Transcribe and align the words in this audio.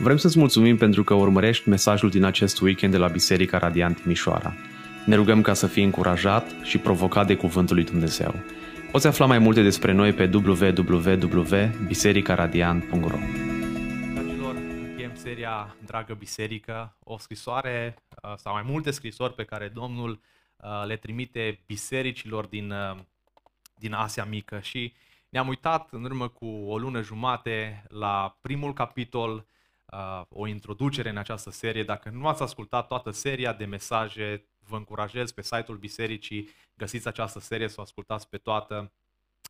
Vrem 0.00 0.16
să-ți 0.16 0.38
mulțumim 0.38 0.76
pentru 0.76 1.04
că 1.04 1.14
urmărești 1.14 1.68
mesajul 1.68 2.10
din 2.10 2.24
acest 2.24 2.60
weekend 2.60 2.92
de 2.92 2.98
la 2.98 3.08
Biserica 3.08 3.58
Radiant 3.58 4.04
Mișoara. 4.04 4.54
Ne 5.06 5.14
rugăm 5.14 5.42
ca 5.42 5.54
să 5.54 5.66
fii 5.66 5.84
încurajat 5.84 6.54
și 6.62 6.78
provocat 6.78 7.26
de 7.26 7.36
Cuvântul 7.36 7.74
lui 7.74 7.84
Dumnezeu. 7.84 8.34
Poți 8.92 9.06
afla 9.06 9.26
mai 9.26 9.38
multe 9.38 9.62
despre 9.62 9.92
noi 9.92 10.12
pe 10.12 10.30
www.bisericaradiant.ro 10.34 13.18
Dragilor, 14.14 14.54
încheiem 14.88 15.14
seria 15.14 15.76
Dragă 15.86 16.14
Biserică, 16.14 16.96
o 17.04 17.18
scrisoare 17.18 17.96
uh, 18.22 18.32
sau 18.36 18.52
mai 18.52 18.64
multe 18.66 18.90
scrisori 18.90 19.34
pe 19.34 19.44
care 19.44 19.70
Domnul 19.74 20.20
uh, 20.56 20.82
le 20.86 20.96
trimite 20.96 21.60
bisericilor 21.66 22.46
din, 22.46 22.70
uh, 22.70 22.96
din 23.74 23.92
Asia 23.92 24.24
Mică 24.24 24.58
și 24.62 24.92
ne-am 25.28 25.48
uitat 25.48 25.88
în 25.90 26.04
urmă 26.04 26.28
cu 26.28 26.46
o 26.46 26.78
lună 26.78 27.02
jumate 27.02 27.84
la 27.88 28.38
primul 28.40 28.72
capitol 28.72 29.46
uh, 29.92 30.22
o 30.28 30.46
introducere 30.46 31.08
în 31.08 31.16
această 31.16 31.50
serie. 31.50 31.84
Dacă 31.84 32.10
nu 32.10 32.26
ați 32.26 32.42
ascultat 32.42 32.86
toată 32.86 33.10
seria 33.10 33.52
de 33.52 33.64
mesaje, 33.64 34.44
vă 34.58 34.76
încurajez 34.76 35.32
pe 35.32 35.42
site-ul 35.42 35.78
bisericii, 35.78 36.48
găsiți 36.74 37.08
această 37.08 37.40
serie 37.40 37.68
să 37.68 37.74
o 37.78 37.82
ascultați 37.82 38.28
pe 38.28 38.38
toată. 38.38 38.92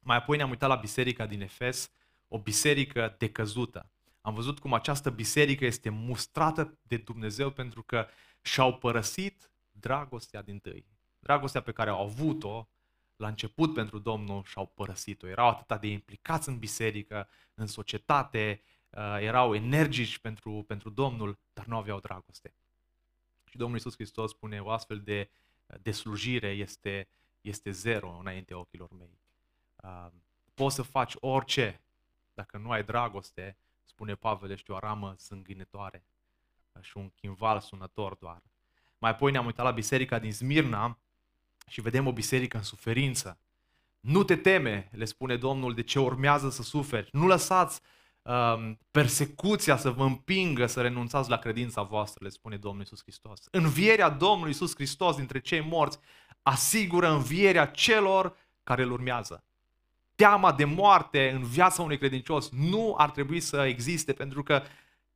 Mai 0.03 0.17
apoi 0.17 0.37
ne-am 0.37 0.51
uitat 0.51 0.69
la 0.69 0.75
biserica 0.75 1.27
din 1.27 1.41
Efes, 1.41 1.91
o 2.29 2.39
biserică 2.39 3.15
decăzută. 3.19 3.91
Am 4.21 4.35
văzut 4.35 4.59
cum 4.59 4.73
această 4.73 5.11
biserică 5.11 5.65
este 5.65 5.89
mustrată 5.89 6.79
de 6.83 6.97
Dumnezeu 6.97 7.51
pentru 7.51 7.83
că 7.83 8.07
și-au 8.41 8.75
părăsit 8.75 9.51
dragostea 9.71 10.43
din 10.43 10.59
tâi. 10.59 10.87
Dragostea 11.19 11.61
pe 11.61 11.73
care 11.73 11.91
au 11.91 12.03
avut-o 12.03 12.69
la 13.17 13.29
început 13.29 13.75
pentru 13.75 13.99
Domnul 13.99 14.43
și-au 14.45 14.67
părăsit-o. 14.67 15.29
Erau 15.29 15.49
atât 15.49 15.81
de 15.81 15.87
implicați 15.87 16.49
în 16.49 16.59
biserică, 16.59 17.29
în 17.55 17.67
societate, 17.67 18.63
uh, 18.63 18.78
erau 19.21 19.55
energici 19.55 20.19
pentru, 20.19 20.65
pentru 20.67 20.91
Domnul, 20.91 21.39
dar 21.53 21.65
nu 21.67 21.77
aveau 21.77 22.01
dragoste. 22.01 22.55
Și 23.45 23.57
Domnul 23.57 23.77
Iisus 23.77 23.95
Hristos 23.95 24.31
spune 24.31 24.61
o 24.61 24.71
astfel 24.71 25.01
de, 25.01 25.31
de 25.83 25.91
slujire 25.91 26.49
este, 26.49 27.09
este 27.41 27.71
zero 27.71 28.17
înainte 28.21 28.55
ochilor 28.55 28.89
mei. 28.99 29.19
Uh, 29.77 30.07
poți 30.55 30.75
să 30.75 30.83
faci 30.83 31.13
orice, 31.21 31.81
dacă 32.35 32.59
nu 32.59 32.71
ai 32.71 32.85
dragoste, 32.85 33.57
spune 33.85 34.15
Pavel, 34.15 34.51
ești 34.51 34.71
o 34.71 34.79
ramă 34.79 35.15
zângânătoare 35.19 36.05
și 36.81 36.97
un 36.97 37.09
chimval 37.09 37.61
sunător 37.61 38.15
doar. 38.15 38.43
Mai 38.99 39.11
apoi 39.11 39.33
ne-am 39.33 39.47
uitat 39.47 39.65
la 39.65 39.71
biserica 39.71 40.19
din 40.19 40.33
Smirna 40.33 40.99
și 41.69 41.81
vedem 41.81 42.07
o 42.07 42.13
biserică 42.13 42.57
în 42.57 42.63
suferință. 42.63 43.39
Nu 44.01 44.23
te 44.25 44.37
teme, 44.37 44.89
le 44.93 45.05
spune 45.05 45.37
Domnul, 45.37 45.75
de 45.75 45.83
ce 45.83 45.99
urmează 45.99 46.51
să 46.51 46.63
suferi. 46.63 47.09
Nu 47.13 47.27
lăsați 47.27 47.81
um, 48.29 48.79
persecuția 48.91 49.77
să 49.77 49.91
vă 49.91 50.05
împingă 50.05 50.67
să 50.67 50.81
renunțați 50.81 51.31
la 51.31 51.37
credința 51.37 51.83
voastră, 51.83 52.25
le 52.25 52.31
spune 52.31 52.57
Domnul 52.57 52.83
Isus 52.83 53.01
Hristos. 53.03 53.41
Învierea 53.51 54.09
Domnului 54.09 54.51
Isus 54.51 54.75
Hristos 54.75 55.17
dintre 55.17 55.41
cei 55.41 55.61
morți 55.61 55.99
asigură 56.43 57.11
învierea 57.11 57.67
celor 57.67 58.37
care 58.63 58.83
îl 58.83 58.93
urmează. 58.93 59.45
Teama 60.15 60.53
de 60.53 60.65
moarte 60.65 61.31
în 61.31 61.43
viața 61.43 61.83
unui 61.83 61.99
credincios 61.99 62.51
nu 62.51 62.95
ar 62.97 63.11
trebui 63.11 63.41
să 63.41 63.65
existe 63.65 64.13
pentru 64.13 64.43
că 64.43 64.63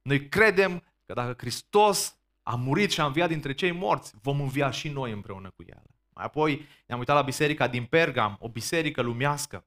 noi 0.03 0.29
credem 0.29 0.83
că 1.07 1.13
dacă 1.13 1.35
Hristos 1.39 2.17
a 2.43 2.55
murit 2.55 2.91
și 2.91 3.01
a 3.01 3.05
înviat 3.05 3.29
dintre 3.29 3.55
cei 3.55 3.73
morți, 3.73 4.13
vom 4.23 4.41
învia 4.41 4.71
și 4.71 4.89
noi 4.89 5.13
împreună 5.13 5.53
cu 5.57 5.65
El. 5.67 5.83
Mai 6.15 6.25
apoi 6.25 6.67
ne-am 6.87 6.99
uitat 6.99 7.17
la 7.17 7.23
biserica 7.23 7.69
din 7.69 7.85
Pergam, 7.85 8.37
o 8.41 8.49
biserică 8.49 9.03
lumească. 9.03 9.65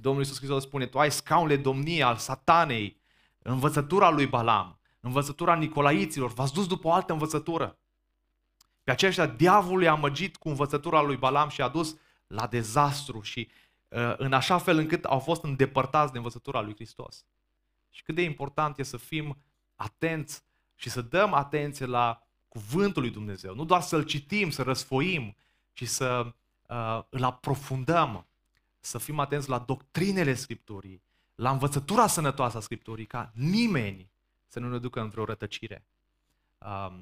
Domnul 0.00 0.22
Iisus 0.22 0.36
Hristos 0.36 0.62
spune, 0.62 0.86
tu 0.86 0.98
ai 0.98 1.10
scaunele 1.10 1.56
domniei 1.56 2.02
al 2.02 2.16
satanei, 2.16 3.00
învățătura 3.38 4.10
lui 4.10 4.26
Balam, 4.26 4.78
învățătura 5.00 5.54
Nicolaiților, 5.54 6.32
v-ați 6.32 6.52
dus 6.52 6.66
după 6.66 6.88
o 6.88 6.92
altă 6.92 7.12
învățătură. 7.12 7.78
Pe 8.84 8.90
aceștia 8.90 9.26
diavolul 9.26 9.82
i-a 9.82 9.94
măgit 9.94 10.36
cu 10.36 10.48
învățătura 10.48 11.00
lui 11.00 11.16
Balam 11.16 11.48
și 11.48 11.62
a 11.62 11.68
dus 11.68 11.96
la 12.26 12.46
dezastru 12.46 13.20
și 13.20 13.48
uh, 13.88 14.14
în 14.16 14.32
așa 14.32 14.58
fel 14.58 14.78
încât 14.78 15.04
au 15.04 15.18
fost 15.18 15.42
îndepărtați 15.42 16.12
de 16.12 16.18
învățătura 16.18 16.60
lui 16.60 16.74
Hristos. 16.74 17.24
Și 17.90 18.02
cât 18.02 18.14
de 18.14 18.22
important 18.22 18.78
e 18.78 18.82
să 18.82 18.96
fim 18.96 19.38
atenți 19.74 20.42
și 20.74 20.90
să 20.90 21.02
dăm 21.02 21.32
atenție 21.32 21.86
la 21.86 22.22
cuvântul 22.48 23.02
lui 23.02 23.10
Dumnezeu. 23.10 23.54
Nu 23.54 23.64
doar 23.64 23.80
să-l 23.80 24.02
citim, 24.02 24.50
să 24.50 24.62
răsfoim, 24.62 25.36
ci 25.72 25.86
să 25.86 26.34
uh, 26.68 27.02
îl 27.08 27.24
aprofundăm, 27.24 28.26
să 28.86 28.98
fim 28.98 29.18
atenți 29.18 29.48
la 29.48 29.58
doctrinele 29.58 30.34
Scripturii, 30.34 31.02
la 31.34 31.50
învățătura 31.50 32.06
sănătoasă 32.06 32.56
a 32.56 32.60
Scripturii, 32.60 33.06
ca 33.06 33.32
nimeni 33.34 34.10
să 34.46 34.60
nu 34.60 34.68
ne 34.68 34.78
ducă 34.78 35.00
în 35.00 35.08
vreo 35.08 35.24
rătăcire. 35.24 35.84
Uh, 36.58 36.98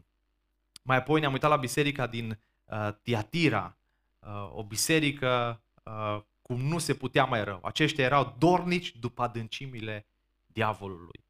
mai 0.82 0.96
apoi 0.96 1.20
ne-am 1.20 1.32
uitat 1.32 1.50
la 1.50 1.56
biserica 1.56 2.06
din 2.06 2.38
uh, 2.64 2.88
Tiatira, 3.02 3.76
uh, 4.18 4.50
o 4.54 4.64
biserică 4.64 5.60
uh, 5.82 6.20
cum 6.42 6.60
nu 6.60 6.78
se 6.78 6.94
putea 6.94 7.24
mai 7.24 7.44
rău. 7.44 7.60
Aceștia 7.62 8.04
erau 8.04 8.34
dornici 8.38 8.96
după 8.96 9.22
adâncimile 9.22 10.06
diavolului. 10.46 11.24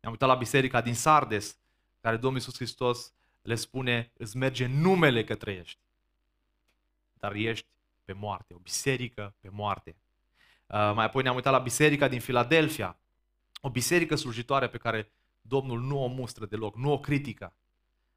Ne-am 0.00 0.12
uitat 0.12 0.28
la 0.28 0.34
biserica 0.34 0.80
din 0.80 0.94
Sardes, 0.94 1.56
care 2.00 2.16
Domnul 2.16 2.38
Iisus 2.38 2.54
Hristos 2.54 3.12
le 3.42 3.54
spune, 3.54 4.12
îți 4.16 4.36
merge 4.36 4.66
numele 4.66 5.24
că 5.24 5.34
trăiești 5.34 5.78
dar 7.18 7.34
ești 7.34 7.66
pe 8.06 8.12
moarte, 8.12 8.54
o 8.54 8.58
biserică 8.58 9.34
pe 9.40 9.48
moarte. 9.52 9.96
Uh, 10.66 10.92
mai 10.94 11.04
apoi 11.04 11.22
ne-am 11.22 11.34
uitat 11.34 11.52
la 11.52 11.58
biserica 11.58 12.08
din 12.08 12.20
Filadelfia, 12.20 12.96
o 13.60 13.70
biserică 13.70 14.14
slujitoare 14.14 14.68
pe 14.68 14.78
care 14.78 15.10
Domnul 15.40 15.80
nu 15.80 16.02
o 16.02 16.06
mustră 16.06 16.46
deloc, 16.46 16.76
nu 16.76 16.92
o 16.92 17.00
critică. 17.00 17.52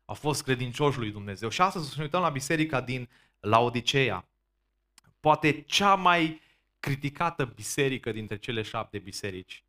A 0.05 0.13
fost 0.13 0.43
credincioși 0.43 0.97
lui 0.97 1.11
Dumnezeu. 1.11 1.49
Și 1.49 1.61
astăzi 1.61 1.89
să 1.89 1.93
ne 1.97 2.03
uităm 2.03 2.21
la 2.21 2.29
biserica 2.29 2.81
din 2.81 3.09
Laodiceea. 3.39 4.25
Poate 5.19 5.61
cea 5.61 5.95
mai 5.95 6.41
criticată 6.79 7.45
biserică 7.45 8.11
dintre 8.11 8.37
cele 8.37 8.61
șapte 8.61 8.97
biserici. 8.97 9.63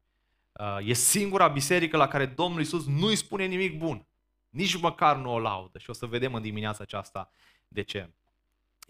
Uh, 0.53 0.89
e 0.89 0.93
singura 0.93 1.49
biserică 1.49 1.97
la 1.97 2.09
care 2.09 2.27
Domnul 2.27 2.61
Isus 2.61 2.87
nu 2.87 3.07
îi 3.07 3.17
spune 3.17 3.45
nimic 3.45 3.79
bun. 3.79 4.07
Nici 4.51 4.81
măcar 4.81 5.17
nu 5.17 5.33
o 5.33 5.39
laudă. 5.39 5.79
Și 5.79 5.91
o 5.91 5.93
să 5.93 6.07
vedem 6.07 6.35
în 6.35 6.43
dimineața 6.43 6.83
aceasta 6.83 7.31
de 7.69 7.83
ce. 7.83 8.11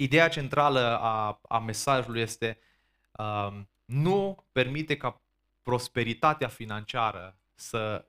Ideea 0.01 0.29
centrală 0.29 0.99
a, 1.01 1.41
a 1.49 1.59
mesajului 1.59 2.21
este 2.21 2.59
um, 3.13 3.69
nu 3.85 4.45
permite 4.53 4.97
ca 4.97 5.21
prosperitatea 5.63 6.49
financiară 6.49 7.37
să 7.55 8.05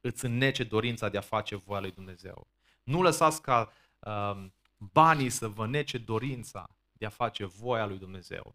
îți 0.00 0.24
înnece 0.24 0.64
dorința 0.64 1.08
de 1.08 1.18
a 1.18 1.20
face 1.20 1.56
voia 1.56 1.80
lui 1.80 1.90
Dumnezeu. 1.90 2.46
Nu 2.82 3.02
lăsați 3.02 3.42
ca 3.42 3.72
um, 3.98 4.54
banii 4.76 5.28
să 5.28 5.48
vă 5.48 5.66
nece 5.66 5.98
dorința 5.98 6.70
de 6.92 7.06
a 7.06 7.10
face 7.10 7.44
voia 7.44 7.86
lui 7.86 7.98
Dumnezeu. 7.98 8.54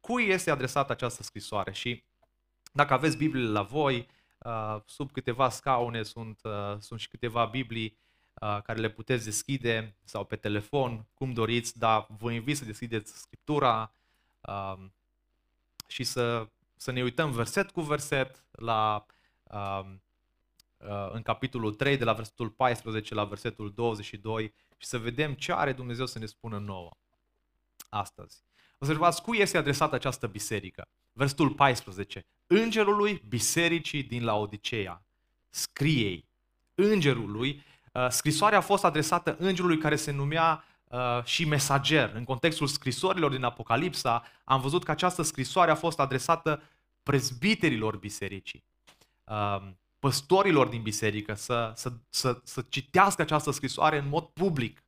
Cui 0.00 0.28
este 0.28 0.50
adresată 0.50 0.92
această 0.92 1.22
scrisoare? 1.22 1.72
Și 1.72 2.04
dacă 2.72 2.92
aveți 2.92 3.16
Bibliile 3.16 3.50
la 3.50 3.62
voi, 3.62 4.08
uh, 4.38 4.76
sub 4.84 5.12
câteva 5.12 5.48
scaune 5.48 6.02
sunt, 6.02 6.40
uh, 6.42 6.76
sunt 6.78 7.00
și 7.00 7.08
câteva 7.08 7.44
Biblii 7.44 7.86
Uh, 7.90 8.06
care 8.38 8.78
le 8.78 8.88
puteți 8.88 9.24
deschide 9.24 9.94
sau 10.04 10.24
pe 10.24 10.36
telefon, 10.36 11.06
cum 11.14 11.32
doriți, 11.32 11.78
dar 11.78 12.06
vă 12.18 12.32
invit 12.32 12.56
să 12.56 12.64
deschideți 12.64 13.18
Scriptura 13.18 13.92
um, 14.40 14.92
și 15.86 16.04
să, 16.04 16.48
să 16.76 16.90
ne 16.90 17.02
uităm 17.02 17.30
verset 17.30 17.70
cu 17.70 17.80
verset 17.80 18.44
la, 18.50 19.06
um, 19.42 20.02
uh, 20.76 21.10
în 21.12 21.22
capitolul 21.22 21.74
3, 21.74 21.96
de 21.96 22.04
la 22.04 22.12
versetul 22.12 22.50
14 22.50 23.14
la 23.14 23.24
versetul 23.24 23.72
22 23.74 24.54
și 24.76 24.86
să 24.86 24.98
vedem 24.98 25.34
ce 25.34 25.52
are 25.52 25.72
Dumnezeu 25.72 26.06
să 26.06 26.18
ne 26.18 26.26
spună 26.26 26.58
nouă 26.58 26.90
astăzi. 27.88 28.42
Observați 28.78 29.22
cui 29.22 29.38
este 29.38 29.56
adresată 29.56 29.94
această 29.94 30.26
biserică. 30.26 30.88
Versetul 31.12 31.50
14. 31.50 32.26
Îngerului 32.46 33.22
bisericii 33.28 34.02
din 34.02 34.24
Laodiceea. 34.24 35.02
Scriei. 35.50 36.26
Îngerului 36.74 37.50
Uh, 37.56 37.77
scrisoarea 38.08 38.58
a 38.58 38.60
fost 38.60 38.84
adresată 38.84 39.36
îngerului 39.38 39.78
care 39.78 39.96
se 39.96 40.10
numea 40.10 40.64
uh, 40.84 41.24
și 41.24 41.44
mesager. 41.44 42.12
În 42.14 42.24
contextul 42.24 42.66
scrisorilor 42.66 43.30
din 43.30 43.44
Apocalipsa 43.44 44.24
am 44.44 44.60
văzut 44.60 44.84
că 44.84 44.90
această 44.90 45.22
scrisoare 45.22 45.70
a 45.70 45.74
fost 45.74 46.00
adresată 46.00 46.62
prezbiterilor 47.02 47.96
bisericii, 47.96 48.64
uh, 49.24 49.68
păstorilor 49.98 50.66
din 50.66 50.82
biserică, 50.82 51.34
să, 51.34 51.72
să, 51.74 51.92
să, 52.08 52.40
să 52.44 52.64
citească 52.68 53.22
această 53.22 53.50
scrisoare 53.50 53.98
în 53.98 54.08
mod 54.08 54.24
public. 54.24 54.82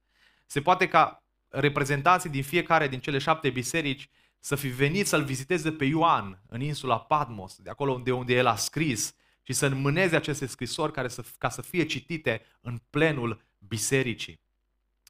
Se 0.46 0.60
poate 0.60 0.88
ca 0.88 1.22
reprezentanții 1.48 2.30
din 2.30 2.42
fiecare 2.42 2.88
din 2.88 3.00
cele 3.00 3.18
șapte 3.18 3.50
biserici 3.50 4.08
să 4.40 4.54
fi 4.54 4.68
venit 4.68 5.06
să-l 5.06 5.24
viziteze 5.24 5.72
pe 5.72 5.84
Ioan 5.84 6.42
în 6.48 6.60
insula 6.60 6.98
Patmos, 6.98 7.56
de 7.56 7.70
acolo 7.70 7.92
unde, 7.92 8.12
unde 8.12 8.34
el 8.34 8.46
a 8.46 8.56
scris 8.56 9.14
și 9.42 9.52
să 9.52 9.66
înmâneze 9.66 10.16
aceste 10.16 10.46
scrisori 10.46 10.92
care 10.92 11.08
să, 11.08 11.24
ca 11.38 11.48
să 11.48 11.62
fie 11.62 11.84
citite 11.84 12.42
în 12.60 12.80
plenul 12.90 13.42
bisericii. 13.58 14.40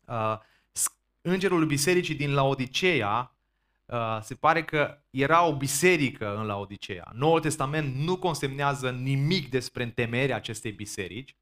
Uh, 0.06 0.38
îngerul 1.20 1.66
bisericii 1.66 2.14
din 2.14 2.34
Laodiceea 2.34 3.34
Uh, 3.90 4.18
se 4.22 4.34
pare 4.34 4.64
că 4.64 4.98
era 5.10 5.44
o 5.44 5.56
biserică 5.56 6.36
în 6.36 6.46
Laodicea. 6.46 7.10
Noul 7.14 7.40
Testament 7.40 7.94
nu 7.94 8.18
consemnează 8.18 8.90
nimic 8.90 9.48
despre 9.48 9.82
întemeierea 9.82 10.36
acestei 10.36 10.72
biserici, 10.72 11.36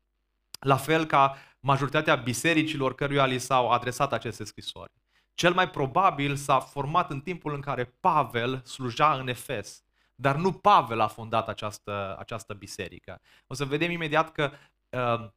la 0.61 0.77
fel 0.77 1.05
ca 1.05 1.37
majoritatea 1.61 2.15
bisericilor 2.15 2.95
căruia 2.95 3.27
li 3.27 3.39
s-au 3.39 3.71
adresat 3.71 4.13
aceste 4.13 4.45
scrisori. 4.45 4.93
Cel 5.35 5.53
mai 5.53 5.71
probabil 5.71 6.37
s-a 6.37 6.61
format 6.61 7.11
în 7.11 7.21
timpul 7.21 7.55
în 7.55 7.61
care 7.61 7.97
Pavel 8.01 8.63
sluja 8.65 9.13
în 9.13 9.29
Efes, 9.29 9.85
dar 10.21 10.37
nu 10.37 10.53
Pavel 10.53 11.01
a 11.01 11.07
fondat 11.07 11.49
această, 11.49 12.17
această 12.19 12.55
biserică. 12.55 13.21
O 13.47 13.55
să 13.55 13.65
vedem 13.65 13.91
imediat 13.91 14.33
că 14.33 14.51
uh, 14.91 15.29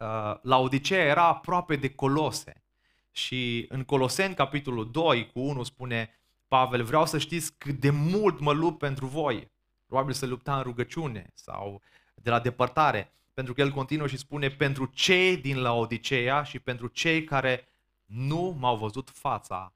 uh, 0.00 0.36
Laodicea 0.42 0.96
era 0.96 1.26
aproape 1.26 1.76
de 1.76 1.94
Colose. 1.94 2.62
Și 3.10 3.66
în 3.68 3.84
Coloseni, 3.84 4.34
capitolul 4.34 4.90
2, 4.90 5.30
cu 5.30 5.40
1, 5.40 5.62
spune 5.62 6.20
Pavel, 6.48 6.82
vreau 6.82 7.06
să 7.06 7.18
știți 7.18 7.54
cât 7.58 7.80
de 7.80 7.90
mult 7.90 8.40
mă 8.40 8.52
lupt 8.52 8.78
pentru 8.78 9.06
voi. 9.06 9.50
Probabil 9.86 10.14
să 10.14 10.26
lupta 10.26 10.56
în 10.56 10.62
rugăciune 10.62 11.30
sau 11.34 11.82
de 12.14 12.30
la 12.30 12.40
depărtare. 12.40 13.12
Pentru 13.34 13.54
că 13.54 13.60
el 13.60 13.70
continuă 13.70 14.06
și 14.06 14.16
spune, 14.16 14.48
pentru 14.48 14.86
cei 14.86 15.36
din 15.36 15.60
Laodicea 15.60 16.42
și 16.42 16.58
pentru 16.58 16.86
cei 16.86 17.24
care 17.24 17.68
nu 18.04 18.56
m-au 18.58 18.76
văzut 18.76 19.10
fața, 19.10 19.72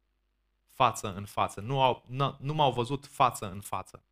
față 0.73 1.15
în 1.17 1.25
față. 1.25 1.61
Nu, 1.61 1.83
au, 1.83 2.05
nu, 2.07 2.37
nu 2.41 2.55
m-au 2.55 2.73
văzut 2.73 3.07
față 3.07 3.51
în 3.51 3.61
față. 3.61 4.03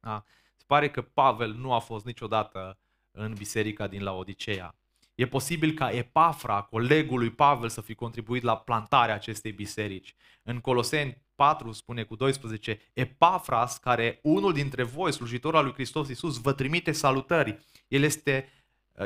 Da? 0.00 0.24
Se 0.56 0.64
pare 0.66 0.90
că 0.90 1.02
Pavel 1.02 1.52
nu 1.52 1.72
a 1.72 1.78
fost 1.78 2.04
niciodată 2.04 2.78
în 3.10 3.34
biserica 3.34 3.86
din 3.86 4.02
Laodicea. 4.02 4.74
E 5.14 5.26
posibil 5.26 5.72
ca 5.72 5.90
Epafra, 5.90 6.62
colegul 6.62 7.18
lui 7.18 7.30
Pavel, 7.30 7.68
să 7.68 7.80
fi 7.80 7.94
contribuit 7.94 8.42
la 8.42 8.56
plantarea 8.56 9.14
acestei 9.14 9.52
biserici. 9.52 10.14
În 10.42 10.60
Coloseni 10.60 11.22
4 11.34 11.72
spune 11.72 12.02
cu 12.02 12.16
12, 12.16 12.80
Epafras, 12.92 13.78
care 13.78 14.18
unul 14.22 14.52
dintre 14.52 14.82
voi, 14.82 15.12
slujitor 15.12 15.56
al 15.56 15.64
lui 15.64 15.72
Hristos 15.72 16.08
Iisus, 16.08 16.40
vă 16.40 16.52
trimite 16.52 16.92
salutări. 16.92 17.58
El, 17.88 18.02
este, 18.02 18.48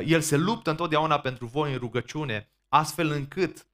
el 0.05 0.21
se 0.21 0.37
luptă 0.37 0.69
întotdeauna 0.69 1.19
pentru 1.19 1.45
voi 1.45 1.71
în 1.71 1.77
rugăciune, 1.77 2.49
astfel 2.67 3.11
încât 3.11 3.67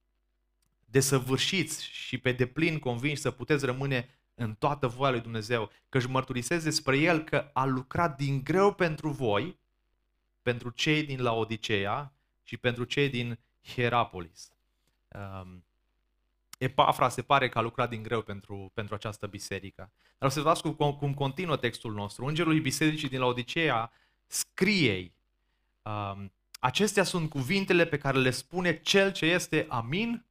desăvârșiți 0.84 1.84
și 1.84 2.18
pe 2.18 2.32
deplin 2.32 2.78
convinși 2.78 3.20
să 3.20 3.30
puteți 3.30 3.64
rămâne 3.64 4.08
în 4.34 4.54
toată 4.54 4.86
voia 4.86 5.10
lui 5.10 5.20
Dumnezeu, 5.20 5.70
că 5.88 5.98
își 5.98 6.08
mărturisesc 6.08 6.64
despre 6.64 6.98
El 6.98 7.24
că 7.24 7.50
a 7.52 7.64
lucrat 7.64 8.16
din 8.16 8.40
greu 8.44 8.72
pentru 8.72 9.08
voi, 9.10 9.58
pentru 10.42 10.70
cei 10.70 11.02
din 11.02 11.22
Laodicea 11.22 12.12
și 12.42 12.56
pentru 12.56 12.84
cei 12.84 13.08
din 13.08 13.38
Hierapolis. 13.66 14.50
Um, 15.08 15.64
Epafra 16.58 17.08
se 17.08 17.22
pare 17.22 17.48
că 17.48 17.58
a 17.58 17.62
lucrat 17.62 17.88
din 17.88 18.02
greu 18.02 18.22
pentru, 18.22 18.70
pentru 18.74 18.94
această 18.94 19.26
biserică. 19.26 19.90
Dar 20.18 20.28
observați 20.28 20.62
cum, 20.62 20.92
cum 20.92 21.14
continuă 21.14 21.56
textul 21.56 21.92
nostru. 21.92 22.24
Îngerul 22.24 22.60
bisericii 22.60 23.08
din 23.08 23.18
Laodicea 23.18 23.92
scrie 24.26 25.12
um, 25.82 26.32
Acestea 26.64 27.02
sunt 27.02 27.30
cuvintele 27.30 27.84
pe 27.84 27.98
care 27.98 28.18
le 28.18 28.30
spune 28.30 28.80
cel 28.80 29.12
ce 29.12 29.26
este 29.26 29.66
amin, 29.68 30.24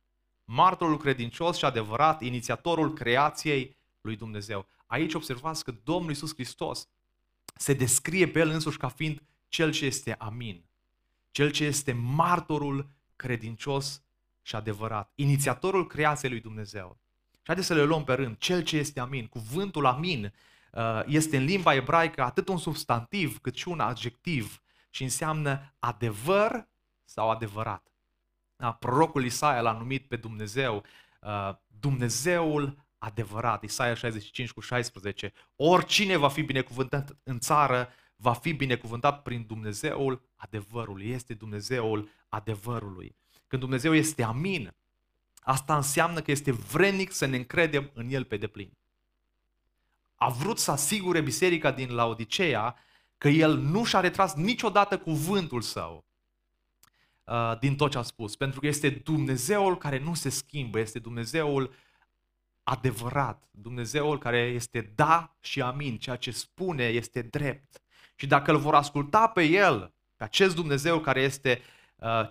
martorul 0.46 0.98
credincios 0.98 1.58
și 1.58 1.66
adevărat, 1.66 2.22
inițiatorul 2.22 2.94
creației 2.94 3.76
lui 4.02 4.16
Dumnezeu. 4.16 4.68
Aici 4.86 5.14
observați 5.14 5.64
că 5.64 5.74
Domnul 5.84 6.10
Iisus 6.10 6.34
Hristos 6.34 6.88
se 7.56 7.74
descrie 7.74 8.28
pe 8.28 8.40
El 8.40 8.50
însuși 8.50 8.78
ca 8.78 8.88
fiind 8.88 9.22
cel 9.48 9.72
ce 9.72 9.86
este 9.86 10.16
amin, 10.18 10.64
cel 11.32 11.52
ce 11.52 11.64
este 11.64 11.92
martorul 11.92 12.90
credincios 13.16 14.04
și 14.42 14.56
adevărat, 14.56 15.12
inițiatorul 15.16 15.88
creației 15.88 16.32
lui 16.32 16.40
Dumnezeu. 16.40 16.98
Și 17.32 17.44
haideți 17.44 17.68
să 17.68 17.74
le 17.74 17.84
luăm 17.84 18.04
pe 18.04 18.14
rând. 18.14 18.38
Cel 18.38 18.64
ce 18.64 18.78
este 18.78 19.00
amin, 19.00 19.28
cuvântul 19.28 19.86
amin, 19.86 20.34
uh, 20.72 21.02
este 21.06 21.38
în 21.38 21.44
limba 21.44 21.74
ebraică 21.74 22.24
atât 22.24 22.48
un 22.48 22.58
substantiv 22.58 23.40
cât 23.40 23.56
și 23.56 23.68
un 23.68 23.80
adjectiv 23.80 24.62
și 24.90 25.04
înseamnă 25.04 25.74
adevăr 25.80 26.68
sau 27.06 27.30
adevărat. 27.30 27.92
Da, 28.56 28.72
prorocul 28.72 29.26
Isaia 29.26 29.62
l-a 29.62 29.78
numit 29.78 30.08
pe 30.08 30.16
Dumnezeu 30.16 30.84
uh, 31.22 31.56
Dumnezeul 31.80 32.86
adevărat. 33.02 33.64
Isaia 33.64 33.94
65 33.94 34.52
cu 34.52 34.60
16. 34.60 35.34
Oricine 35.56 36.18
va 36.18 36.30
fi 36.30 36.42
binecuvântat 36.42 37.18
în 37.24 37.40
țară, 37.40 37.90
va 38.16 38.34
fi 38.34 38.54
binecuvântat 38.54 39.22
prin 39.22 39.46
Dumnezeul 39.48 40.22
adevărului. 40.36 41.10
Este 41.10 41.34
Dumnezeul 41.34 42.10
adevărului. 42.30 43.16
Când 43.48 43.62
Dumnezeu 43.62 43.94
este 43.94 44.24
amin, 44.24 44.74
asta 45.40 45.76
înseamnă 45.76 46.22
că 46.22 46.32
este 46.32 46.52
vrednic 46.52 47.12
să 47.12 47.26
ne 47.26 47.36
încredem 47.36 47.92
în 47.94 48.10
El 48.10 48.24
pe 48.24 48.38
deplin. 48.38 48.72
A 50.16 50.30
vrut 50.30 50.60
să 50.60 50.72
asigure 50.72 51.22
biserica 51.22 51.72
din 51.72 51.94
Laodicea 51.94 52.76
că 53.18 53.28
El 53.28 53.58
nu 53.58 53.84
și-a 53.84 54.00
retras 54.00 54.34
niciodată 54.34 54.98
cuvântul 54.98 55.62
Său 55.62 56.06
uh, 57.24 57.58
din 57.60 57.76
tot 57.76 57.92
ce 57.92 57.98
a 57.98 58.02
spus. 58.02 58.36
Pentru 58.36 58.60
că 58.60 58.68
este 58.68 58.90
Dumnezeul 58.90 59.78
care 59.78 60.00
nu 60.00 60.14
se 60.14 60.30
schimbă, 60.30 60.80
este 60.80 61.00
Dumnezeul 61.00 61.74
adevărat, 62.72 63.50
Dumnezeul 63.52 64.18
care 64.18 64.38
este 64.38 64.92
da 64.96 65.36
și 65.40 65.62
amin, 65.62 65.98
ceea 65.98 66.16
ce 66.16 66.32
spune 66.32 66.84
este 66.84 67.22
drept. 67.22 67.82
Și 68.16 68.28
dacă 68.28 68.52
îl 68.52 68.58
vor 68.58 68.76
asculta 68.76 69.28
pe 69.28 69.44
El, 69.44 69.94
pe 70.16 70.24
acest 70.24 70.56
Dumnezeu 70.56 71.00
care 71.00 71.22
este 71.22 71.62
uh, 71.96 72.30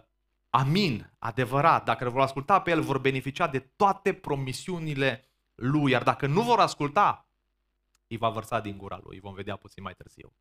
amin, 0.50 1.10
adevărat, 1.18 1.84
dacă 1.84 2.04
îl 2.04 2.10
vor 2.10 2.20
asculta 2.20 2.60
pe 2.60 2.70
El, 2.70 2.80
vor 2.80 2.98
beneficia 2.98 3.46
de 3.46 3.58
toate 3.58 4.12
promisiunile 4.12 5.24
Lui. 5.54 5.90
Iar 5.90 6.02
dacă 6.02 6.26
nu 6.26 6.42
vor 6.42 6.60
asculta, 6.60 7.26
îi 8.08 8.16
va 8.16 8.28
vărsa 8.28 8.60
din 8.60 8.76
gura 8.76 9.00
Lui. 9.02 9.20
Vom 9.20 9.34
vedea 9.34 9.56
puțin 9.56 9.82
mai 9.82 9.94
târziu. 9.94 10.32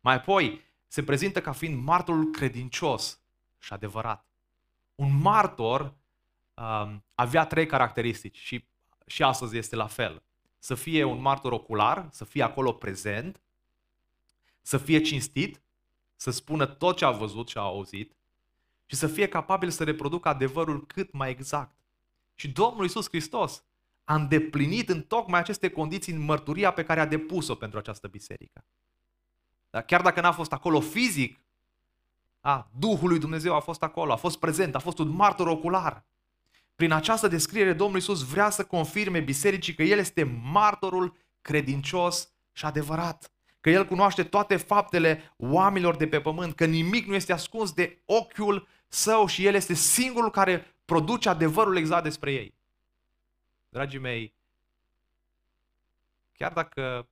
Mai 0.00 0.14
apoi, 0.14 0.60
se 0.86 1.02
prezintă 1.02 1.40
ca 1.40 1.52
fiind 1.52 1.82
martorul 1.82 2.30
credincios 2.30 3.20
și 3.58 3.72
adevărat. 3.72 4.26
Un 4.94 5.20
martor 5.20 5.94
um, 6.54 7.04
avea 7.14 7.46
trei 7.46 7.66
caracteristici 7.66 8.38
și, 8.38 8.64
și 9.06 9.22
astăzi 9.22 9.56
este 9.56 9.76
la 9.76 9.86
fel. 9.86 10.22
Să 10.58 10.74
fie 10.74 11.04
un 11.04 11.20
martor 11.20 11.52
ocular, 11.52 12.08
să 12.10 12.24
fie 12.24 12.42
acolo 12.42 12.72
prezent, 12.72 13.40
să 14.62 14.78
fie 14.78 15.00
cinstit, 15.00 15.62
să 16.16 16.30
spună 16.30 16.66
tot 16.66 16.96
ce 16.96 17.04
a 17.04 17.10
văzut 17.10 17.48
și 17.48 17.58
a 17.58 17.60
auzit 17.60 18.16
și 18.86 18.96
să 18.96 19.06
fie 19.06 19.28
capabil 19.28 19.70
să 19.70 19.84
reproducă 19.84 20.28
adevărul 20.28 20.86
cât 20.86 21.12
mai 21.12 21.30
exact. 21.30 21.74
Și 22.34 22.48
Domnul 22.48 22.84
Isus 22.84 23.08
Hristos 23.08 23.64
a 24.04 24.14
îndeplinit 24.14 24.88
în 24.88 25.02
tocmai 25.02 25.40
aceste 25.40 25.70
condiții 25.70 26.12
în 26.12 26.20
mărturia 26.20 26.70
pe 26.70 26.84
care 26.84 27.00
a 27.00 27.06
depus-o 27.06 27.54
pentru 27.54 27.78
această 27.78 28.08
biserică. 28.08 28.64
Dar 29.70 29.82
chiar 29.82 30.02
dacă 30.02 30.20
n-a 30.20 30.32
fost 30.32 30.52
acolo 30.52 30.80
fizic, 30.80 31.40
a, 32.40 32.70
Duhul 32.78 33.08
lui 33.08 33.18
Dumnezeu 33.18 33.54
a 33.54 33.60
fost 33.60 33.82
acolo, 33.82 34.12
a 34.12 34.16
fost 34.16 34.38
prezent, 34.38 34.74
a 34.74 34.78
fost 34.78 34.98
un 34.98 35.08
martor 35.08 35.46
ocular. 35.46 36.04
Prin 36.74 36.92
această 36.92 37.28
descriere, 37.28 37.72
Domnul 37.72 37.98
Isus 37.98 38.22
vrea 38.22 38.50
să 38.50 38.64
confirme 38.64 39.20
bisericii 39.20 39.74
că 39.74 39.82
El 39.82 39.98
este 39.98 40.22
martorul 40.42 41.16
credincios 41.40 42.32
și 42.52 42.64
adevărat. 42.64 43.32
Că 43.60 43.70
El 43.70 43.86
cunoaște 43.86 44.24
toate 44.24 44.56
faptele 44.56 45.34
oamenilor 45.36 45.96
de 45.96 46.08
pe 46.08 46.20
pământ, 46.20 46.54
că 46.54 46.64
nimic 46.64 47.06
nu 47.06 47.14
este 47.14 47.32
ascuns 47.32 47.72
de 47.72 48.02
ochiul 48.04 48.68
său 48.88 49.26
și 49.26 49.46
El 49.46 49.54
este 49.54 49.74
singurul 49.74 50.30
care 50.30 50.74
produce 50.84 51.28
adevărul 51.28 51.76
exact 51.76 52.02
despre 52.02 52.32
ei. 52.32 52.54
Dragii 53.68 53.98
mei, 53.98 54.34
chiar 56.32 56.52
dacă 56.52 57.08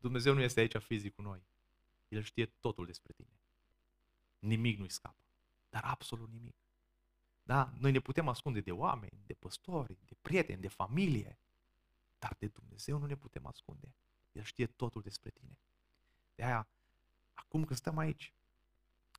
Dumnezeu 0.00 0.34
nu 0.34 0.40
este 0.40 0.60
aici 0.60 0.76
fizic 0.76 1.14
cu 1.14 1.22
noi, 1.22 1.42
El 2.08 2.22
știe 2.22 2.46
totul 2.60 2.86
despre 2.86 3.12
tine. 3.16 3.28
Nimic 4.38 4.78
nu-i 4.78 4.90
scapă. 4.90 5.24
Dar 5.70 5.82
absolut 5.84 6.28
nimic. 6.32 6.54
Da? 7.42 7.72
Noi 7.78 7.90
ne 7.90 8.00
putem 8.00 8.28
ascunde 8.28 8.60
de 8.60 8.72
oameni, 8.72 9.22
de 9.26 9.34
păstori, 9.34 9.96
de 10.06 10.16
prieteni, 10.22 10.60
de 10.60 10.68
familie, 10.68 11.38
dar 12.18 12.36
de 12.38 12.46
Dumnezeu 12.46 12.98
nu 12.98 13.06
ne 13.06 13.16
putem 13.16 13.46
ascunde. 13.46 13.94
El 14.32 14.42
știe 14.42 14.66
totul 14.66 15.02
despre 15.02 15.30
tine. 15.30 15.58
De 16.34 16.44
aia, 16.44 16.66
acum 17.34 17.64
când 17.64 17.78
stăm 17.78 17.98
aici, 17.98 18.32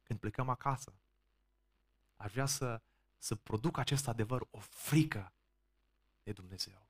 când 0.03 0.20
plecăm 0.20 0.50
acasă, 0.50 0.94
aș 2.15 2.32
vrea 2.32 2.46
să, 2.46 2.82
să 3.18 3.36
produc 3.36 3.77
acest 3.77 4.08
adevăr, 4.08 4.48
o 4.51 4.60
frică 4.60 5.32
de 6.24 6.32
Dumnezeu. 6.32 6.86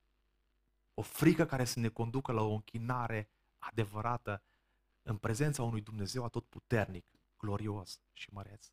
O 0.93 1.01
frică 1.01 1.45
care 1.45 1.65
să 1.65 1.79
ne 1.79 1.87
conducă 1.87 2.31
la 2.31 2.41
o 2.41 2.53
închinare 2.53 3.29
adevărată 3.57 4.41
în 5.03 5.17
prezența 5.17 5.63
unui 5.63 5.81
Dumnezeu 5.81 6.23
atotputernic, 6.23 7.05
glorios 7.37 7.99
și 8.13 8.29
măreț. 8.33 8.71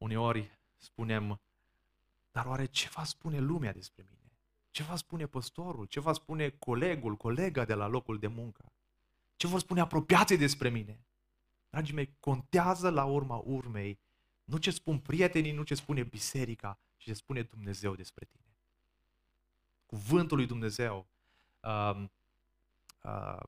Uneori 0.00 0.58
spunem, 0.76 1.40
dar 2.32 2.46
oare 2.46 2.64
ce 2.64 2.88
va 2.94 3.04
spune 3.04 3.38
lumea 3.38 3.72
despre 3.72 4.04
mine? 4.10 4.32
Ce 4.70 4.82
va 4.82 4.96
spune 4.96 5.26
păstorul? 5.26 5.84
Ce 5.84 6.00
va 6.00 6.12
spune 6.12 6.48
colegul, 6.48 7.16
colega 7.16 7.64
de 7.64 7.74
la 7.74 7.86
locul 7.86 8.18
de 8.18 8.26
muncă? 8.26 8.72
Ce 9.36 9.46
vor 9.46 9.60
spune 9.60 9.80
apropiații 9.80 10.36
despre 10.36 10.68
mine? 10.68 11.04
Dragii 11.70 11.94
mei, 11.94 12.16
contează 12.20 12.90
la 12.90 13.04
urma 13.04 13.36
urmei 13.36 13.98
nu 14.44 14.56
ce 14.56 14.70
spun 14.70 14.98
prietenii, 14.98 15.52
nu 15.52 15.62
ce 15.62 15.74
spune 15.74 16.02
biserica, 16.02 16.78
și 16.96 17.08
se 17.08 17.14
spune 17.14 17.42
Dumnezeu 17.42 17.94
despre 17.94 18.24
tine. 18.24 18.54
Cuvântul 19.86 20.36
lui 20.36 20.46
Dumnezeu. 20.46 21.06
Uh, 21.62 22.04
uh, 23.02 23.40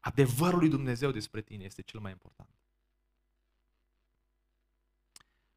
adevărul 0.00 0.58
lui 0.58 0.68
Dumnezeu 0.68 1.10
despre 1.10 1.40
tine 1.40 1.64
este 1.64 1.82
cel 1.82 2.00
mai 2.00 2.10
important. 2.10 2.48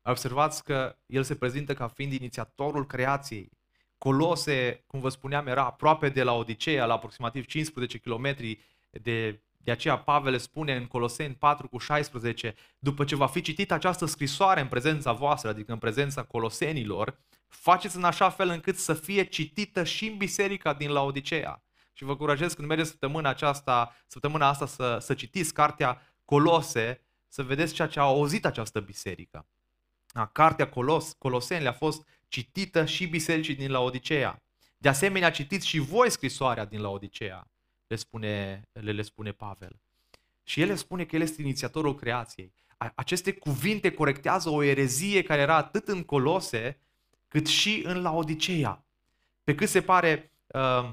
Observați 0.01 0.63
că 0.63 0.95
el 1.05 1.23
se 1.23 1.35
prezintă 1.35 1.73
ca 1.73 1.87
fiind 1.87 2.13
inițiatorul 2.13 2.85
creației. 2.85 3.51
Colose, 3.97 4.83
cum 4.87 4.99
vă 4.99 5.09
spuneam, 5.09 5.47
era 5.47 5.65
aproape 5.65 6.09
de 6.09 6.23
la 6.23 6.33
Odiseea, 6.33 6.85
la 6.85 6.93
aproximativ 6.93 7.45
15 7.45 7.97
km 7.97 8.35
de, 8.89 9.41
de 9.57 9.71
aceea 9.71 9.97
Pavel 9.97 10.37
spune 10.37 10.75
în 10.75 10.85
Coloseni 10.85 11.35
4 11.35 11.67
cu 11.67 11.77
16, 11.77 12.55
după 12.79 13.03
ce 13.03 13.15
va 13.15 13.27
fi 13.27 13.41
citit 13.41 13.71
această 13.71 14.05
scrisoare 14.05 14.61
în 14.61 14.67
prezența 14.67 15.11
voastră, 15.11 15.49
adică 15.49 15.71
în 15.71 15.77
prezența 15.77 16.23
colosenilor, 16.23 17.19
faceți 17.47 17.95
în 17.95 18.03
așa 18.03 18.29
fel 18.29 18.49
încât 18.49 18.77
să 18.77 18.93
fie 18.93 19.23
citită 19.23 19.83
și 19.83 20.07
în 20.07 20.17
biserica 20.17 20.73
din 20.73 20.91
Laodicea. 20.91 21.62
Și 21.93 22.03
vă 22.03 22.15
curajez 22.15 22.53
când 22.53 22.67
mergeți 22.67 22.89
săptămâna 22.89 23.29
aceasta, 23.29 23.95
săptămâna 24.07 24.47
asta 24.47 24.65
să, 24.65 24.97
să 25.01 25.13
citiți 25.13 25.53
cartea 25.53 26.15
Colose, 26.25 27.01
să 27.27 27.43
vedeți 27.43 27.73
ceea 27.73 27.87
ce 27.87 27.99
a 27.99 28.03
auzit 28.03 28.45
această 28.45 28.79
biserică. 28.79 29.47
A, 30.13 30.25
cartea 30.25 30.69
Colos, 30.69 31.13
Coloseni 31.17 31.67
a 31.67 31.73
fost 31.73 32.07
citită 32.27 32.85
și 32.85 33.07
bisericii 33.07 33.55
din 33.55 33.71
Laodicea. 33.71 34.41
De 34.77 34.89
asemenea, 34.89 35.31
citiți 35.31 35.67
și 35.67 35.79
voi 35.79 36.09
scrisoarea 36.09 36.65
din 36.65 36.81
Laodicea, 36.81 37.47
le 37.87 37.95
spune, 37.95 38.63
le, 38.71 38.91
le 38.91 39.01
spune 39.01 39.31
Pavel. 39.31 39.81
Și 40.43 40.61
el 40.61 40.67
le 40.67 40.75
spune 40.75 41.05
că 41.05 41.15
el 41.15 41.21
este 41.21 41.41
inițiatorul 41.41 41.95
creației. 41.95 42.53
Aceste 42.95 43.33
cuvinte 43.33 43.91
corectează 43.91 44.49
o 44.49 44.63
erezie 44.63 45.23
care 45.23 45.41
era 45.41 45.55
atât 45.55 45.87
în 45.87 46.03
Colose, 46.03 46.79
cât 47.27 47.47
și 47.47 47.81
în 47.85 48.01
Laodicea. 48.01 48.85
Pe 49.43 49.55
cât 49.55 49.69
se 49.69 49.81
pare 49.81 50.31
uh, 50.47 50.91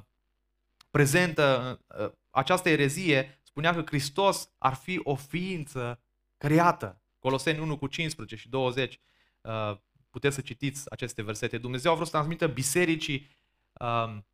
prezentă 0.90 1.78
uh, 2.00 2.10
această 2.30 2.68
erezie, 2.68 3.40
spunea 3.42 3.74
că 3.74 3.82
Hristos 3.86 4.50
ar 4.58 4.74
fi 4.74 5.00
o 5.02 5.14
ființă 5.14 6.00
creată. 6.38 7.00
Coloseni 7.18 7.58
1 7.58 7.78
cu 7.78 7.86
15 7.86 8.36
și 8.36 8.48
20 8.48 9.00
Uh, 9.42 9.76
puteți 10.10 10.34
să 10.34 10.40
citiți 10.40 10.90
aceste 10.90 11.22
versete. 11.22 11.58
Dumnezeu 11.58 11.92
a 11.92 11.94
vrut 11.94 12.06
să 12.06 12.12
transmită 12.12 12.46
bisericii 12.46 13.30
um, 13.72 14.26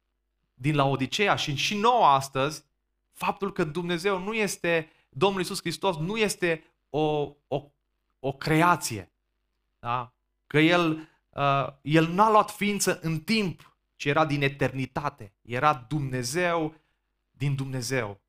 din 0.55 0.75
Laodicea 0.75 1.37
și 1.37 1.55
și 1.55 1.77
nouă 1.77 2.05
astăzi 2.05 2.65
faptul 3.13 3.53
că 3.53 3.65
Dumnezeu 3.65 4.19
nu 4.19 4.35
este, 4.35 4.91
Domnul 5.09 5.41
Iisus 5.41 5.61
Hristos 5.61 5.97
nu 5.97 6.17
este 6.17 6.65
o, 6.91 7.35
o, 7.49 7.71
o 8.19 8.33
creație. 8.33 9.13
Da? 9.79 10.13
Că 10.47 10.59
El, 10.59 11.09
uh, 11.31 11.67
El 11.83 12.09
n-a 12.09 12.31
luat 12.31 12.51
ființă 12.51 12.99
în 13.03 13.21
timp, 13.21 13.76
ci 13.97 14.05
era 14.05 14.27
din 14.27 14.43
eternitate. 14.43 15.35
Era 15.43 15.75
Dumnezeu 15.89 16.75
din 17.31 17.55
Dumnezeu. 17.55 18.21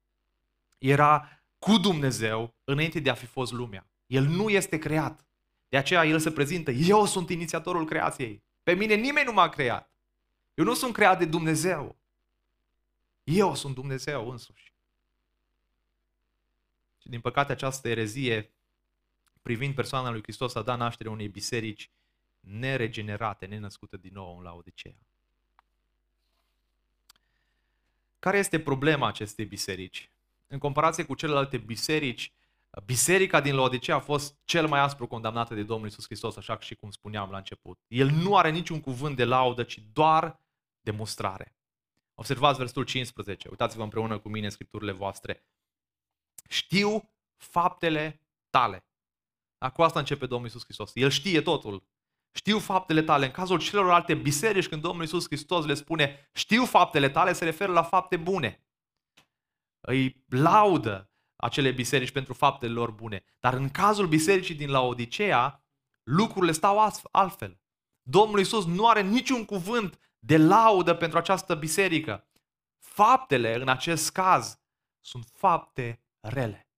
Era 0.77 1.41
cu 1.59 1.77
Dumnezeu 1.77 2.55
înainte 2.63 2.99
de 2.99 3.09
a 3.09 3.13
fi 3.13 3.25
fost 3.25 3.51
lumea. 3.51 3.87
El 4.05 4.23
nu 4.23 4.49
este 4.49 4.77
creat. 4.77 5.25
De 5.69 5.77
aceea 5.77 6.05
el 6.05 6.19
se 6.19 6.31
prezintă, 6.31 6.71
eu 6.71 7.05
sunt 7.05 7.29
inițiatorul 7.29 7.85
creației. 7.85 8.43
Pe 8.63 8.73
mine 8.73 8.93
nimeni 8.93 9.25
nu 9.25 9.33
m-a 9.33 9.49
creat. 9.49 9.91
Eu 10.53 10.65
nu 10.65 10.73
sunt 10.73 10.93
creat 10.93 11.17
de 11.19 11.25
Dumnezeu. 11.25 11.97
Eu 13.23 13.55
sunt 13.55 13.73
Dumnezeu 13.73 14.29
însuși. 14.29 14.73
Și 17.01 17.09
din 17.09 17.21
păcate 17.21 17.51
această 17.51 17.87
erezie 17.87 18.51
privind 19.41 19.75
persoana 19.75 20.09
lui 20.09 20.21
Hristos 20.21 20.55
a 20.55 20.61
dat 20.61 20.77
naștere 20.77 21.09
unei 21.09 21.27
biserici 21.27 21.91
neregenerate, 22.39 23.45
nenăscute 23.45 23.97
din 23.97 24.13
nou 24.13 24.37
în 24.37 24.43
Laodicea. 24.43 24.95
Care 28.27 28.39
este 28.39 28.59
problema 28.59 29.07
acestei 29.07 29.45
biserici? 29.45 30.11
În 30.47 30.57
comparație 30.57 31.03
cu 31.05 31.15
celelalte 31.15 31.57
biserici, 31.57 32.33
Biserica 32.85 33.41
din 33.41 33.55
Laodicea 33.55 33.95
a 33.95 33.99
fost 33.99 34.35
cel 34.45 34.67
mai 34.67 34.79
aspru 34.79 35.07
condamnată 35.07 35.55
de 35.55 35.63
Domnul 35.63 35.87
Isus 35.87 36.05
Hristos, 36.05 36.37
așa 36.37 36.59
și 36.59 36.75
cum 36.75 36.91
spuneam 36.91 37.29
la 37.29 37.37
început. 37.37 37.79
El 37.87 38.09
nu 38.09 38.37
are 38.37 38.49
niciun 38.49 38.81
cuvânt 38.81 39.15
de 39.15 39.23
laudă, 39.23 39.63
ci 39.63 39.81
doar 39.93 40.39
demonstrare. 40.81 41.55
Observați 42.15 42.57
versetul 42.57 42.83
15. 42.83 43.47
Uitați-vă 43.49 43.83
împreună 43.83 44.19
cu 44.19 44.29
mine 44.29 44.45
în 44.45 44.51
scripturile 44.51 44.91
voastre. 44.91 45.43
Știu 46.49 47.09
faptele 47.35 48.21
tale. 48.49 48.85
Da, 49.57 49.69
cu 49.69 49.81
asta 49.81 49.99
începe 49.99 50.25
Domnul 50.25 50.47
Isus 50.47 50.63
Hristos. 50.63 50.91
El 50.93 51.09
știe 51.09 51.41
totul. 51.41 51.83
Știu 52.37 52.59
faptele 52.59 53.01
tale. 53.01 53.25
În 53.25 53.31
cazul 53.31 53.59
celorlalte 53.59 54.15
biserici, 54.15 54.67
când 54.67 54.81
Domnul 54.81 55.03
Isus 55.03 55.25
Hristos 55.25 55.65
le 55.65 55.73
spune 55.73 56.29
știu 56.33 56.65
faptele 56.65 57.09
tale, 57.09 57.33
se 57.33 57.43
referă 57.43 57.71
la 57.71 57.83
fapte 57.83 58.17
bune. 58.17 58.65
Îi 59.79 60.25
laudă, 60.27 61.11
acele 61.35 61.71
biserici 61.71 62.11
pentru 62.11 62.33
faptele 62.33 62.71
lor 62.71 62.91
bune. 62.91 63.23
Dar 63.39 63.53
în 63.53 63.69
cazul 63.69 64.07
bisericii 64.07 64.55
din 64.55 64.69
Laodicea, 64.69 65.65
lucrurile 66.03 66.51
stau 66.51 66.91
altfel. 67.11 67.61
Domnul 68.01 68.39
Isus 68.39 68.65
nu 68.65 68.87
are 68.87 69.01
niciun 69.01 69.45
cuvânt 69.45 69.99
de 70.19 70.37
laudă 70.37 70.93
pentru 70.93 71.17
această 71.17 71.55
biserică. 71.55 72.27
Faptele, 72.77 73.55
în 73.55 73.69
acest 73.69 74.11
caz, 74.11 74.59
sunt 74.99 75.29
fapte 75.33 76.03
rele. 76.19 76.69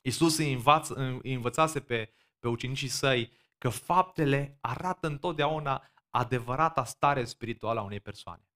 Isus 0.00 0.38
îi, 0.38 0.52
învață, 0.52 0.94
îi 1.22 1.34
învățase 1.34 1.80
pe, 1.80 2.12
pe 2.38 2.48
ucenicii 2.48 2.88
săi 2.88 3.32
că 3.58 3.68
faptele 3.68 4.58
arată 4.60 5.06
întotdeauna 5.06 5.90
adevărata 6.10 6.84
stare 6.84 7.24
spirituală 7.24 7.80
a 7.80 7.82
unei 7.82 8.00
persoane. 8.00 8.48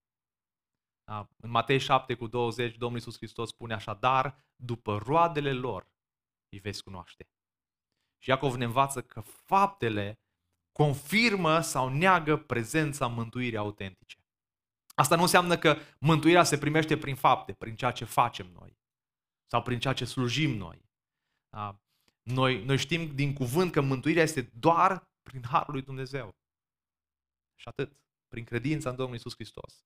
Da? 1.04 1.28
În 1.36 1.50
Matei 1.50 1.78
7 1.78 2.14
cu 2.14 2.26
20, 2.26 2.76
Domnul 2.76 2.98
Iisus 2.98 3.16
Hristos 3.16 3.48
spune 3.48 3.74
așadar, 3.74 4.44
după 4.56 4.98
roadele 4.98 5.52
lor 5.52 5.90
îi 6.48 6.58
veți 6.58 6.82
cunoaște. 6.82 7.30
Și 8.18 8.28
Iacov 8.28 8.54
ne 8.54 8.64
învață 8.64 9.02
că 9.02 9.20
faptele 9.20 10.20
confirmă 10.72 11.60
sau 11.60 11.88
neagă 11.88 12.36
prezența 12.36 13.06
mântuirii 13.06 13.58
autentice. 13.58 14.16
Asta 14.94 15.16
nu 15.16 15.22
înseamnă 15.22 15.58
că 15.58 15.76
mântuirea 15.98 16.42
se 16.42 16.58
primește 16.58 16.98
prin 16.98 17.16
fapte, 17.16 17.52
prin 17.52 17.76
ceea 17.76 17.90
ce 17.90 18.04
facem 18.04 18.46
noi 18.46 18.78
sau 19.46 19.62
prin 19.62 19.78
ceea 19.78 19.94
ce 19.94 20.04
slujim 20.04 20.56
noi. 20.56 20.90
Da? 21.48 21.80
Noi, 22.22 22.64
noi 22.64 22.78
știm 22.78 23.14
din 23.14 23.32
cuvânt 23.32 23.72
că 23.72 23.80
mântuirea 23.80 24.22
este 24.22 24.50
doar 24.58 25.10
prin 25.22 25.42
Harul 25.44 25.72
lui 25.72 25.82
Dumnezeu. 25.82 26.36
Și 27.54 27.68
atât, 27.68 27.92
prin 28.28 28.44
credința 28.44 28.90
în 28.90 28.96
Domnul 28.96 29.16
Isus 29.16 29.34
Hristos 29.34 29.84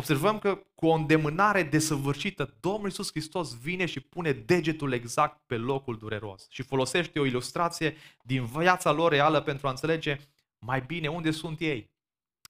observăm 0.00 0.38
că 0.38 0.62
cu 0.74 0.86
o 0.86 0.92
îndemânare 0.92 1.62
desăvârșită, 1.62 2.56
Domnul 2.60 2.84
Iisus 2.84 3.10
Hristos 3.10 3.58
vine 3.58 3.86
și 3.86 4.00
pune 4.00 4.32
degetul 4.32 4.92
exact 4.92 5.40
pe 5.46 5.56
locul 5.56 5.98
dureros 5.98 6.46
și 6.50 6.62
folosește 6.62 7.20
o 7.20 7.24
ilustrație 7.24 7.96
din 8.22 8.44
viața 8.44 8.92
lor 8.92 9.10
reală 9.10 9.40
pentru 9.40 9.66
a 9.66 9.70
înțelege 9.70 10.16
mai 10.58 10.80
bine 10.80 11.08
unde 11.08 11.30
sunt 11.30 11.60
ei, 11.60 11.90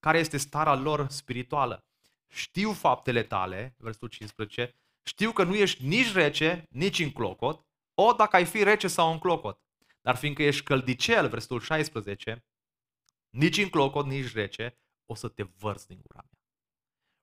care 0.01 0.19
este 0.19 0.37
starea 0.37 0.75
lor 0.75 1.07
spirituală. 1.09 1.85
Știu 2.29 2.73
faptele 2.73 3.23
tale, 3.23 3.75
versetul 3.79 4.09
15, 4.09 4.75
știu 5.03 5.33
că 5.33 5.45
nu 5.45 5.55
ești 5.55 5.87
nici 5.87 6.13
rece, 6.13 6.63
nici 6.71 6.99
în 6.99 7.11
clocot, 7.11 7.67
o 8.01 8.13
dacă 8.13 8.37
ai 8.37 8.45
fi 8.45 8.63
rece 8.63 8.89
sau 8.89 9.13
în 9.13 9.19
clocot. 9.19 9.61
Dar 10.01 10.17
fiindcă 10.17 10.43
ești 10.43 10.65
căldicel, 10.65 11.29
versetul 11.29 11.61
16, 11.61 12.45
nici 13.31 13.59
în 13.59 13.69
clocot, 13.69 14.07
nici 14.07 14.33
rece, 14.33 14.79
o 15.07 15.15
să 15.15 15.29
te 15.29 15.43
vărți 15.43 15.87
din 15.87 16.01
gura 16.03 16.25
mea 16.31 16.41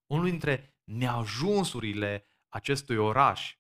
unul 0.08 0.26
dintre 0.30 0.76
neajunsurile 0.84 2.28
acestui 2.50 2.98
oraș 2.98 3.58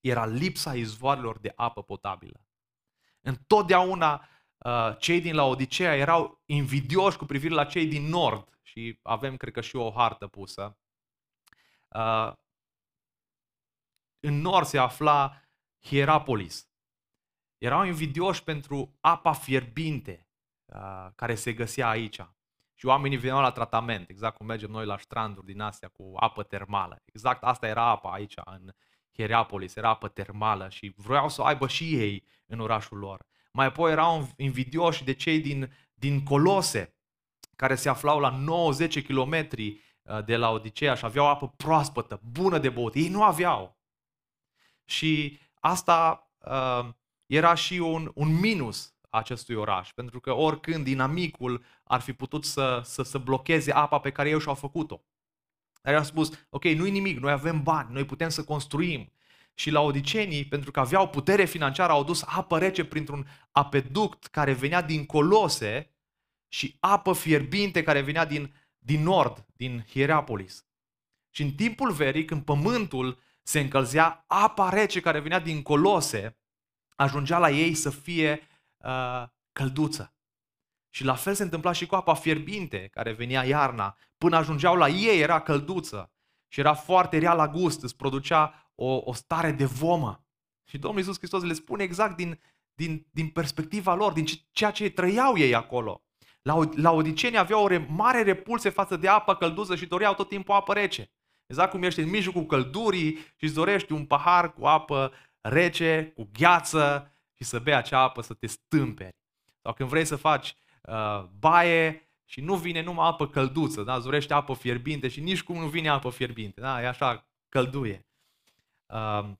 era 0.00 0.26
lipsa 0.26 0.74
izvoarelor 0.74 1.38
de 1.38 1.52
apă 1.56 1.82
potabilă. 1.82 2.46
Întotdeauna 3.20 4.28
uh, 4.56 4.96
cei 4.98 5.20
din 5.20 5.34
Laodicea 5.34 5.94
erau 5.94 6.42
invidioși 6.44 7.16
cu 7.16 7.24
privire 7.24 7.54
la 7.54 7.64
cei 7.64 7.86
din 7.86 8.02
nord 8.02 8.58
și 8.62 8.98
avem, 9.02 9.36
cred 9.36 9.52
că, 9.52 9.60
și 9.60 9.76
o 9.76 9.90
hartă 9.90 10.26
pusă. 10.26 10.78
Uh, 11.88 12.32
în 14.20 14.40
nord 14.40 14.66
se 14.66 14.78
afla 14.78 15.42
Hierapolis. 15.80 16.68
Erau 17.58 17.84
invidioși 17.84 18.44
pentru 18.44 18.96
apa 19.00 19.32
fierbinte 19.32 20.28
uh, 20.64 21.08
care 21.14 21.34
se 21.34 21.52
găsea 21.52 21.88
aici. 21.88 22.20
Și 22.74 22.86
oamenii 22.86 23.16
veneau 23.16 23.40
la 23.40 23.50
tratament, 23.50 24.08
exact 24.08 24.36
cum 24.36 24.46
mergem 24.46 24.70
noi 24.70 24.86
la 24.86 24.98
stranduri 24.98 25.46
din 25.46 25.60
Asia 25.60 25.88
cu 25.88 26.12
apă 26.16 26.42
termală. 26.42 27.02
Exact 27.04 27.42
asta 27.42 27.66
era 27.66 27.82
apa 27.82 28.12
aici 28.12 28.34
în 28.44 28.72
Hierapolis, 29.12 29.76
era 29.76 29.88
apă 29.88 30.08
termală 30.08 30.68
și 30.68 30.92
vroiau 30.96 31.28
să 31.28 31.40
o 31.40 31.44
aibă 31.44 31.68
și 31.68 31.94
ei 31.94 32.24
în 32.46 32.60
orașul 32.60 32.98
lor. 32.98 33.26
Mai 33.52 33.66
apoi 33.66 33.90
erau 33.90 34.28
invidioși 34.36 35.04
de 35.04 35.12
cei 35.12 35.40
din, 35.40 35.72
din 35.94 36.22
Colose, 36.22 36.96
care 37.56 37.74
se 37.74 37.88
aflau 37.88 38.20
la 38.20 38.40
9-10 38.88 39.04
km 39.06 39.32
uh, 39.32 40.24
de 40.24 40.36
la 40.36 40.50
Odiseea 40.50 40.94
și 40.94 41.04
aveau 41.04 41.26
apă 41.26 41.48
proaspătă, 41.48 42.20
bună 42.22 42.58
de 42.58 42.68
băut. 42.68 42.94
Ei 42.94 43.08
nu 43.08 43.22
aveau. 43.22 43.78
Și 44.84 45.40
asta 45.60 46.30
uh, 46.38 46.88
era 47.26 47.54
și 47.54 47.74
un, 47.78 48.10
un 48.14 48.40
minus 48.40 48.94
a 49.10 49.18
acestui 49.18 49.54
oraș, 49.54 49.92
pentru 49.92 50.20
că 50.20 50.32
oricând 50.32 50.84
dinamicul 50.84 51.64
ar 51.84 52.00
fi 52.00 52.12
putut 52.12 52.44
să, 52.44 52.80
să, 52.84 53.02
să 53.02 53.18
blocheze 53.18 53.72
apa 53.72 53.98
pe 53.98 54.10
care 54.10 54.28
ei 54.28 54.40
și-au 54.40 54.54
făcut-o. 54.54 55.02
Dar 55.82 55.92
i-au 55.92 56.04
spus, 56.04 56.46
ok, 56.50 56.64
nu-i 56.64 56.90
nimic, 56.90 57.18
noi 57.18 57.32
avem 57.32 57.62
bani, 57.62 57.92
noi 57.92 58.04
putem 58.04 58.28
să 58.28 58.44
construim. 58.44 59.12
Și 59.54 59.70
la 59.70 59.80
odicenii, 59.80 60.44
pentru 60.44 60.70
că 60.70 60.80
aveau 60.80 61.08
putere 61.08 61.44
financiară, 61.44 61.92
au 61.92 62.04
dus 62.04 62.22
apă 62.26 62.58
rece 62.58 62.84
printr-un 62.84 63.28
apeduct 63.50 64.26
care 64.26 64.52
venea 64.52 64.82
din 64.82 65.06
Colose 65.06 65.90
și 66.48 66.76
apă 66.80 67.12
fierbinte 67.12 67.82
care 67.82 68.00
venea 68.00 68.24
din, 68.24 68.54
din 68.78 69.02
nord, 69.02 69.46
din 69.56 69.86
Hierapolis. 69.90 70.66
Și 71.30 71.42
în 71.42 71.50
timpul 71.50 71.92
verii, 71.92 72.24
când 72.24 72.42
pământul 72.44 73.18
se 73.48 73.60
încălzea, 73.60 74.24
apa 74.26 74.68
rece 74.68 75.00
care 75.00 75.20
venea 75.20 75.38
din 75.38 75.62
Colose 75.62 76.38
ajungea 76.96 77.38
la 77.38 77.50
ei 77.50 77.74
să 77.74 77.90
fie 77.90 78.40
uh, 78.76 79.24
călduță. 79.52 80.14
Și 80.90 81.04
la 81.04 81.14
fel 81.14 81.34
se 81.34 81.42
întâmpla 81.42 81.72
și 81.72 81.86
cu 81.86 81.94
apa 81.94 82.14
fierbinte 82.14 82.88
care 82.88 83.12
venea 83.12 83.44
iarna. 83.44 83.96
Până 84.18 84.36
ajungeau 84.36 84.76
la 84.76 84.88
ei 84.88 85.20
era 85.20 85.40
călduță 85.40 86.12
și 86.48 86.60
era 86.60 86.74
foarte 86.74 87.18
rea 87.18 87.34
la 87.34 87.48
gust, 87.48 87.82
îți 87.82 87.96
producea 87.96 88.72
o, 88.74 89.00
o 89.04 89.12
stare 89.12 89.52
de 89.52 89.64
vomă. 89.64 90.24
Și 90.64 90.78
Domnul 90.78 91.00
Iisus 91.00 91.16
Hristos 91.16 91.42
le 91.42 91.52
spune 91.52 91.82
exact 91.82 92.16
din, 92.16 92.40
din, 92.74 93.06
din 93.10 93.28
perspectiva 93.28 93.94
lor, 93.94 94.12
din 94.12 94.24
ceea 94.50 94.70
ce 94.70 94.90
trăiau 94.90 95.36
ei 95.36 95.54
acolo. 95.54 96.02
La, 96.42 96.58
la 96.74 96.90
Odiceni 96.90 97.38
aveau 97.38 97.64
o 97.64 97.84
mare 97.88 98.22
repulse 98.22 98.68
față 98.68 98.96
de 98.96 99.08
apă 99.08 99.34
călduță 99.34 99.76
și 99.76 99.86
doreau 99.86 100.14
tot 100.14 100.28
timpul 100.28 100.54
apă 100.54 100.72
rece. 100.72 101.12
Exact 101.48 101.70
cum 101.70 101.82
ești 101.82 102.00
în 102.00 102.08
mijlocul 102.08 102.46
căldurii 102.46 103.14
și 103.14 103.44
îți 103.44 103.54
dorești 103.54 103.92
un 103.92 104.06
pahar 104.06 104.52
cu 104.52 104.66
apă 104.66 105.12
rece, 105.40 106.12
cu 106.14 106.28
gheață 106.32 107.12
și 107.34 107.44
să 107.44 107.58
bei 107.58 107.74
acea 107.74 108.00
apă 108.00 108.22
să 108.22 108.34
te 108.34 108.46
stâmperi. 108.46 109.16
Sau 109.62 109.72
când 109.72 109.88
vrei 109.88 110.04
să 110.04 110.16
faci 110.16 110.56
uh, 110.82 111.24
baie 111.38 112.10
și 112.24 112.40
nu 112.40 112.56
vine 112.56 112.82
numai 112.82 113.08
apă 113.08 113.28
călduță, 113.28 113.82
da? 113.82 113.98
Zurește 113.98 114.34
apă 114.34 114.54
fierbinte 114.54 115.08
și 115.08 115.20
nici 115.20 115.42
cum 115.42 115.58
nu 115.58 115.68
vine 115.68 115.88
apă 115.88 116.10
fierbinte, 116.10 116.60
da? 116.60 116.82
E 116.82 116.86
așa 116.86 117.28
călduie. 117.48 118.06
Uh, 118.86 119.30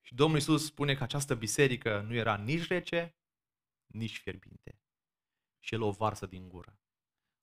și 0.00 0.14
Domnul 0.14 0.36
Iisus 0.36 0.64
spune 0.64 0.94
că 0.94 1.02
această 1.02 1.34
biserică 1.34 2.04
nu 2.08 2.14
era 2.14 2.36
nici 2.36 2.66
rece, 2.66 3.16
nici 3.86 4.18
fierbinte. 4.18 4.80
Și 5.58 5.74
El 5.74 5.82
o 5.82 5.90
varsă 5.90 6.26
din 6.26 6.48
gură. 6.48 6.78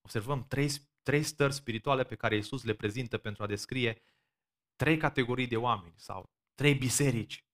Observăm 0.02 0.46
trei, 0.48 0.70
trei 1.04 1.24
stări 1.24 1.54
spirituale 1.54 2.04
pe 2.04 2.16
care 2.16 2.36
Iisus 2.36 2.64
le 2.64 2.74
prezintă 2.74 3.18
pentru 3.18 3.44
a 3.44 3.48
descrie 3.48 4.02
trei 4.76 4.98
categorii 4.98 5.48
de 5.48 5.58
oameni 5.58 5.94
sau 5.96 6.30
trei 6.56 6.74
biserici. 6.74 7.46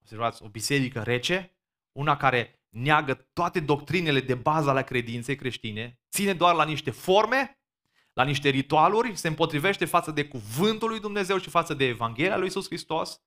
Observați, 0.00 0.42
o 0.42 0.48
biserică 0.48 1.02
rece, 1.02 1.56
una 1.92 2.16
care 2.16 2.64
neagă 2.68 3.14
toate 3.32 3.60
doctrinele 3.60 4.20
de 4.20 4.34
bază 4.34 4.70
ale 4.70 4.82
credinței 4.82 5.36
creștine, 5.36 6.00
ține 6.10 6.34
doar 6.34 6.54
la 6.54 6.64
niște 6.64 6.90
forme, 6.90 7.58
la 8.12 8.24
niște 8.24 8.48
ritualuri, 8.48 9.16
se 9.16 9.28
împotrivește 9.28 9.84
față 9.84 10.10
de 10.10 10.26
cuvântul 10.26 10.88
lui 10.88 11.00
Dumnezeu 11.00 11.38
și 11.38 11.50
față 11.50 11.74
de 11.74 11.84
Evanghelia 11.84 12.36
lui 12.36 12.46
Isus 12.46 12.66
Hristos. 12.66 13.20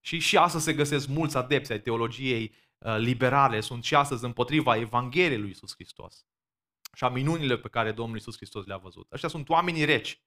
Și 0.00 0.18
și 0.18 0.36
astăzi 0.36 0.64
se 0.64 0.72
găsesc 0.72 1.08
mulți 1.08 1.36
adepți 1.36 1.72
ai 1.72 1.80
teologiei 1.80 2.54
uh, 2.78 2.96
liberale, 2.96 3.60
sunt 3.60 3.84
și 3.84 3.94
astăzi 3.94 4.24
împotriva 4.24 4.76
Evangheliei 4.76 5.40
lui 5.40 5.50
Isus 5.50 5.74
Hristos. 5.74 6.26
Și 6.96 7.04
a 7.04 7.08
minunile 7.08 7.56
pe 7.56 7.68
care 7.68 7.92
Domnul 7.92 8.16
Isus 8.16 8.36
Hristos 8.36 8.66
le-a 8.66 8.76
văzut. 8.76 9.12
Ăștia 9.12 9.28
sunt 9.28 9.48
oamenii 9.48 9.84
reci 9.84 10.22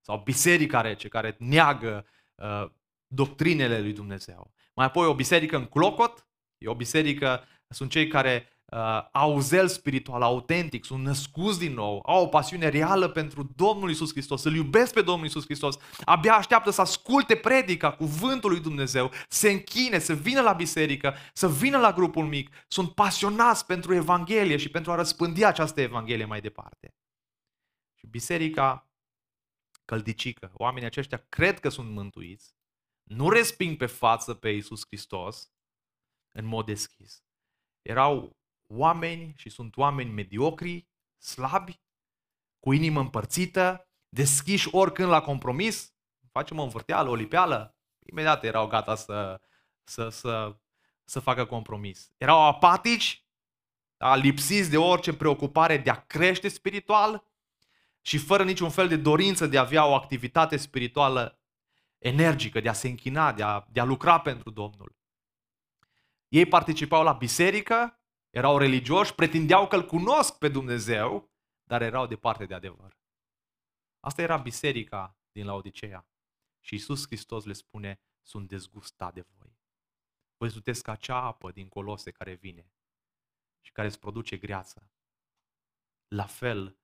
sau 0.00 0.22
biserica 0.24 0.80
rece 0.80 1.08
care 1.08 1.36
neagă 1.38 2.06
uh, 2.34 2.70
doctrinele 3.06 3.80
lui 3.80 3.92
Dumnezeu. 3.92 4.52
Mai 4.74 4.86
apoi 4.86 5.06
o 5.06 5.14
biserică 5.14 5.56
în 5.56 5.66
clocot, 5.66 6.28
e 6.58 6.68
o 6.68 6.74
biserică 6.74 7.44
sunt 7.68 7.90
cei 7.90 8.06
care 8.06 8.57
uh, 8.70 9.08
au 9.12 9.40
zel 9.40 9.68
spiritual, 9.68 10.22
autentic, 10.22 10.84
sunt 10.84 11.04
născuți 11.04 11.58
din 11.58 11.72
nou, 11.72 12.02
au 12.06 12.22
o 12.22 12.26
pasiune 12.26 12.68
reală 12.68 13.08
pentru 13.08 13.52
Domnul 13.56 13.90
Isus 13.90 14.10
Hristos, 14.10 14.44
îl 14.44 14.54
iubesc 14.54 14.92
pe 14.92 15.02
Domnul 15.02 15.26
Isus 15.26 15.44
Hristos, 15.44 15.76
abia 16.04 16.34
așteaptă 16.34 16.70
să 16.70 16.80
asculte 16.80 17.36
predica, 17.36 17.92
cuvântul 17.92 18.50
lui 18.50 18.60
Dumnezeu, 18.60 19.10
se 19.28 19.50
închine, 19.50 19.98
să 19.98 20.14
vină 20.14 20.40
la 20.40 20.52
biserică, 20.52 21.14
să 21.32 21.48
vină 21.48 21.78
la 21.78 21.92
grupul 21.92 22.26
mic, 22.26 22.54
sunt 22.68 22.94
pasionați 22.94 23.66
pentru 23.66 23.94
Evanghelie 23.94 24.56
și 24.56 24.70
pentru 24.70 24.92
a 24.92 24.94
răspândi 24.94 25.44
această 25.44 25.80
Evanghelie 25.80 26.24
mai 26.24 26.40
departe. 26.40 26.94
Și 27.94 28.06
biserica 28.06 28.90
căldicică, 29.84 30.50
oamenii 30.54 30.88
aceștia 30.88 31.26
cred 31.28 31.60
că 31.60 31.68
sunt 31.68 31.90
mântuiți, 31.90 32.56
nu 33.02 33.30
resping 33.30 33.76
pe 33.76 33.86
față 33.86 34.34
pe 34.34 34.48
Isus 34.48 34.80
Hristos 34.86 35.50
în 36.32 36.44
mod 36.44 36.66
deschis 36.66 37.22
erau 37.82 38.37
oameni 38.68 39.34
și 39.36 39.48
sunt 39.50 39.76
oameni 39.76 40.10
mediocri, 40.10 40.88
slabi, 41.18 41.80
cu 42.60 42.72
inimă 42.72 43.00
împărțită, 43.00 43.88
deschiși 44.08 44.68
oricând 44.74 45.08
la 45.08 45.20
compromis, 45.20 45.94
facem 46.32 46.58
o 46.58 46.62
învârteală, 46.62 47.08
o 47.08 47.14
lipeală, 47.14 47.76
imediat 48.06 48.44
erau 48.44 48.66
gata 48.66 48.94
să, 48.94 49.40
să, 49.84 50.08
să, 50.08 50.56
să 51.04 51.20
facă 51.20 51.44
compromis. 51.44 52.12
Erau 52.16 52.46
apatici, 52.46 53.26
da, 53.96 54.14
lipsiți 54.16 54.70
de 54.70 54.76
orice 54.76 55.12
preocupare 55.12 55.76
de 55.76 55.90
a 55.90 56.04
crește 56.06 56.48
spiritual 56.48 57.26
și 58.00 58.18
fără 58.18 58.44
niciun 58.44 58.70
fel 58.70 58.88
de 58.88 58.96
dorință 58.96 59.46
de 59.46 59.58
a 59.58 59.60
avea 59.60 59.86
o 59.86 59.94
activitate 59.94 60.56
spirituală 60.56 61.40
energică, 61.98 62.60
de 62.60 62.68
a 62.68 62.72
se 62.72 62.88
închina, 62.88 63.32
de 63.32 63.42
a, 63.42 63.64
de 63.70 63.80
a 63.80 63.84
lucra 63.84 64.20
pentru 64.20 64.50
Domnul. 64.50 64.96
Ei 66.28 66.46
participau 66.46 67.02
la 67.02 67.12
biserică, 67.12 67.97
erau 68.30 68.58
religioși, 68.58 69.14
pretindeau 69.14 69.68
că 69.68 69.76
îl 69.76 69.86
cunosc 69.86 70.38
pe 70.38 70.48
Dumnezeu, 70.48 71.30
dar 71.62 71.82
erau 71.82 72.06
departe 72.06 72.46
de 72.46 72.54
adevăr. 72.54 72.98
Asta 74.00 74.22
era 74.22 74.36
biserica 74.36 75.16
din 75.32 75.44
Laodicea. 75.44 76.06
Și 76.60 76.74
Isus 76.74 77.06
Hristos 77.06 77.44
le 77.44 77.52
spune, 77.52 78.00
sunt 78.22 78.48
dezgustat 78.48 79.14
de 79.14 79.20
voi. 79.20 79.58
Voi 80.36 80.50
sunteți 80.50 80.82
ca 80.82 80.92
acea 80.92 81.22
apă 81.22 81.50
din 81.50 81.68
colose 81.68 82.10
care 82.10 82.34
vine 82.34 82.72
și 83.60 83.72
care 83.72 83.86
îți 83.86 83.98
produce 83.98 84.36
greață. 84.36 84.90
La 86.08 86.26
fel, 86.26 86.78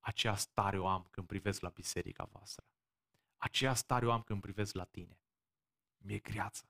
aceea 0.00 0.34
stare 0.34 0.78
o 0.78 0.88
am 0.88 1.08
când 1.10 1.26
privesc 1.26 1.60
la 1.60 1.68
biserica 1.68 2.24
voastră. 2.24 2.66
Aceea 3.36 3.74
stare 3.74 4.06
o 4.06 4.12
am 4.12 4.22
când 4.22 4.40
privesc 4.40 4.74
la 4.74 4.84
tine. 4.84 5.20
Mi-e 5.96 6.18
greață. 6.18 6.68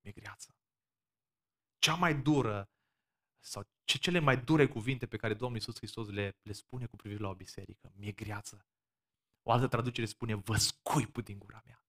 Mi-e 0.00 0.12
greață 0.12 0.56
cea 1.86 1.94
mai 1.94 2.14
dură 2.14 2.70
sau 3.46 3.68
ce 3.84 3.98
cele 3.98 4.18
mai 4.18 4.36
dure 4.42 4.66
cuvinte 4.66 5.06
pe 5.06 5.16
care 5.16 5.34
Domnul 5.34 5.56
Iisus 5.56 5.76
Hristos 5.76 6.08
le, 6.08 6.38
le 6.42 6.52
spune 6.52 6.86
cu 6.86 6.96
privire 6.96 7.20
la 7.20 7.28
o 7.28 7.34
biserică. 7.34 7.92
Mi-e 7.94 8.12
greață. 8.12 8.66
O 9.42 9.52
altă 9.52 9.66
traducere 9.66 10.06
spune, 10.06 10.34
vă 10.34 10.56
scuip 10.56 11.18
din 11.18 11.38
gura 11.38 11.62
mea. 11.64 11.84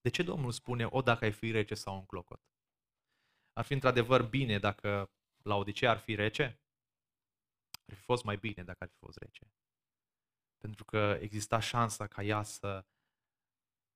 De 0.00 0.08
ce 0.08 0.22
Domnul 0.22 0.52
spune, 0.52 0.84
o 0.84 1.02
dacă 1.02 1.24
ai 1.24 1.32
fi 1.32 1.50
rece 1.50 1.74
sau 1.74 1.96
un 1.96 2.06
clocot? 2.06 2.40
Ar 3.52 3.64
fi 3.64 3.72
într-adevăr 3.72 4.22
bine 4.22 4.58
dacă 4.58 5.10
la 5.42 5.54
Odisea 5.54 5.90
ar 5.90 5.98
fi 5.98 6.14
rece? 6.14 6.60
Ar 7.86 7.94
fi 7.94 8.02
fost 8.02 8.24
mai 8.24 8.36
bine 8.36 8.64
dacă 8.64 8.84
ar 8.84 8.88
fi 8.88 8.96
fost 8.96 9.18
rece. 9.18 9.52
Pentru 10.56 10.84
că 10.84 11.18
exista 11.20 11.60
șansa 11.60 12.06
ca 12.06 12.22
ea 12.22 12.42
să, 12.42 12.84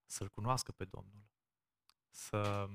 să-L 0.07 0.29
cunoască 0.29 0.72
pe 0.72 0.85
Domnul, 0.85 1.29
să 2.11 2.68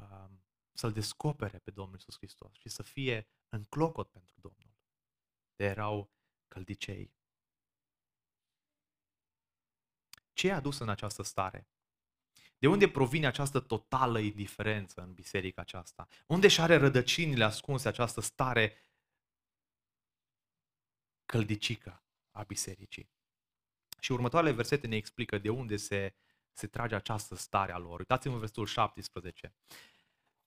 Um, 0.00 0.42
să-L 0.80 0.92
descopere 0.92 1.58
pe 1.58 1.70
Domnul 1.70 1.94
Iisus 1.94 2.16
Hristos 2.16 2.52
și 2.52 2.68
să 2.68 2.82
fie 2.82 3.28
în 3.48 3.64
clocot 3.64 4.10
pentru 4.10 4.34
Domnul. 4.34 4.74
De 5.56 5.64
erau 5.64 6.10
căldicei. 6.48 7.14
Ce 10.32 10.52
a 10.52 10.54
adus 10.54 10.78
în 10.78 10.88
această 10.88 11.22
stare? 11.22 11.68
De 12.58 12.68
unde 12.68 12.88
provine 12.88 13.26
această 13.26 13.60
totală 13.60 14.18
indiferență 14.18 15.00
în 15.00 15.12
biserica 15.12 15.60
aceasta? 15.60 16.08
Unde 16.26 16.48
și 16.48 16.60
are 16.60 16.76
rădăcinile 16.76 17.44
ascunse 17.44 17.88
această 17.88 18.20
stare 18.20 18.76
căldicică 21.26 22.04
a 22.30 22.42
bisericii? 22.42 23.10
Și 24.00 24.12
următoarele 24.12 24.52
versete 24.52 24.86
ne 24.86 24.96
explică 24.96 25.38
de 25.38 25.50
unde 25.50 25.76
se, 25.76 26.14
se 26.52 26.66
trage 26.66 26.94
această 26.94 27.34
stare 27.34 27.72
a 27.72 27.78
lor. 27.78 27.98
Uitați-vă 27.98 28.34
în 28.34 28.40
versetul 28.40 28.66
17. 28.66 29.54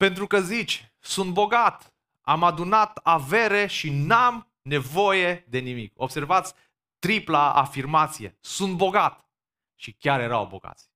Pentru 0.03 0.27
că 0.27 0.41
zici, 0.41 0.91
sunt 0.99 1.33
bogat, 1.33 1.93
am 2.21 2.43
adunat 2.43 2.97
avere 3.03 3.67
și 3.67 3.89
n-am 3.89 4.51
nevoie 4.61 5.45
de 5.49 5.59
nimic. 5.59 5.93
Observați 5.95 6.53
tripla 6.99 7.53
afirmație. 7.53 8.37
Sunt 8.39 8.77
bogat. 8.77 9.27
Și 9.75 9.91
chiar 9.91 10.19
erau 10.19 10.45
bogați. 10.45 10.89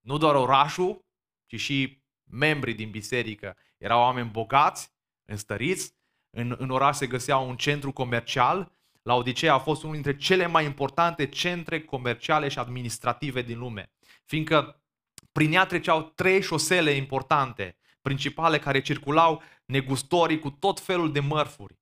Nu 0.00 0.18
doar 0.18 0.34
orașul, 0.34 1.04
ci 1.46 1.60
și 1.60 2.02
membrii 2.24 2.74
din 2.74 2.90
biserică 2.90 3.56
erau 3.78 4.00
oameni 4.00 4.30
bogați, 4.30 4.92
înstăriți. 5.24 5.94
În, 6.30 6.54
în 6.58 6.70
oraș 6.70 6.96
se 6.96 7.06
găsea 7.06 7.36
un 7.36 7.56
centru 7.56 7.92
comercial. 7.92 8.72
La 9.02 9.14
Odisea 9.14 9.54
a 9.54 9.58
fost 9.58 9.82
unul 9.82 9.94
dintre 9.94 10.16
cele 10.16 10.46
mai 10.46 10.64
importante 10.64 11.28
centre 11.28 11.80
comerciale 11.80 12.48
și 12.48 12.58
administrative 12.58 13.42
din 13.42 13.58
lume. 13.58 13.92
Fiindcă 14.24 14.82
prin 15.32 15.52
ea 15.52 15.66
treceau 15.66 16.02
trei 16.02 16.42
șosele 16.42 16.90
importante 16.90 17.76
principale 18.06 18.58
care 18.58 18.80
circulau 18.80 19.42
negustorii 19.64 20.38
cu 20.38 20.50
tot 20.50 20.80
felul 20.80 21.12
de 21.12 21.20
mărfuri. 21.20 21.78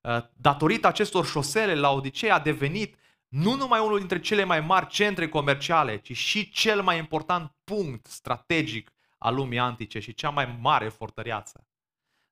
Uh, 0.00 0.24
datorită 0.32 0.86
acestor 0.86 1.26
șosele, 1.26 1.74
la 1.74 1.90
Odisea 1.90 2.34
a 2.34 2.40
devenit 2.40 2.96
nu 3.28 3.54
numai 3.54 3.80
unul 3.80 3.98
dintre 3.98 4.20
cele 4.20 4.44
mai 4.44 4.60
mari 4.60 4.86
centre 4.86 5.28
comerciale, 5.28 5.96
ci 5.96 6.16
și 6.16 6.50
cel 6.50 6.82
mai 6.82 6.98
important 6.98 7.54
punct 7.64 8.06
strategic 8.06 8.92
al 9.18 9.34
lumii 9.34 9.58
antice 9.58 9.98
și 9.98 10.14
cea 10.14 10.30
mai 10.30 10.58
mare 10.60 10.88
fortăreață. 10.88 11.66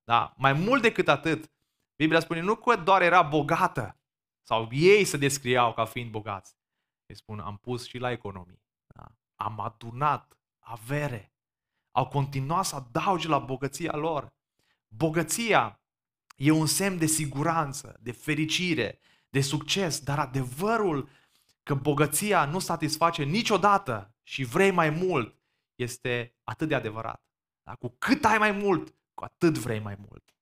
Da? 0.03 0.33
Mai 0.37 0.53
mult 0.53 0.81
decât 0.81 1.07
atât, 1.07 1.51
Biblia 1.95 2.19
spune 2.19 2.39
nu 2.39 2.55
că 2.55 2.75
doar 2.75 3.01
era 3.01 3.21
bogată, 3.21 3.99
sau 4.41 4.67
ei 4.71 5.03
se 5.03 5.17
descriau 5.17 5.73
ca 5.73 5.85
fiind 5.85 6.11
bogați. 6.11 6.55
Îi 7.05 7.15
spun, 7.15 7.39
am 7.39 7.57
pus 7.57 7.87
și 7.87 7.97
la 7.97 8.11
economie. 8.11 8.63
Da? 8.95 9.11
Am 9.35 9.59
adunat 9.59 10.37
avere. 10.59 11.30
Au 11.91 12.07
continuat 12.07 12.65
să 12.65 12.75
adauge 12.75 13.27
la 13.27 13.39
bogăția 13.39 13.95
lor. 13.95 14.33
Bogăția 14.87 15.81
e 16.37 16.51
un 16.51 16.65
semn 16.65 16.97
de 16.97 17.05
siguranță, 17.05 17.97
de 17.99 18.11
fericire, 18.11 18.99
de 19.29 19.41
succes, 19.41 19.99
dar 19.99 20.19
adevărul 20.19 21.09
că 21.63 21.73
bogăția 21.73 22.45
nu 22.45 22.59
satisface 22.59 23.23
niciodată 23.23 24.15
și 24.23 24.43
vrei 24.43 24.71
mai 24.71 24.89
mult 24.89 25.41
este 25.75 26.35
atât 26.43 26.67
de 26.67 26.75
adevărat. 26.75 27.23
Da? 27.63 27.75
Cu 27.75 27.95
cât 27.99 28.25
ai 28.25 28.37
mai 28.37 28.51
mult, 28.51 28.95
cu 29.13 29.23
atât 29.23 29.57
vrei 29.57 29.79
mai 29.79 29.95
mult. 30.09 30.35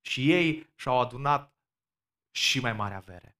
Și 0.00 0.32
ei 0.32 0.70
și-au 0.74 1.00
adunat 1.00 1.54
și 2.30 2.60
mai 2.60 2.72
mare 2.72 2.94
avere. 2.94 3.36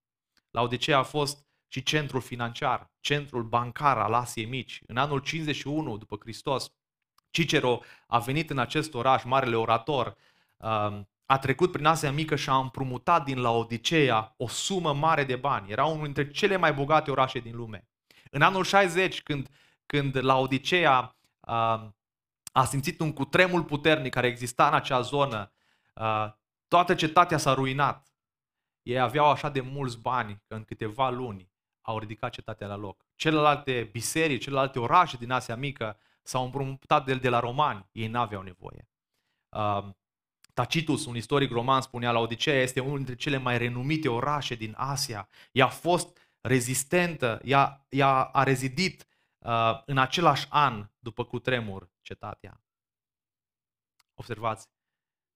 La 0.50 0.62
Odisea 0.62 0.98
a 0.98 1.02
fost 1.02 1.46
și 1.68 1.82
centrul 1.82 2.20
financiar, 2.20 2.90
centrul 3.00 3.42
bancar 3.42 3.98
al 3.98 4.12
Asiei 4.12 4.46
Mici. 4.46 4.82
În 4.86 4.96
anul 4.96 5.18
51 5.18 5.96
după 5.96 6.16
Hristos, 6.20 6.72
Cicero 7.32 7.80
a 8.06 8.18
venit 8.18 8.50
în 8.50 8.58
acest 8.58 8.94
oraș, 8.94 9.22
marele 9.24 9.56
orator, 9.56 10.16
um, 10.56 11.08
a 11.26 11.38
trecut 11.38 11.72
prin 11.72 11.86
Asia 11.86 12.12
Mică 12.12 12.36
și 12.36 12.48
a 12.48 12.56
împrumutat 12.56 13.24
din 13.24 13.40
Laodicea 13.40 14.34
o 14.36 14.48
sumă 14.48 14.94
mare 14.94 15.24
de 15.24 15.36
bani. 15.36 15.70
Era 15.70 15.84
unul 15.84 16.04
dintre 16.04 16.30
cele 16.30 16.56
mai 16.56 16.72
bogate 16.72 17.10
orașe 17.10 17.38
din 17.38 17.56
lume. 17.56 17.88
În 18.30 18.42
anul 18.42 18.64
60, 18.64 19.22
când, 19.22 19.48
când 19.86 20.24
Laodicea 20.24 21.16
uh, 21.40 21.80
a 22.52 22.64
simțit 22.64 23.00
un 23.00 23.12
cutremul 23.12 23.64
puternic 23.64 24.12
care 24.12 24.26
exista 24.26 24.66
în 24.66 24.74
acea 24.74 25.00
zonă, 25.00 25.52
uh, 25.94 26.32
toată 26.68 26.94
cetatea 26.94 27.38
s-a 27.38 27.54
ruinat. 27.54 28.06
Ei 28.82 29.00
aveau 29.00 29.30
așa 29.30 29.48
de 29.48 29.60
mulți 29.60 29.98
bani 29.98 30.42
că 30.46 30.54
în 30.54 30.64
câteva 30.64 31.10
luni 31.10 31.50
au 31.80 31.98
ridicat 31.98 32.30
cetatea 32.30 32.66
la 32.66 32.76
loc. 32.76 33.04
Celelalte 33.14 33.88
biserici, 33.92 34.42
celelalte 34.42 34.78
orașe 34.78 35.16
din 35.16 35.30
Asia 35.30 35.56
Mică 35.56 35.98
s-au 36.22 36.44
împrumutat 36.44 37.04
de, 37.04 37.14
de 37.14 37.28
la 37.28 37.40
romani. 37.40 37.88
Ei 37.92 38.06
n-aveau 38.06 38.42
nevoie. 38.42 38.88
Uh, 39.48 39.88
Tacitus, 40.54 41.06
un 41.06 41.16
istoric 41.16 41.50
roman, 41.50 41.80
spunea 41.80 42.12
la 42.12 42.18
Odiseea, 42.18 42.62
este 42.62 42.80
unul 42.80 42.96
dintre 42.96 43.14
cele 43.14 43.36
mai 43.36 43.58
renumite 43.58 44.08
orașe 44.08 44.54
din 44.54 44.74
Asia. 44.76 45.28
Ea 45.52 45.64
a 45.64 45.68
fost 45.68 46.18
rezistentă, 46.40 47.40
ea, 47.44 47.86
ea 47.88 48.22
a 48.22 48.42
rezidit 48.42 49.06
uh, 49.38 49.82
în 49.86 49.98
același 49.98 50.46
an 50.50 50.90
după 50.98 51.24
cutremur 51.24 51.90
cetatea. 52.00 52.64
Observați 54.14 54.68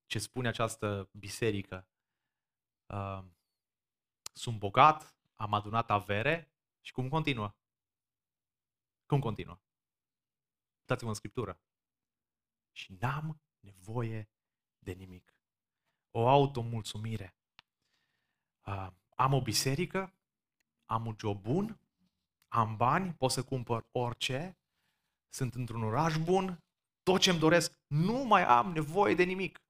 ce 0.06 0.18
spune 0.18 0.48
această 0.48 1.08
biserică. 1.12 1.88
Uh, 2.86 3.22
sunt 4.32 4.58
bogat, 4.58 5.14
am 5.34 5.54
adunat 5.54 5.90
avere 5.90 6.52
și 6.80 6.92
cum 6.92 7.08
continuă? 7.08 7.54
Cum 9.06 9.20
continuă? 9.20 9.58
Uitați-vă 10.88 11.08
în 11.08 11.14
Scriptură. 11.14 11.60
Și 12.72 12.96
n-am 13.00 13.40
nevoie 13.60 14.28
de 14.78 14.92
nimic. 14.92 15.34
O 16.10 16.28
automulțumire. 16.28 17.36
Uh, 18.66 18.88
am 19.16 19.32
o 19.32 19.42
biserică, 19.42 20.14
am 20.84 21.06
un 21.06 21.16
job 21.18 21.42
bun, 21.42 21.78
am 22.48 22.76
bani, 22.76 23.14
pot 23.14 23.30
să 23.30 23.44
cumpăr 23.44 23.86
orice, 23.92 24.58
sunt 25.28 25.54
într-un 25.54 25.82
oraș 25.82 26.16
bun, 26.16 26.64
tot 27.02 27.20
ce 27.20 27.30
îmi 27.30 27.38
doresc, 27.38 27.78
nu 27.86 28.24
mai 28.24 28.44
am 28.44 28.72
nevoie 28.72 29.14
de 29.14 29.22
nimic. 29.22 29.62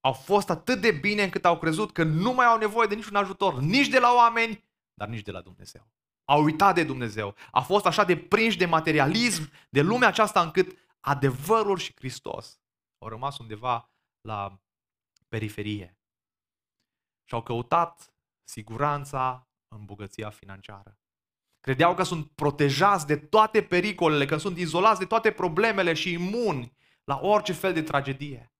Au 0.00 0.12
fost 0.12 0.50
atât 0.50 0.80
de 0.80 0.92
bine 0.92 1.22
încât 1.22 1.44
au 1.44 1.58
crezut 1.58 1.92
că 1.92 2.02
nu 2.02 2.32
mai 2.32 2.46
au 2.46 2.58
nevoie 2.58 2.88
de 2.88 2.94
niciun 2.94 3.16
ajutor, 3.16 3.60
nici 3.60 3.88
de 3.88 3.98
la 3.98 4.14
oameni, 4.14 4.64
dar 4.94 5.08
nici 5.08 5.22
de 5.22 5.30
la 5.30 5.40
Dumnezeu. 5.40 5.86
Au 6.24 6.42
uitat 6.42 6.74
de 6.74 6.84
Dumnezeu. 6.84 7.34
A 7.50 7.60
fost 7.60 7.86
așa 7.86 8.04
de 8.04 8.16
prinși 8.16 8.56
de 8.56 8.66
materialism, 8.66 9.50
de 9.70 9.80
lumea 9.80 10.08
aceasta, 10.08 10.42
încât 10.42 10.78
adevărul 11.00 11.78
și 11.78 11.92
Hristos 11.94 12.60
au 12.98 13.08
rămas 13.08 13.38
undeva 13.38 13.90
la 14.20 14.60
periferie. 15.28 15.98
Și 17.24 17.34
au 17.34 17.42
căutat 17.42 18.14
siguranța 18.44 19.48
în 19.68 19.84
bogăția 19.84 20.30
financiară. 20.30 20.98
Credeau 21.60 21.94
că 21.94 22.02
sunt 22.02 22.30
protejați 22.30 23.06
de 23.06 23.16
toate 23.16 23.62
pericolele, 23.62 24.26
că 24.26 24.36
sunt 24.36 24.58
izolați 24.58 24.98
de 24.98 25.06
toate 25.06 25.32
problemele 25.32 25.94
și 25.94 26.12
imuni 26.12 26.76
la 27.04 27.18
orice 27.20 27.52
fel 27.52 27.72
de 27.72 27.82
tragedie. 27.82 28.52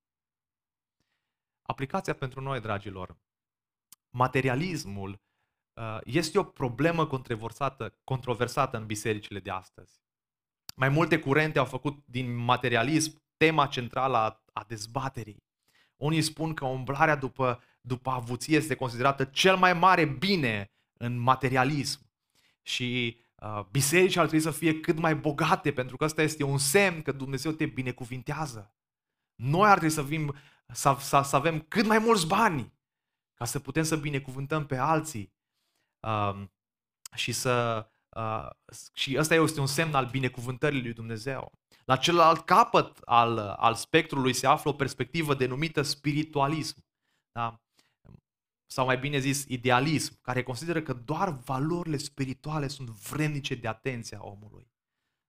Aplicația 1.63 2.15
pentru 2.15 2.41
noi, 2.41 2.61
dragilor, 2.61 3.17
materialismul 4.11 5.11
uh, 5.11 5.19
este 6.05 6.39
o 6.39 6.43
problemă 6.43 7.07
controversată, 7.07 7.99
controversată 8.05 8.77
în 8.77 8.87
bisericile 8.87 9.39
de 9.39 9.51
astăzi. 9.51 10.03
Mai 10.77 10.89
multe 10.89 11.19
curente 11.19 11.59
au 11.59 11.65
făcut 11.65 12.03
din 12.05 12.35
materialism 12.35 13.23
tema 13.37 13.67
centrală 13.67 14.17
a, 14.17 14.45
a 14.53 14.65
dezbaterii. 14.69 15.45
Unii 15.97 16.23
spun 16.23 16.55
că 16.55 16.65
umblarea 16.65 17.17
după, 17.17 17.63
după 17.81 18.11
avuție 18.11 18.57
este 18.57 18.75
considerată 18.75 19.25
cel 19.25 19.57
mai 19.57 19.73
mare 19.73 20.05
bine 20.05 20.73
în 20.93 21.19
materialism. 21.19 22.11
Și 22.63 23.21
uh, 23.35 23.61
bisericile 23.71 24.21
ar 24.21 24.27
trebui 24.27 24.45
să 24.45 24.51
fie 24.51 24.81
cât 24.81 24.99
mai 24.99 25.15
bogate, 25.15 25.73
pentru 25.73 25.97
că 25.97 26.05
ăsta 26.05 26.23
este 26.23 26.45
un 26.45 26.59
semn 26.59 27.03
că 27.03 27.13
Dumnezeu 27.13 27.53
te 27.53 27.67
binecuvintează. 27.67 28.75
Noi 29.35 29.69
ar 29.69 29.79
trebui 29.79 29.95
să, 29.95 30.03
vim, 30.03 30.35
să, 30.67 30.97
să, 30.99 31.21
să 31.25 31.37
avem 31.37 31.61
cât 31.61 31.87
mai 31.87 31.99
mulți 31.99 32.27
bani 32.27 32.73
ca 33.35 33.45
să 33.45 33.59
putem 33.59 33.83
să 33.83 33.97
binecuvântăm 33.97 34.67
pe 34.67 34.77
alții. 34.77 35.34
Uh, 36.05 36.43
și 37.15 37.33
să 37.33 37.87
uh, 38.09 38.49
și 38.93 39.17
ăsta 39.19 39.35
este 39.35 39.61
un 39.61 39.67
semn 39.67 39.95
al 39.95 40.07
binecuvântării 40.07 40.83
lui 40.83 40.93
Dumnezeu. 40.93 41.53
La 41.85 41.97
celălalt 41.97 42.45
capăt 42.45 42.99
al, 43.05 43.39
al 43.39 43.75
spectrului 43.75 44.33
se 44.33 44.47
află 44.47 44.71
o 44.71 44.75
perspectivă 44.75 45.35
denumită 45.35 45.83
spiritualism. 45.83 46.85
Da? 47.33 47.61
Sau 48.67 48.85
mai 48.85 48.99
bine 48.99 49.19
zis, 49.19 49.45
idealism, 49.49 50.19
care 50.23 50.43
consideră 50.43 50.83
că 50.83 50.93
doar 50.93 51.31
valorile 51.31 51.97
spirituale 51.97 52.69
sunt 52.69 52.89
vrednice 52.89 53.55
de 53.55 53.69
atenția 53.69 54.25
omului. 54.25 54.73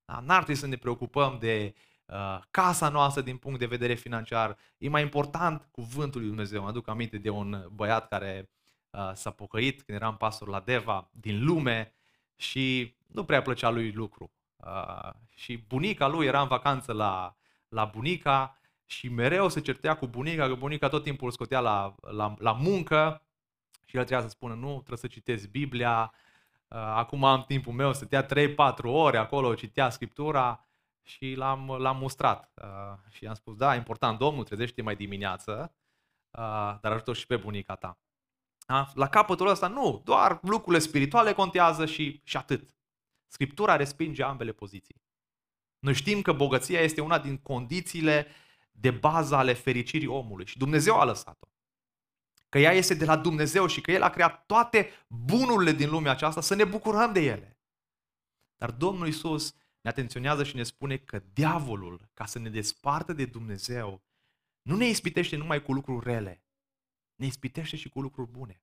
Da? 0.06 0.20
N-ar 0.20 0.44
trebui 0.44 0.62
să 0.62 0.68
ne 0.68 0.76
preocupăm 0.76 1.38
de 1.40 1.74
uh, 2.06 2.40
casa 2.52 2.90
noastră 2.90 3.22
din 3.22 3.38
punct 3.38 3.60
de 3.60 3.66
vedere 3.66 3.94
financiar. 3.94 4.58
E 4.78 4.90
mai 4.90 5.02
important 5.02 5.68
cuvântul 5.72 6.20
lui 6.20 6.30
Dumnezeu. 6.30 6.62
Mă 6.62 6.68
aduc 6.68 6.88
aminte 6.88 7.18
de 7.18 7.30
un 7.30 7.68
băiat 7.72 8.08
care 8.08 8.50
uh, 8.96 9.12
s-a 9.14 9.32
pocăit 9.32 9.82
când 9.82 9.98
eram 9.98 10.18
pastor 10.18 10.48
la 10.48 10.60
Deva 10.60 11.10
din 11.12 11.44
lume 11.44 11.94
și 12.36 12.96
nu 13.08 13.24
prea 13.24 13.42
plăcea 13.42 13.70
lui 13.70 13.92
lucru. 13.92 14.32
Uh, 14.58 15.10
și 15.36 15.58
bunica 15.58 16.08
lui 16.08 16.26
era 16.26 16.42
în 16.42 16.48
vacanță 16.48 16.94
la, 16.94 17.36
la 17.70 17.86
bunica 17.86 18.60
și 18.86 19.10
mereu 19.10 19.50
se 19.50 19.62
certea 19.62 19.98
cu 19.98 20.08
bunica, 20.08 20.48
că 20.48 20.54
bunica 20.54 20.88
tot 20.88 21.04
timpul 21.04 21.26
îl 21.26 21.32
scotea 21.32 21.60
la, 21.60 21.96
la, 22.02 22.34
la 22.38 22.52
muncă 22.52 23.22
și 23.86 23.98
el 23.98 24.04
trebuia 24.04 24.28
să 24.28 24.34
spună, 24.34 24.54
nu, 24.54 24.72
trebuie 24.74 24.98
să 24.98 25.08
citesc 25.08 25.48
Biblia, 25.48 26.14
uh, 26.68 26.78
acum 26.78 27.24
am 27.24 27.44
timpul 27.48 27.74
meu, 27.74 27.94
stătea 27.94 28.26
3-4 28.26 28.28
ore 28.84 29.18
acolo, 29.18 29.56
citea 29.56 29.90
Scriptura 29.90 30.66
și 31.04 31.34
l-am, 31.34 31.76
l-am 31.78 31.98
mustrat. 31.98 32.52
Uh, 32.62 32.98
și 33.10 33.24
i-am 33.24 33.34
spus, 33.34 33.56
da, 33.56 33.76
important, 33.76 34.18
Domnul, 34.18 34.44
trezește 34.44 34.82
mai 34.82 34.96
dimineață, 34.96 35.74
dar 36.82 36.92
ajută 36.92 37.14
și 37.14 37.28
pe 37.28 37.38
bunica 37.38 37.76
ta. 37.76 38.00
La 38.94 39.08
capătul 39.10 39.48
ăsta, 39.48 39.68
nu, 39.68 40.02
doar 40.04 40.40
lucrurile 40.42 40.84
spirituale 40.84 41.34
contează 41.34 41.86
și, 41.86 42.22
și 42.24 42.38
atât. 42.38 42.76
Scriptura 43.28 43.76
respinge 43.76 44.24
ambele 44.24 44.52
poziții. 44.52 45.04
Noi 45.80 45.94
știm 45.94 46.22
că 46.22 46.32
bogăția 46.32 46.80
este 46.80 47.02
una 47.02 47.20
din 47.20 47.38
condițiile 47.38 48.28
de 48.72 48.92
bază 48.92 49.36
ale 49.36 49.54
fericirii 49.54 50.08
omului 50.08 50.46
și 50.46 50.58
Dumnezeu 50.58 51.00
a 51.00 51.06
lăsat-o. 51.06 51.48
Că 52.50 52.60
ea 52.60 52.72
este 52.72 52.94
de 52.94 53.06
la 53.06 53.18
Dumnezeu 53.18 53.68
și 53.68 53.82
că 53.82 53.92
El 53.92 54.02
a 54.02 54.10
creat 54.10 54.46
toate 54.46 54.90
bunurile 55.08 55.72
din 55.72 55.90
lumea 55.90 56.12
aceasta 56.12 56.42
să 56.42 56.56
ne 56.56 56.64
bucurăm 56.64 57.14
de 57.14 57.20
ele. 57.20 57.60
Dar 58.56 58.72
Domnul 58.72 59.08
Isus 59.08 59.56
ne 59.82 59.90
atenționează 59.90 60.44
și 60.44 60.56
ne 60.56 60.64
spune 60.64 60.98
că 60.98 61.22
diavolul, 61.34 62.10
ca 62.14 62.26
să 62.26 62.40
ne 62.40 62.50
despartă 62.50 63.14
de 63.14 63.26
Dumnezeu, 63.26 64.04
nu 64.62 64.76
ne 64.76 64.88
ispitește 64.88 65.36
numai 65.36 65.64
cu 65.64 65.74
lucruri 65.74 66.06
rele, 66.06 66.45
ne 67.16 67.26
ispitește 67.26 67.76
și 67.76 67.90
cu 67.90 68.02
lucruri 68.02 68.32
bune, 68.32 68.62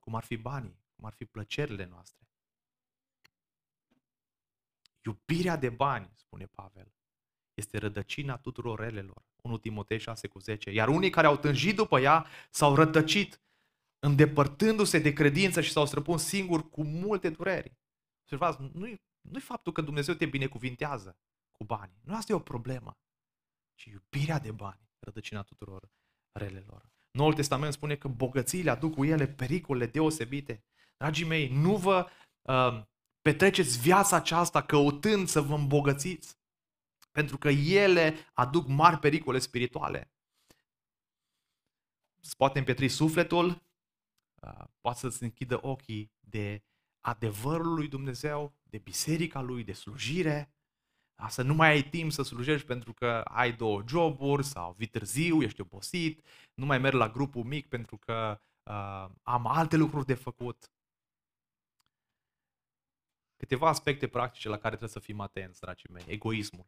cum 0.00 0.14
ar 0.14 0.24
fi 0.24 0.36
banii, 0.36 0.80
cum 0.96 1.04
ar 1.04 1.12
fi 1.12 1.24
plăcerile 1.24 1.84
noastre. 1.84 2.28
Iubirea 5.04 5.56
de 5.56 5.68
bani, 5.68 6.10
spune 6.14 6.46
Pavel, 6.46 6.94
este 7.54 7.78
rădăcina 7.78 8.36
tuturor 8.36 8.78
relelor. 8.78 9.24
1 9.42 9.58
Timotei 9.58 9.98
6 9.98 10.28
cu 10.28 10.38
10. 10.38 10.70
Iar 10.70 10.88
unii 10.88 11.10
care 11.10 11.26
au 11.26 11.36
tânjit 11.36 11.76
după 11.76 12.00
ea 12.00 12.26
s-au 12.50 12.74
rătăcit, 12.74 13.40
îndepărtându-se 13.98 14.98
de 14.98 15.12
credință 15.12 15.60
și 15.60 15.70
s-au 15.70 15.86
străpun 15.86 16.18
singuri 16.18 16.70
cu 16.70 16.84
multe 16.84 17.30
dureri. 17.30 17.76
Observați, 18.20 18.58
nu-i, 18.72 19.00
nu-i 19.20 19.40
faptul 19.40 19.72
că 19.72 19.80
Dumnezeu 19.80 20.14
te 20.14 20.26
binecuvintează 20.26 21.18
cu 21.50 21.64
bani. 21.64 21.92
Nu 22.04 22.14
asta 22.14 22.32
e 22.32 22.36
o 22.36 22.40
problemă, 22.40 22.98
ci 23.74 23.84
iubirea 23.84 24.38
de 24.38 24.52
bani, 24.52 24.88
rădăcina 24.98 25.42
tuturor 25.42 25.90
relelor. 26.32 26.90
Noul 27.16 27.34
Testament 27.34 27.72
spune 27.72 27.96
că 27.96 28.08
bogățiile 28.08 28.70
aduc 28.70 28.94
cu 28.94 29.04
ele 29.04 29.26
pericole 29.26 29.86
deosebite. 29.86 30.64
Dragii 30.96 31.26
mei, 31.26 31.48
nu 31.48 31.76
vă 31.76 32.06
uh, 32.42 32.82
petreceți 33.22 33.80
viața 33.80 34.16
aceasta 34.16 34.62
căutând 34.62 35.28
să 35.28 35.40
vă 35.40 35.54
îmbogățiți, 35.54 36.38
pentru 37.12 37.38
că 37.38 37.48
ele 37.48 38.14
aduc 38.32 38.66
mari 38.66 38.98
pericole 38.98 39.38
spirituale. 39.38 40.10
Îți 42.20 42.36
poate 42.36 42.58
împietri 42.58 42.88
sufletul, 42.88 43.48
uh, 44.42 44.64
poate 44.80 44.98
să-ți 44.98 45.22
închidă 45.22 45.58
ochii 45.66 46.12
de 46.20 46.64
adevărul 47.00 47.74
lui 47.74 47.88
Dumnezeu, 47.88 48.54
de 48.62 48.78
biserica 48.78 49.40
lui, 49.40 49.64
de 49.64 49.72
slujire, 49.72 50.38
da? 50.38 50.55
Să 51.28 51.42
nu 51.42 51.54
mai 51.54 51.68
ai 51.68 51.82
timp 51.82 52.12
să 52.12 52.22
slujești 52.22 52.66
pentru 52.66 52.92
că 52.92 53.20
ai 53.24 53.52
două 53.52 53.82
joburi 53.88 54.44
sau 54.44 54.72
vii 54.72 54.86
târziu, 54.86 55.42
ești 55.42 55.60
obosit, 55.60 56.26
nu 56.54 56.66
mai 56.66 56.78
merg 56.78 56.94
la 56.94 57.08
grupul 57.08 57.42
mic 57.42 57.68
pentru 57.68 57.96
că 57.96 58.40
uh, 58.62 59.06
am 59.22 59.46
alte 59.46 59.76
lucruri 59.76 60.06
de 60.06 60.14
făcut. 60.14 60.70
Câteva 63.36 63.68
aspecte 63.68 64.08
practice 64.08 64.48
la 64.48 64.56
care 64.56 64.68
trebuie 64.68 64.88
să 64.88 65.00
fim 65.00 65.20
atenți, 65.20 65.60
dragii 65.60 65.90
mei. 65.92 66.04
Egoismul. 66.06 66.66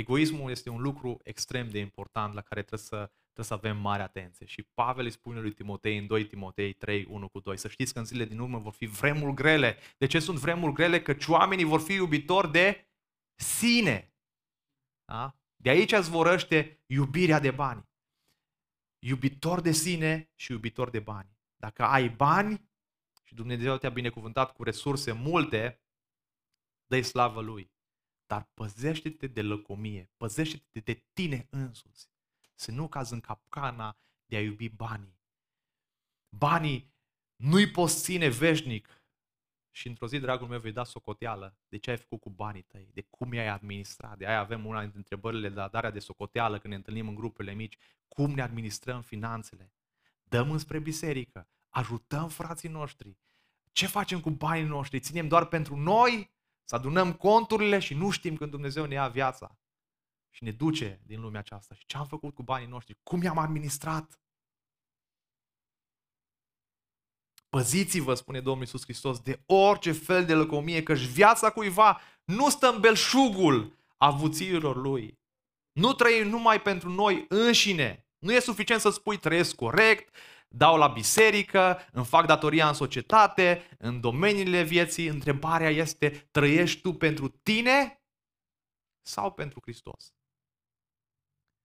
Egoismul 0.00 0.50
este 0.50 0.70
un 0.70 0.80
lucru 0.80 1.18
extrem 1.22 1.70
de 1.70 1.78
important 1.78 2.34
la 2.34 2.40
care 2.40 2.60
trebuie 2.60 2.86
să, 2.88 3.10
trebuie 3.22 3.44
să 3.44 3.54
avem 3.54 3.76
mare 3.76 4.02
atenție. 4.02 4.46
Și 4.46 4.62
Pavel 4.62 5.04
îi 5.04 5.10
spune 5.10 5.40
lui 5.40 5.52
Timotei 5.52 5.98
în 5.98 6.06
2 6.06 6.26
Timotei 6.26 6.72
3, 6.72 7.06
1 7.08 7.28
cu 7.28 7.40
2, 7.40 7.56
să 7.56 7.68
știți 7.68 7.92
că 7.92 7.98
în 7.98 8.04
zilele 8.04 8.28
din 8.28 8.38
urmă 8.38 8.58
vor 8.58 8.72
fi 8.72 8.86
vremuri 8.86 9.34
grele. 9.34 9.76
De 9.98 10.06
ce 10.06 10.18
sunt 10.18 10.38
vremuri 10.38 10.72
grele? 10.72 11.02
Căci 11.02 11.26
oamenii 11.26 11.64
vor 11.64 11.80
fi 11.80 11.92
iubitori 11.92 12.50
de 12.50 12.88
sine. 13.34 14.14
Da? 15.04 15.34
De 15.56 15.70
aici 15.70 15.92
îți 15.92 16.10
vorăște 16.10 16.82
iubirea 16.86 17.40
de 17.40 17.50
bani. 17.50 17.88
Iubitor 18.98 19.60
de 19.60 19.72
sine 19.72 20.30
și 20.34 20.52
iubitor 20.52 20.90
de 20.90 21.00
bani. 21.00 21.38
Dacă 21.56 21.82
ai 21.82 22.08
bani 22.08 22.70
și 23.22 23.34
Dumnezeu 23.34 23.76
te-a 23.76 23.90
binecuvântat 23.90 24.52
cu 24.52 24.62
resurse 24.62 25.12
multe, 25.12 25.82
dă 26.86 27.00
slavă 27.00 27.40
Lui. 27.40 27.70
Dar 28.30 28.50
păzește-te 28.54 29.26
de 29.26 29.42
lăcomie, 29.42 30.10
păzește-te 30.16 30.80
de 30.80 31.04
tine 31.12 31.46
însuți. 31.50 32.10
Să 32.54 32.70
nu 32.70 32.88
cazi 32.88 33.12
în 33.12 33.20
capcana 33.20 33.96
de 34.26 34.36
a 34.36 34.40
iubi 34.40 34.68
banii. 34.68 35.20
Banii 36.28 36.94
nu-i 37.36 37.70
poți 37.70 38.02
ține 38.02 38.28
veșnic. 38.28 39.04
Și 39.70 39.88
într-o 39.88 40.06
zi, 40.06 40.18
dragul 40.18 40.48
meu, 40.48 40.60
vei 40.60 40.72
da 40.72 40.84
socoteală 40.84 41.58
de 41.68 41.76
ce 41.76 41.90
ai 41.90 41.96
făcut 41.96 42.20
cu 42.20 42.30
banii 42.30 42.62
tăi, 42.62 42.90
de 42.92 43.00
cum 43.00 43.32
i-ai 43.32 43.48
administrat. 43.48 44.18
De 44.18 44.26
aia 44.26 44.38
avem 44.38 44.66
una 44.66 44.80
dintre 44.80 44.98
întrebările 44.98 45.48
de 45.48 45.54
la 45.54 45.68
darea 45.68 45.90
de 45.90 45.98
socoteală 45.98 46.58
când 46.58 46.72
ne 46.72 46.78
întâlnim 46.78 47.08
în 47.08 47.14
grupele 47.14 47.52
mici. 47.52 47.78
Cum 48.08 48.30
ne 48.30 48.42
administrăm 48.42 49.02
finanțele? 49.02 49.72
Dăm 50.22 50.50
înspre 50.50 50.78
biserică, 50.78 51.48
ajutăm 51.68 52.28
frații 52.28 52.68
noștri. 52.68 53.18
Ce 53.72 53.86
facem 53.86 54.20
cu 54.20 54.30
banii 54.30 54.64
noștri? 54.64 55.00
Ținem 55.00 55.28
doar 55.28 55.46
pentru 55.46 55.76
noi 55.76 56.38
să 56.70 56.76
adunăm 56.76 57.12
conturile 57.12 57.78
și 57.78 57.94
nu 57.94 58.10
știm 58.10 58.36
când 58.36 58.50
Dumnezeu 58.50 58.84
ne 58.84 58.94
ia 58.94 59.08
viața 59.08 59.58
și 60.30 60.44
ne 60.44 60.50
duce 60.50 61.00
din 61.06 61.20
lumea 61.20 61.40
aceasta. 61.40 61.74
Și 61.74 61.86
ce 61.86 61.96
am 61.96 62.06
făcut 62.06 62.34
cu 62.34 62.42
banii 62.42 62.66
noștri? 62.66 62.98
Cum 63.02 63.22
i-am 63.22 63.38
administrat? 63.38 64.20
Păziți-vă, 67.48 68.14
spune 68.14 68.40
Domnul 68.40 68.62
Iisus 68.62 68.82
Hristos, 68.82 69.20
de 69.20 69.42
orice 69.46 69.92
fel 69.92 70.24
de 70.24 70.34
lăcomie, 70.34 70.82
căci 70.82 71.06
viața 71.06 71.50
cuiva 71.50 72.00
nu 72.24 72.50
stă 72.50 72.72
în 72.72 72.80
belșugul 72.80 73.76
avuțiilor 73.96 74.76
lui. 74.76 75.18
Nu 75.72 75.92
trăim 75.92 76.28
numai 76.28 76.62
pentru 76.62 76.88
noi 76.88 77.24
înșine. 77.28 78.08
Nu 78.18 78.32
e 78.32 78.40
suficient 78.40 78.80
să 78.80 78.90
spui 78.90 79.18
trăiesc 79.18 79.54
corect, 79.54 80.14
dau 80.54 80.76
la 80.76 80.86
biserică, 80.86 81.78
îmi 81.92 82.04
fac 82.04 82.26
datoria 82.26 82.68
în 82.68 82.74
societate, 82.74 83.76
în 83.78 84.00
domeniile 84.00 84.62
vieții. 84.62 85.06
Întrebarea 85.06 85.70
este, 85.70 86.28
trăiești 86.30 86.80
tu 86.80 86.92
pentru 86.92 87.28
tine 87.28 88.02
sau 89.06 89.32
pentru 89.32 89.60
Hristos? 89.62 90.14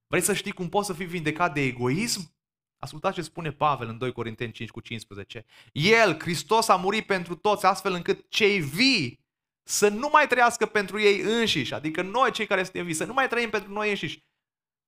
Vrei 0.07 0.21
să 0.21 0.33
știi 0.33 0.51
cum 0.51 0.69
poți 0.69 0.87
să 0.87 0.93
fii 0.93 1.05
vindecat 1.05 1.53
de 1.53 1.61
egoism? 1.61 2.33
Ascultați 2.77 3.15
ce 3.15 3.21
spune 3.21 3.51
Pavel 3.51 3.87
în 3.87 3.97
2 3.97 4.11
Corinteni 4.11 4.51
5 4.51 4.69
cu 4.69 4.79
15. 4.79 5.45
El, 5.71 6.19
Hristos, 6.19 6.67
a 6.67 6.75
murit 6.75 7.05
pentru 7.05 7.35
toți 7.35 7.65
astfel 7.65 7.93
încât 7.93 8.29
cei 8.29 8.59
vii 8.59 9.25
să 9.63 9.89
nu 9.89 10.09
mai 10.11 10.27
trăiască 10.27 10.65
pentru 10.65 10.99
ei 10.99 11.19
înșiși, 11.19 11.73
adică 11.73 12.01
noi 12.01 12.31
cei 12.31 12.45
care 12.45 12.63
suntem 12.63 12.85
vii, 12.85 12.93
să 12.93 13.05
nu 13.05 13.13
mai 13.13 13.27
trăim 13.27 13.49
pentru 13.49 13.71
noi 13.71 13.89
înșiși, 13.89 14.23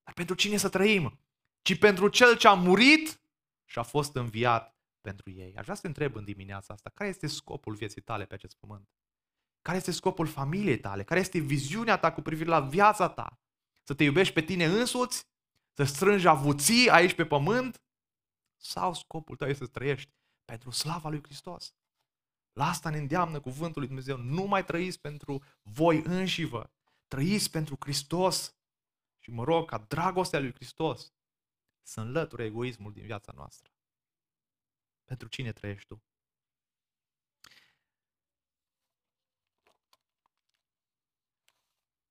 dar 0.04 0.14
pentru 0.14 0.36
cine 0.36 0.58
să 0.58 0.70
trăim? 0.70 1.20
Ci 1.62 1.78
pentru 1.78 2.08
Cel 2.08 2.38
ce 2.38 2.48
a 2.48 2.54
murit 2.54 3.22
și 3.68 3.80
a 3.80 3.84
fost 3.84 4.16
înviat 4.16 4.78
pentru 5.02 5.30
ei. 5.30 5.56
Aș 5.56 5.64
vrea 5.64 5.76
să 5.76 5.82
te 5.82 5.88
întreb 5.88 6.16
în 6.16 6.24
dimineața 6.24 6.74
asta, 6.74 6.90
care 6.94 7.10
este 7.10 7.28
scopul 7.28 7.74
vieții 7.74 8.02
tale 8.02 8.26
pe 8.26 8.34
acest 8.34 8.56
pământ? 8.56 8.90
Care 9.62 9.78
este 9.78 9.92
scopul 9.92 10.28
familiei 10.28 10.80
tale? 10.80 11.04
Care 11.04 11.20
este 11.20 11.40
viziunea 11.40 11.98
ta 11.98 12.12
cu 12.12 12.22
privire 12.22 12.50
la 12.50 12.60
viața 12.60 13.10
ta? 13.10 13.40
Să 13.84 13.94
te 13.94 14.04
iubești 14.04 14.34
pe 14.34 14.42
tine 14.42 14.66
însuți? 14.66 15.28
Să 15.74 15.84
strângi 15.84 16.28
avuții 16.28 16.90
aici 16.90 17.14
pe 17.14 17.26
pământ? 17.26 17.82
Sau 18.56 18.94
scopul 18.94 19.36
tău 19.36 19.48
este 19.48 19.64
să 19.64 19.72
trăiești 19.72 20.12
pentru 20.46 20.70
slava 20.70 21.10
lui 21.10 21.24
Hristos? 21.24 21.76
La 22.54 22.68
asta 22.68 22.90
ne 22.90 22.98
îndeamnă 22.98 23.40
cuvântul 23.40 23.80
lui 23.80 23.88
Dumnezeu. 23.88 24.18
Nu 24.18 24.44
mai 24.44 24.66
trăiți 24.66 25.00
pentru 25.00 25.44
voi 25.62 26.02
înșivă. 26.06 26.72
Trăiți 27.08 27.52
pentru 27.52 27.78
Hristos. 27.80 28.58
Și 29.20 29.32
mă 29.32 29.44
rog 29.44 29.70
ca 29.70 29.78
dragostea 29.78 30.40
lui 30.40 30.54
Hristos 30.54 31.17
să 31.88 32.02
înlăture 32.02 32.44
egoismul 32.44 32.94
din 32.94 33.06
viața 33.06 33.32
noastră. 33.32 33.72
Pentru 35.04 35.28
cine 35.28 35.54
trăiești 35.54 35.88
tu? 35.88 36.04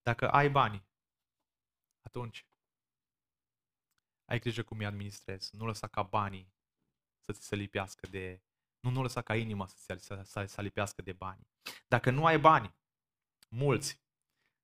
Dacă 0.02 0.30
ai 0.30 0.50
bani, 0.50 0.86
atunci 2.00 2.46
ai 4.24 4.38
grijă 4.38 4.62
cum 4.62 4.78
îi 4.78 4.86
administrezi. 4.86 5.56
Nu 5.56 5.66
lăsa 5.66 5.86
ca 5.86 6.02
banii 6.02 6.52
să 7.20 7.32
ți 7.32 7.46
se 7.46 7.56
lipească 7.56 8.06
de... 8.06 8.42
Nu, 8.80 8.90
nu 8.90 9.02
lăsa 9.02 9.22
ca 9.22 9.36
inima 9.36 9.66
să 9.66 9.76
se 9.76 9.98
să, 9.98 10.22
să, 10.22 10.44
să 10.44 10.62
lipească 10.62 11.02
de 11.02 11.12
bani. 11.12 11.48
Dacă 11.88 12.10
nu 12.10 12.26
ai 12.26 12.38
bani, 12.38 12.74
mulți 13.48 14.00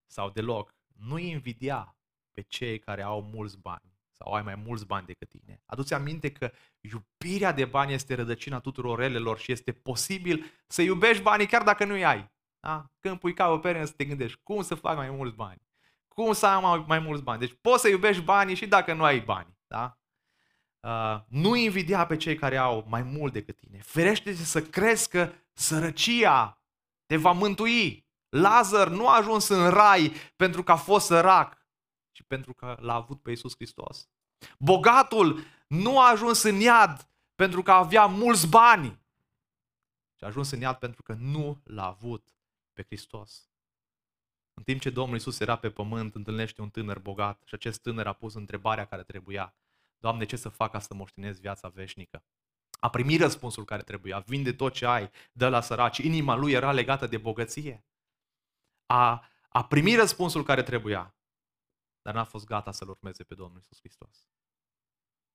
sau 0.07 0.31
deloc, 0.31 0.75
nu 0.87 1.19
invidia 1.19 1.97
pe 2.31 2.43
cei 2.43 2.79
care 2.79 3.03
au 3.03 3.23
mulți 3.23 3.59
bani 3.59 3.92
sau 4.23 4.33
ai 4.33 4.43
mai 4.43 4.55
mulți 4.55 4.87
bani 4.87 5.07
decât 5.07 5.29
tine. 5.29 5.63
Aduți 5.67 5.95
aminte 5.95 6.33
că 6.33 6.53
iubirea 6.81 7.53
de 7.53 7.65
bani 7.65 7.93
este 7.93 8.15
rădăcina 8.15 8.61
tuturor 8.61 8.99
relelor 8.99 9.39
și 9.39 9.53
este 9.53 9.73
posibil 9.73 10.45
să 10.67 10.83
iubești 10.83 11.23
banii 11.23 11.47
chiar 11.47 11.63
dacă 11.63 11.85
nu-i 11.85 12.05
ai. 12.05 12.31
Da? 12.61 12.91
Când 13.01 13.19
pui 13.19 13.35
ca 13.35 13.49
o 13.49 13.59
pere 13.59 13.85
să 13.85 13.93
te 13.93 14.05
gândești 14.05 14.41
cum 14.43 14.63
să 14.63 14.75
fac 14.75 14.97
mai 14.97 15.11
mulți 15.11 15.37
bani. 15.37 15.61
Cum 16.09 16.33
să 16.33 16.47
am 16.47 16.63
mai, 16.63 16.85
mai 16.89 16.99
mulți 16.99 17.23
bani. 17.23 17.41
Deci 17.41 17.57
poți 17.61 17.81
să 17.81 17.89
iubești 17.89 18.23
banii 18.23 18.55
și 18.55 18.67
dacă 18.67 18.95
nu 18.95 19.05
ai 19.05 19.21
bani. 19.21 19.59
Da? 19.67 19.99
Uh, 20.81 21.21
nu 21.29 21.55
invidia 21.55 22.07
pe 22.07 22.17
cei 22.17 22.35
care 22.35 22.57
au 22.57 22.85
mai 22.89 23.03
mult 23.03 23.33
decât 23.33 23.57
tine. 23.57 23.79
Ferește-te 23.79 24.43
să 24.43 24.63
crezi 24.63 25.09
că 25.09 25.33
sărăcia 25.53 26.63
te 27.07 27.17
va 27.17 27.33
mântui. 27.33 28.11
Lazar 28.29 28.89
nu 28.89 29.09
a 29.09 29.17
ajuns 29.17 29.49
în 29.49 29.71
rai 29.71 30.13
pentru 30.37 30.63
că 30.63 30.73
a 30.73 30.77
fost 30.77 31.07
sărac, 31.07 31.62
ci 32.23 32.27
pentru 32.27 32.55
că 32.55 32.77
l-a 32.81 32.95
avut 32.95 33.23
pe 33.23 33.31
Iisus 33.31 33.55
Hristos. 33.55 34.09
Bogatul 34.59 35.41
nu 35.67 36.01
a 36.01 36.11
ajuns 36.11 36.43
în 36.43 36.61
iad 36.61 37.09
pentru 37.35 37.63
că 37.63 37.73
avea 37.73 38.07
mulți 38.07 38.49
bani, 38.49 39.01
ci 40.15 40.23
a 40.23 40.27
ajuns 40.27 40.51
în 40.51 40.61
iad 40.61 40.77
pentru 40.77 41.03
că 41.03 41.13
nu 41.13 41.61
l-a 41.65 41.87
avut 41.87 42.35
pe 42.73 42.83
Hristos. 42.83 43.51
În 44.55 44.63
timp 44.63 44.81
ce 44.81 44.91
Domnul 44.91 45.15
Iisus 45.15 45.41
era 45.41 45.57
pe 45.57 45.71
pământ, 45.71 46.15
întâlnește 46.15 46.63
un 46.63 46.71
tânăr 46.71 46.99
bogat 46.99 47.43
și 47.45 47.55
acest 47.55 47.83
tânăr 47.83 48.07
a 48.07 48.13
pus 48.13 48.35
întrebarea 48.35 48.85
care 48.85 49.03
trebuia. 49.03 49.55
Doamne, 49.99 50.25
ce 50.25 50.37
să 50.37 50.49
fac 50.49 50.71
ca 50.71 50.79
să 50.79 50.95
moștenesc 50.95 51.41
viața 51.41 51.69
veșnică? 51.69 52.25
A 52.71 52.91
primit 52.91 53.21
răspunsul 53.21 53.65
care 53.65 53.83
trebuia, 53.83 54.19
vinde 54.19 54.53
tot 54.53 54.73
ce 54.73 54.87
ai, 54.87 55.11
dă 55.33 55.49
la 55.49 55.61
săraci. 55.61 55.99
Inima 55.99 56.35
lui 56.35 56.53
era 56.53 56.73
legată 56.73 57.07
de 57.07 57.17
bogăție. 57.17 57.85
A, 58.87 59.29
a 59.49 59.65
primit 59.65 59.99
răspunsul 59.99 60.43
care 60.43 60.63
trebuia, 60.63 61.15
dar 62.03 62.15
n-a 62.15 62.25
fost 62.25 62.45
gata 62.45 62.73
să-L 62.73 62.89
urmeze 62.89 63.25
pe 63.25 63.35
Domnul 63.35 63.61
Isus 63.61 63.79
Hristos. 63.79 64.29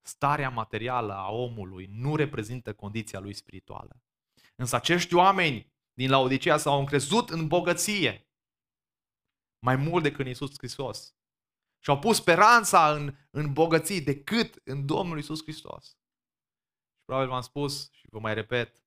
Starea 0.02 0.50
materială 0.50 1.14
a 1.14 1.30
omului 1.30 1.86
nu 1.86 2.16
reprezintă 2.16 2.74
condiția 2.74 3.18
lui 3.18 3.34
spirituală. 3.34 4.02
Însă 4.56 4.76
acești 4.76 5.14
oameni 5.14 5.72
din 5.92 6.10
Laodicea 6.10 6.56
s-au 6.56 6.78
încrezut 6.78 7.30
în 7.30 7.46
bogăție. 7.46 8.22
mai 9.64 9.76
mult 9.76 10.02
decât 10.02 10.20
în 10.20 10.26
Iisus 10.26 10.58
Hristos. 10.58 11.16
Și 11.78 11.90
au 11.90 11.98
pus 11.98 12.16
speranța 12.16 12.94
în, 12.94 13.16
în 13.30 13.52
bogății 13.52 14.02
decât 14.02 14.60
în 14.64 14.86
Domnul 14.86 15.16
Iisus 15.16 15.42
Hristos. 15.42 15.86
Și 16.98 17.04
probabil 17.04 17.30
v-am 17.30 17.40
spus 17.40 17.90
și 17.92 18.06
vă 18.10 18.18
mai 18.18 18.34
repet, 18.34 18.82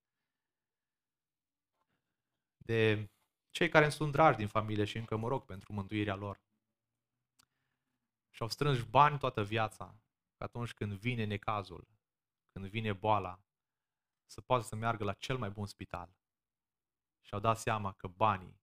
de 2.58 3.10
cei 3.52 3.70
care 3.70 3.84
îmi 3.84 3.94
sunt 3.94 4.12
dragi 4.12 4.38
din 4.38 4.48
familie 4.48 4.86
și 4.86 4.98
încă 4.98 5.17
mă 5.17 5.28
rog 5.28 5.46
pentru 5.46 5.74
mântuirea 5.74 6.15
lor. 6.15 6.41
Și 8.32 8.41
au 8.41 8.48
strâns 8.48 8.84
bani 8.84 9.17
toată 9.17 9.44
viața, 9.44 10.00
că 10.38 10.44
atunci 10.44 10.74
când 10.74 10.94
vine 10.94 11.26
necazul, 11.26 11.88
când 12.52 12.65
vine 12.67 12.94
boala, 12.94 13.44
să 14.26 14.41
poată 14.41 14.63
să 14.63 14.76
meargă 14.76 15.04
la 15.04 15.13
cel 15.13 15.38
mai 15.38 15.50
bun 15.50 15.65
spital. 15.65 16.15
Și 17.22 17.34
au 17.34 17.39
dat 17.39 17.58
seama 17.58 17.94
că 17.94 18.08
banii 18.08 18.62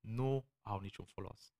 nu 0.00 0.48
au 0.62 0.80
niciun 0.80 1.04
folos. 1.04 1.54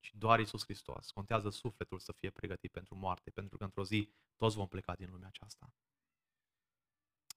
Și 0.00 0.16
doar 0.16 0.40
Isus 0.40 0.62
Hristos 0.64 1.10
contează 1.10 1.50
sufletul 1.50 1.98
să 1.98 2.12
fie 2.12 2.30
pregătit 2.30 2.70
pentru 2.70 2.94
moarte, 2.94 3.30
pentru 3.30 3.56
că 3.56 3.64
într-o 3.64 3.84
zi 3.84 4.12
toți 4.36 4.56
vom 4.56 4.68
pleca 4.68 4.94
din 4.94 5.10
lumea 5.10 5.28
aceasta. 5.28 5.74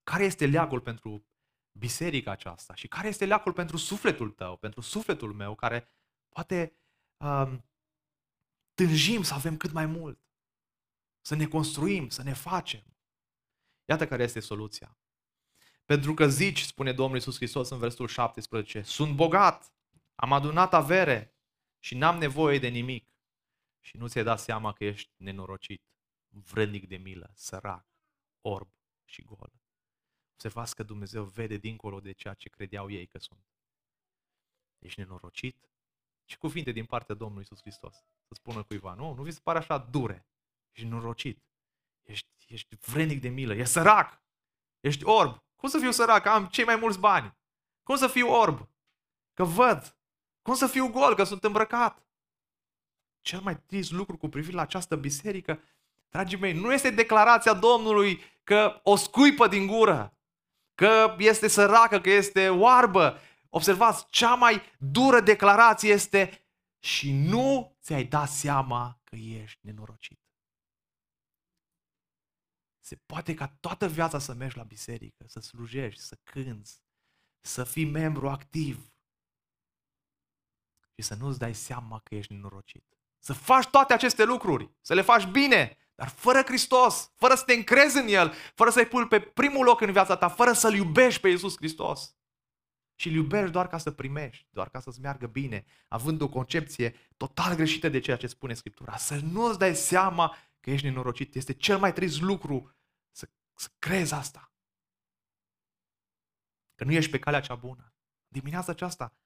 Care 0.03 0.23
este 0.23 0.45
leagul 0.45 0.81
pentru 0.81 1.27
biserica 1.71 2.31
aceasta 2.31 2.75
și 2.75 2.87
care 2.87 3.07
este 3.07 3.25
leacul 3.25 3.53
pentru 3.53 3.77
sufletul 3.77 4.31
tău, 4.31 4.57
pentru 4.57 4.81
sufletul 4.81 5.33
meu, 5.33 5.55
care 5.55 5.91
poate 6.29 6.77
um, 7.17 7.65
tânjim 8.73 9.23
să 9.23 9.33
avem 9.33 9.57
cât 9.57 9.71
mai 9.71 9.85
mult, 9.85 10.19
să 11.21 11.35
ne 11.35 11.47
construim, 11.47 12.09
să 12.09 12.23
ne 12.23 12.33
facem. 12.33 12.97
Iată 13.85 14.07
care 14.07 14.23
este 14.23 14.39
soluția. 14.39 14.97
Pentru 15.85 16.13
că 16.13 16.27
zici, 16.27 16.61
spune 16.61 16.93
Domnul 16.93 17.15
Iisus 17.15 17.35
Hristos 17.35 17.69
în 17.69 17.77
versetul 17.77 18.07
17, 18.07 18.81
sunt 18.81 19.15
bogat, 19.15 19.73
am 20.15 20.33
adunat 20.33 20.73
avere 20.73 21.35
și 21.79 21.95
n-am 21.95 22.17
nevoie 22.17 22.59
de 22.59 22.67
nimic. 22.67 23.07
Și 23.79 23.97
nu 23.97 24.07
ți-ai 24.07 24.23
dat 24.23 24.39
seama 24.39 24.73
că 24.73 24.83
ești 24.85 25.11
nenorocit, 25.15 25.83
vrednic 26.27 26.87
de 26.87 26.97
milă, 26.97 27.31
sărac, 27.35 27.87
orb 28.41 28.73
și 29.05 29.21
gol. 29.21 29.53
Observați 30.33 30.75
că 30.75 30.83
Dumnezeu 30.83 31.23
vede 31.23 31.57
dincolo 31.57 31.99
de 31.99 32.11
ceea 32.11 32.33
ce 32.33 32.49
credeau 32.49 32.89
ei 32.89 33.07
că 33.07 33.17
sunt. 33.17 33.45
Ești 34.79 34.99
nenorocit? 34.99 35.69
Ce 36.25 36.35
cuvinte 36.35 36.71
din 36.71 36.85
partea 36.85 37.15
Domnului 37.15 37.41
Iisus 37.49 37.61
Hristos? 37.61 37.93
Să 38.27 38.33
spună 38.33 38.63
cuiva, 38.63 38.93
nu? 38.93 39.13
Nu 39.13 39.23
vi 39.23 39.31
se 39.31 39.39
pare 39.43 39.57
așa 39.57 39.77
dure? 39.77 40.27
Ești 40.71 40.87
nenorocit. 40.87 41.43
Ești, 42.01 42.27
ești 42.47 42.75
vrednic 42.75 43.21
de 43.21 43.29
milă. 43.29 43.53
Ești 43.53 43.71
sărac. 43.71 44.21
Ești 44.79 45.05
orb. 45.05 45.43
Cum 45.55 45.69
să 45.69 45.77
fiu 45.77 45.91
sărac? 45.91 46.25
Am 46.25 46.45
cei 46.45 46.65
mai 46.65 46.75
mulți 46.75 46.99
bani. 46.99 47.37
Cum 47.83 47.95
să 47.95 48.07
fiu 48.07 48.31
orb? 48.31 48.69
Că 49.33 49.43
văd. 49.43 49.97
Cum 50.41 50.55
să 50.55 50.67
fiu 50.67 50.87
gol? 50.87 51.15
Că 51.15 51.23
sunt 51.23 51.43
îmbrăcat. 51.43 52.05
Cel 53.21 53.39
mai 53.39 53.61
trist 53.61 53.91
lucru 53.91 54.17
cu 54.17 54.29
privire 54.29 54.55
la 54.55 54.61
această 54.61 54.95
biserică, 54.95 55.63
dragii 56.09 56.37
mei, 56.37 56.53
nu 56.53 56.73
este 56.73 56.89
declarația 56.89 57.53
Domnului 57.53 58.21
că 58.43 58.79
o 58.83 58.95
scuipă 58.95 59.47
din 59.47 59.67
gură 59.67 60.17
că 60.75 61.15
este 61.17 61.47
săracă, 61.47 61.99
că 61.99 62.09
este 62.09 62.49
oarbă. 62.49 63.17
Observați, 63.55 64.05
cea 64.09 64.35
mai 64.35 64.61
dură 64.79 65.19
declarație 65.19 65.91
este 65.91 66.47
și 66.79 67.11
nu 67.11 67.77
ți-ai 67.81 68.03
dat 68.03 68.29
seama 68.29 68.99
că 69.03 69.15
ești 69.15 69.59
nenorocit. 69.61 70.19
Se 72.79 72.95
poate 72.95 73.33
ca 73.33 73.47
toată 73.47 73.87
viața 73.87 74.19
să 74.19 74.33
mergi 74.33 74.57
la 74.57 74.63
biserică, 74.63 75.25
să 75.27 75.39
slujești, 75.39 76.01
să 76.01 76.17
cânți, 76.23 76.81
să 77.41 77.63
fii 77.63 77.85
membru 77.85 78.29
activ 78.29 78.93
și 80.95 81.01
să 81.01 81.15
nu-ți 81.15 81.39
dai 81.39 81.53
seama 81.53 81.99
că 81.99 82.15
ești 82.15 82.33
nenorocit. 82.33 82.85
Să 83.19 83.33
faci 83.33 83.67
toate 83.67 83.93
aceste 83.93 84.23
lucruri, 84.23 84.71
să 84.81 84.93
le 84.93 85.01
faci 85.01 85.25
bine, 85.25 85.77
dar 85.95 86.07
fără 86.07 86.41
Hristos, 86.41 87.11
fără 87.15 87.35
să 87.35 87.43
te 87.43 87.53
încrezi 87.53 87.97
în 87.97 88.07
El, 88.07 88.33
fără 88.55 88.69
să-i 88.69 88.87
pui 88.87 89.07
pe 89.07 89.19
primul 89.19 89.65
loc 89.65 89.81
în 89.81 89.91
viața 89.91 90.17
ta, 90.17 90.29
fără 90.29 90.53
să-L 90.53 90.73
iubești 90.73 91.21
pe 91.21 91.29
Iisus 91.29 91.55
Hristos. 91.57 92.15
Și 92.95 93.07
îl 93.07 93.13
iubești 93.13 93.51
doar 93.51 93.67
ca 93.67 93.77
să 93.77 93.91
primești, 93.91 94.47
doar 94.49 94.69
ca 94.69 94.79
să-ți 94.79 94.99
meargă 94.99 95.27
bine, 95.27 95.65
având 95.87 96.21
o 96.21 96.29
concepție 96.29 96.95
total 97.17 97.55
greșită 97.55 97.89
de 97.89 97.99
ceea 97.99 98.17
ce 98.17 98.27
spune 98.27 98.53
Scriptura. 98.53 98.97
Să 98.97 99.15
nu-ți 99.15 99.59
dai 99.59 99.75
seama 99.75 100.35
că 100.59 100.71
ești 100.71 100.85
nenorocit. 100.85 101.35
Este 101.35 101.53
cel 101.53 101.77
mai 101.77 101.93
trist 101.93 102.21
lucru 102.21 102.75
să, 103.11 103.29
să 103.55 103.69
crezi 103.79 104.13
asta. 104.13 104.53
Că 106.75 106.83
nu 106.83 106.91
ești 106.91 107.11
pe 107.11 107.19
calea 107.19 107.41
cea 107.41 107.55
bună. 107.55 107.93
Dimineața 108.27 108.71
aceasta 108.71 109.17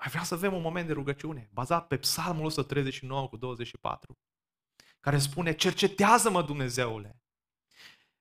mai 0.00 0.08
vreau 0.08 0.24
să 0.24 0.34
avem 0.34 0.54
un 0.54 0.62
moment 0.62 0.86
de 0.86 0.92
rugăciune, 0.92 1.48
bazat 1.52 1.86
pe 1.86 1.96
Psalmul 1.96 2.44
139 2.44 3.28
cu 3.28 3.36
24 3.36 4.18
care 5.00 5.18
spune, 5.18 5.54
cercetează-mă 5.54 6.42
Dumnezeule, 6.42 7.22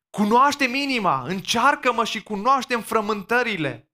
cunoaște 0.09 0.65
minima, 0.65 1.21
încearcă-mă 1.21 2.05
și 2.05 2.23
cunoaște 2.23 2.75
frământările, 2.75 3.88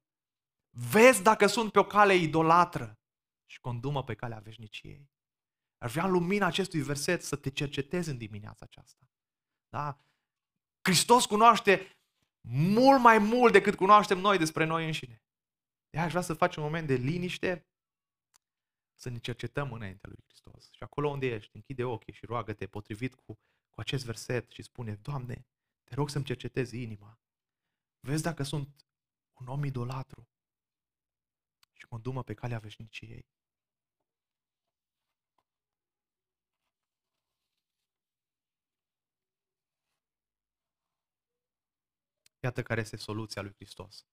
vezi 0.77 1.21
dacă 1.21 1.47
sunt 1.47 1.71
pe 1.71 1.79
o 1.79 1.85
cale 1.85 2.15
idolatră 2.15 2.99
și 3.45 3.59
condumă 3.59 4.03
pe 4.03 4.15
calea 4.15 4.39
veșniciei. 4.39 5.09
Ar 5.77 5.89
vrea 5.89 6.05
în 6.05 6.11
lumina 6.11 6.45
acestui 6.45 6.81
verset 6.81 7.23
să 7.23 7.35
te 7.35 7.49
cercetezi 7.49 8.09
în 8.09 8.17
dimineața 8.17 8.65
aceasta. 8.65 9.09
Da? 9.69 9.99
Hristos 10.81 11.25
cunoaște 11.25 11.97
mult 12.49 13.01
mai 13.01 13.17
mult 13.17 13.51
decât 13.51 13.75
cunoaștem 13.75 14.17
noi 14.17 14.37
despre 14.37 14.65
noi 14.65 14.85
înșine. 14.85 15.23
De 15.89 15.99
aș 15.99 16.09
vrea 16.09 16.21
să 16.21 16.33
facem 16.33 16.63
un 16.63 16.69
moment 16.69 16.87
de 16.87 16.95
liniște 16.95 17.67
să 18.95 19.09
ne 19.09 19.17
cercetăm 19.17 19.71
înaintea 19.71 20.09
lui 20.09 20.23
Hristos. 20.25 20.71
Și 20.71 20.83
acolo 20.83 21.09
unde 21.09 21.27
ești, 21.27 21.55
închide 21.55 21.83
ochii 21.83 22.13
și 22.13 22.25
roagă-te 22.25 22.67
potrivit 22.67 23.15
cu, 23.15 23.39
cu 23.69 23.79
acest 23.79 24.05
verset 24.05 24.51
și 24.51 24.61
spune, 24.61 24.95
Doamne, 24.95 25.45
te 25.83 25.95
rog 25.95 26.09
să-mi 26.09 26.25
cercetezi 26.25 26.81
inima. 26.81 27.19
Vezi 27.99 28.23
dacă 28.23 28.43
sunt 28.43 28.85
un 29.33 29.47
om 29.47 29.63
idolatru 29.63 30.29
și 31.95 32.01
condumă 32.01 32.23
pe 32.23 32.33
calea 32.33 32.59
veșniciei. 32.59 33.25
Iată 42.39 42.63
care 42.63 42.81
este 42.81 42.97
soluția 42.97 43.41
lui 43.41 43.53
Hristos. 43.53 44.05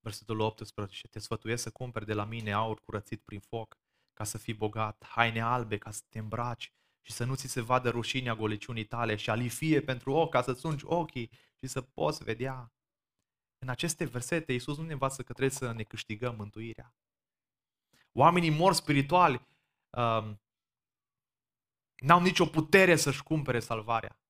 Versetul 0.00 0.40
18. 0.40 1.08
Te 1.08 1.18
sfătuiesc 1.18 1.62
să 1.62 1.70
cumperi 1.70 2.06
de 2.06 2.14
la 2.14 2.24
mine 2.24 2.52
aur 2.52 2.80
curățit 2.80 3.22
prin 3.22 3.40
foc, 3.40 3.78
ca 4.12 4.24
să 4.24 4.38
fii 4.38 4.54
bogat, 4.54 5.04
haine 5.04 5.40
albe 5.40 5.78
ca 5.78 5.90
să 5.90 6.02
te 6.08 6.18
îmbraci 6.18 6.72
și 7.02 7.12
să 7.12 7.24
nu 7.24 7.34
ți 7.34 7.46
se 7.46 7.60
vadă 7.60 7.90
rușinea 7.90 8.34
goliciunii 8.34 8.84
tale 8.84 9.16
și 9.16 9.30
alifie 9.30 9.80
pentru 9.80 10.12
ochi 10.12 10.30
ca 10.30 10.42
să-ți 10.42 10.66
ungi 10.66 10.84
ochii 10.86 11.30
și 11.58 11.66
să 11.66 11.82
poți 11.82 12.24
vedea. 12.24 12.72
În 13.62 13.68
aceste 13.68 14.04
versete, 14.04 14.52
Iisus 14.52 14.76
nu 14.76 14.84
ne 14.84 14.92
învață 14.92 15.22
că 15.22 15.32
trebuie 15.32 15.58
să 15.58 15.72
ne 15.72 15.82
câștigăm 15.82 16.34
mântuirea. 16.36 16.94
Oamenii 18.12 18.50
mor 18.50 18.72
spirituali 18.72 19.46
um, 19.90 20.40
n-au 21.96 22.20
nicio 22.20 22.46
putere 22.46 22.96
să-și 22.96 23.22
cumpere 23.22 23.60
salvarea. 23.60 24.20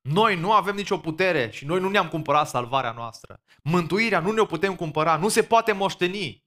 Noi 0.00 0.36
nu 0.36 0.52
avem 0.52 0.74
nicio 0.74 0.98
putere 0.98 1.50
și 1.50 1.64
noi 1.64 1.80
nu 1.80 1.88
ne-am 1.88 2.08
cumpărat 2.08 2.48
salvarea 2.48 2.92
noastră. 2.92 3.42
Mântuirea 3.62 4.20
nu 4.20 4.32
ne-o 4.32 4.46
putem 4.46 4.76
cumpăra, 4.76 5.16
nu 5.16 5.28
se 5.28 5.42
poate 5.42 5.72
moșteni. 5.72 6.44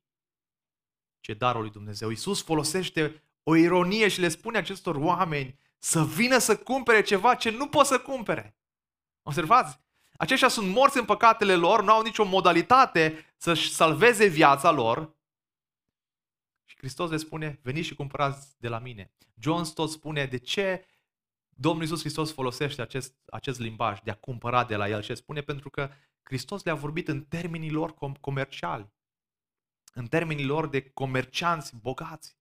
Ce 1.19 1.33
darul 1.33 1.61
lui 1.61 1.71
Dumnezeu. 1.71 2.09
Iisus 2.09 2.43
folosește 2.43 3.23
o 3.43 3.55
ironie 3.55 4.07
și 4.07 4.19
le 4.19 4.27
spune 4.27 4.57
acestor 4.57 4.95
oameni 4.95 5.59
să 5.77 6.05
vină 6.05 6.37
să 6.37 6.57
cumpere 6.57 7.01
ceva 7.01 7.35
ce 7.35 7.49
nu 7.49 7.69
pot 7.69 7.85
să 7.85 8.01
cumpere. 8.01 8.57
Observați? 9.21 9.79
Aceștia 10.23 10.47
sunt 10.47 10.67
morți 10.67 10.97
în 10.97 11.05
păcatele 11.05 11.55
lor, 11.55 11.83
nu 11.83 11.91
au 11.91 12.01
nicio 12.01 12.23
modalitate 12.23 13.25
să-și 13.37 13.71
salveze 13.73 14.25
viața 14.25 14.71
lor. 14.71 15.15
Și 16.65 16.75
Hristos 16.77 17.09
le 17.09 17.17
spune, 17.17 17.59
veniți 17.63 17.87
și 17.87 17.95
cumpărați 17.95 18.55
de 18.59 18.67
la 18.67 18.79
mine. 18.79 19.11
John 19.39 19.63
Stott 19.63 19.91
spune, 19.91 20.25
de 20.25 20.37
ce 20.37 20.85
Domnul 21.49 21.81
Iisus 21.81 21.99
Hristos 21.99 22.33
folosește 22.33 22.81
acest, 22.81 23.15
acest 23.25 23.59
limbaj 23.59 23.99
de 24.03 24.11
a 24.11 24.15
cumpăra 24.15 24.63
de 24.63 24.75
la 24.75 24.89
El 24.89 25.01
și 25.01 25.15
spune 25.15 25.41
pentru 25.41 25.69
că 25.69 25.89
Hristos 26.23 26.63
le-a 26.63 26.75
vorbit 26.75 27.07
în 27.07 27.23
termenii 27.23 27.71
lor 27.71 27.93
com- 27.93 28.19
comerciali, 28.19 28.93
în 29.93 30.07
termenii 30.07 30.45
lor 30.45 30.67
de 30.67 30.89
comercianți 30.89 31.75
bogați. 31.75 32.37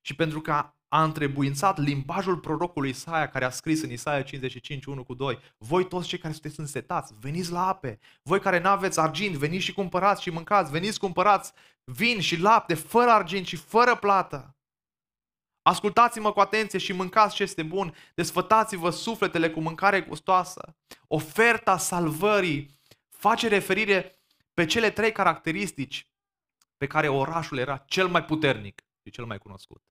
Și 0.00 0.14
pentru 0.14 0.40
că 0.40 0.74
a 0.88 1.02
întrebuințat 1.02 1.78
limbajul 1.78 2.38
prorocului 2.38 2.90
Isaia 2.90 3.28
care 3.28 3.44
a 3.44 3.50
scris 3.50 3.82
în 3.82 3.90
Isaia 3.90 4.22
55, 4.22 4.84
1 4.84 5.04
cu 5.04 5.14
2 5.14 5.38
Voi 5.58 5.88
toți 5.88 6.08
cei 6.08 6.18
care 6.18 6.32
sunteți 6.32 6.60
însetați, 6.60 7.14
veniți 7.20 7.50
la 7.50 7.66
ape. 7.66 7.98
Voi 8.22 8.40
care 8.40 8.60
nu 8.60 8.68
aveți 8.68 9.00
argint, 9.00 9.34
veniți 9.34 9.64
și 9.64 9.72
cumpărați 9.72 10.22
și 10.22 10.30
mâncați. 10.30 10.70
Veniți 10.70 10.98
cumpărați 10.98 11.52
vin 11.84 12.20
și 12.20 12.40
lapte 12.40 12.74
fără 12.74 13.10
argint 13.10 13.46
și 13.46 13.56
fără 13.56 13.96
plată. 13.96 14.56
Ascultați-mă 15.62 16.32
cu 16.32 16.40
atenție 16.40 16.78
și 16.78 16.92
mâncați 16.92 17.34
ce 17.34 17.42
este 17.42 17.62
bun, 17.62 17.94
desfătați-vă 18.14 18.90
sufletele 18.90 19.50
cu 19.50 19.60
mâncare 19.60 20.00
gustoasă. 20.00 20.76
Oferta 21.08 21.78
salvării 21.78 22.80
face 23.08 23.48
referire 23.48 24.20
pe 24.54 24.66
cele 24.66 24.90
trei 24.90 25.12
caracteristici 25.12 26.10
pe 26.76 26.86
care 26.86 27.08
orașul 27.08 27.58
era 27.58 27.76
cel 27.76 28.08
mai 28.08 28.24
puternic 28.24 28.82
și 29.02 29.10
cel 29.10 29.24
mai 29.24 29.38
cunoscut. 29.38 29.85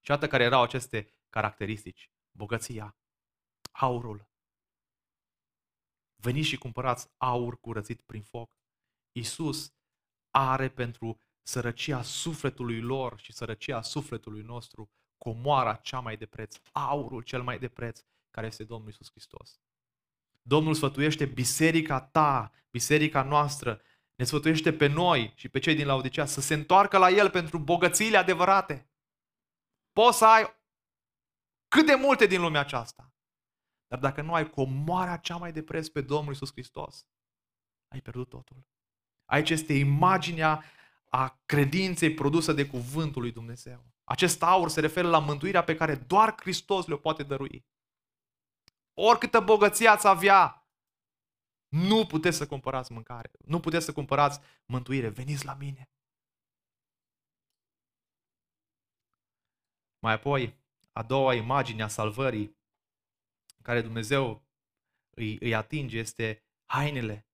Și 0.00 0.10
iată 0.10 0.26
care 0.26 0.44
erau 0.44 0.62
aceste 0.62 1.14
caracteristici. 1.28 2.10
Bogăția, 2.30 2.96
aurul. 3.70 4.28
Veniți 6.16 6.48
și 6.48 6.58
cumpărați 6.58 7.08
aur 7.16 7.60
curățit 7.60 8.02
prin 8.02 8.22
foc. 8.22 8.50
Isus 9.12 9.72
are 10.30 10.68
pentru 10.68 11.20
sărăcia 11.42 12.02
sufletului 12.02 12.80
lor 12.80 13.20
și 13.20 13.32
sărăcia 13.32 13.82
sufletului 13.82 14.42
nostru 14.42 14.90
comoara 15.18 15.74
cea 15.74 16.00
mai 16.00 16.16
de 16.16 16.26
preț, 16.26 16.56
aurul 16.72 17.22
cel 17.22 17.42
mai 17.42 17.58
de 17.58 17.68
preț, 17.68 18.00
care 18.30 18.46
este 18.46 18.64
Domnul 18.64 18.88
Isus 18.88 19.10
Hristos. 19.10 19.60
Domnul 20.42 20.74
sfătuiește 20.74 21.26
biserica 21.26 22.00
ta, 22.00 22.52
biserica 22.70 23.22
noastră, 23.22 23.80
ne 24.14 24.24
sfătuiește 24.24 24.72
pe 24.72 24.86
noi 24.86 25.32
și 25.36 25.48
pe 25.48 25.58
cei 25.58 25.74
din 25.74 25.86
Laodicea 25.86 26.26
să 26.26 26.40
se 26.40 26.54
întoarcă 26.54 26.98
la 26.98 27.10
El 27.10 27.30
pentru 27.30 27.58
bogățiile 27.58 28.16
adevărate. 28.16 28.89
Poți 29.92 30.18
să 30.18 30.26
ai 30.26 30.58
cât 31.68 31.86
de 31.86 31.94
multe 31.94 32.26
din 32.26 32.40
lumea 32.40 32.60
aceasta. 32.60 33.12
Dar 33.86 33.98
dacă 33.98 34.22
nu 34.22 34.34
ai 34.34 34.50
comoarea 34.50 35.16
cea 35.16 35.36
mai 35.36 35.52
de 35.52 35.62
preț 35.62 35.88
pe 35.88 36.00
Domnul 36.00 36.32
Isus 36.32 36.50
Hristos, 36.52 37.06
ai 37.88 38.00
pierdut 38.00 38.28
totul. 38.28 38.66
Aici 39.24 39.50
este 39.50 39.72
imaginea 39.72 40.64
a 41.08 41.40
credinței 41.46 42.14
produsă 42.14 42.52
de 42.52 42.66
cuvântul 42.66 43.22
lui 43.22 43.32
Dumnezeu. 43.32 43.84
Acest 44.04 44.42
aur 44.42 44.68
se 44.68 44.80
referă 44.80 45.08
la 45.08 45.18
mântuirea 45.18 45.64
pe 45.64 45.76
care 45.76 45.94
doar 45.94 46.34
Hristos 46.40 46.86
le-o 46.86 46.96
poate 46.96 47.22
dărui. 47.22 47.66
Oricâtă 48.94 49.40
bogăție 49.40 49.88
ați 49.88 50.06
avea, 50.06 50.68
nu 51.68 52.06
puteți 52.06 52.36
să 52.36 52.46
cumpărați 52.46 52.92
mâncare, 52.92 53.30
nu 53.44 53.60
puteți 53.60 53.84
să 53.84 53.92
cumpărați 53.92 54.40
mântuire. 54.64 55.08
Veniți 55.08 55.44
la 55.44 55.54
mine. 55.54 55.90
Mai 60.02 60.12
apoi, 60.12 60.58
a 60.92 61.02
doua 61.02 61.34
imagine 61.34 61.82
a 61.82 61.88
salvării 61.88 62.58
în 63.56 63.62
care 63.62 63.80
Dumnezeu 63.80 64.46
îi, 65.10 65.36
îi 65.40 65.54
atinge 65.54 65.98
este 65.98 66.44
hainele. 66.64 67.28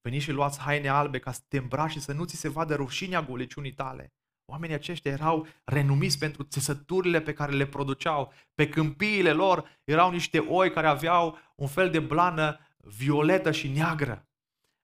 Veniți 0.00 0.24
și 0.24 0.30
luați 0.30 0.58
haine 0.60 0.88
albe 0.88 1.18
ca 1.18 1.32
să 1.32 1.40
te 1.48 1.58
îmbraci 1.58 1.90
și 1.90 2.00
să 2.00 2.12
nu 2.12 2.24
ți 2.24 2.36
se 2.36 2.48
vadă 2.48 2.74
rușinea 2.74 3.22
goliciunii 3.22 3.72
tale. 3.72 4.12
Oamenii 4.50 4.74
aceștia 4.74 5.10
erau 5.10 5.46
renumiți 5.64 6.18
pentru 6.18 6.42
țesăturile 6.42 7.20
pe 7.20 7.32
care 7.32 7.52
le 7.52 7.66
produceau. 7.66 8.32
Pe 8.54 8.68
câmpiile 8.68 9.32
lor 9.32 9.80
erau 9.84 10.10
niște 10.10 10.38
oi 10.38 10.70
care 10.70 10.86
aveau 10.86 11.38
un 11.56 11.66
fel 11.66 11.90
de 11.90 12.00
blană 12.00 12.58
violetă 12.76 13.50
și 13.50 13.68
neagră, 13.68 14.28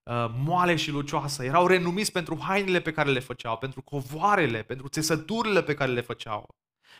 uh, 0.03 0.33
moale 0.37 0.75
și 0.75 0.91
lucioasă. 0.91 1.43
Erau 1.43 1.67
renumiți 1.67 2.11
pentru 2.11 2.39
hainele 2.41 2.81
pe 2.81 2.91
care 2.91 3.09
le 3.09 3.19
făceau, 3.19 3.57
pentru 3.57 3.81
covoarele, 3.81 4.63
pentru 4.63 4.87
țesăturile 4.87 5.63
pe 5.63 5.73
care 5.73 5.91
le 5.91 6.01
făceau. 6.01 6.55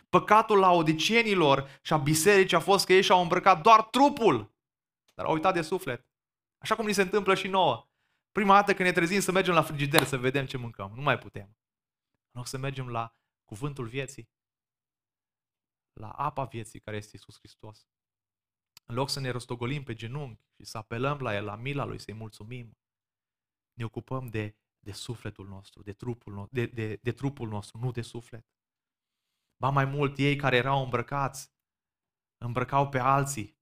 Păcatul 0.10 0.60
la 0.60 0.72
odicienilor 0.72 1.80
și 1.82 1.93
a 1.93 1.98
bisericii 1.98 2.58
a 2.58 2.60
fost 2.60 2.86
că 2.86 2.93
ei 2.93 3.02
și-au 3.02 3.22
îmbrăcat 3.22 3.62
doar 3.62 3.84
trupul, 3.84 4.54
dar 5.14 5.26
au 5.26 5.34
uitat 5.34 5.54
de 5.54 5.62
suflet. 5.62 6.06
Așa 6.58 6.76
cum 6.76 6.86
ni 6.86 6.93
se 6.93 7.02
întâmplă 7.02 7.36
și 7.36 7.48
nouă. 7.48 7.88
Prima 8.32 8.56
dată 8.56 8.74
când 8.74 8.88
ne 8.88 8.93
trezim 8.93 9.20
să 9.20 9.32
mergem 9.32 9.54
la 9.54 9.62
frigider 9.62 10.04
să 10.04 10.18
vedem 10.18 10.46
ce 10.46 10.58
mâncăm. 10.58 10.91
Nu 10.96 11.02
mai 11.02 11.18
putem. 11.18 11.58
În 12.12 12.41
loc 12.41 12.48
să 12.48 12.58
mergem 12.58 12.89
la 12.89 13.14
cuvântul 13.46 13.88
vieții, 13.88 14.30
la 15.93 16.10
apa 16.10 16.43
vieții 16.43 16.80
care 16.80 16.98
este 16.98 17.16
Isus 17.16 17.38
Hristos. 17.38 17.88
În 18.86 18.96
loc 18.96 19.10
să 19.10 19.20
ne 19.20 19.30
rostogolim 19.30 19.84
pe 19.84 19.93
genunchi 19.93 20.43
și 20.58 20.66
să 20.66 20.78
apelăm 20.78 21.20
la 21.20 21.36
El, 21.36 21.43
la 21.43 21.56
mila 21.56 21.86
Lui, 21.86 22.00
să-i 22.00 22.14
mulțumim, 22.14 22.78
ne 23.74 23.84
ocupăm 23.84 24.28
de, 24.28 24.56
de 24.80 24.91
sufletul 24.91 25.48
nostru, 25.48 25.84
de 25.84 25.93
trupul, 25.93 26.34
nostru, 26.34 26.56
de, 26.56 26.66
de, 26.66 27.00
de 27.02 27.12
trupul 27.12 27.48
nostru, 27.48 27.78
nu 27.78 27.91
de 27.91 28.02
suflet. 28.02 28.46
Ba 29.58 29.70
mai 29.70 29.86
mult, 29.86 30.18
ei 30.18 30.36
care 30.36 30.56
erau 30.56 30.84
îmbrăcați, 30.84 31.51
îmbrăcau 32.38 32.89
pe 32.89 32.99
alții 32.99 33.58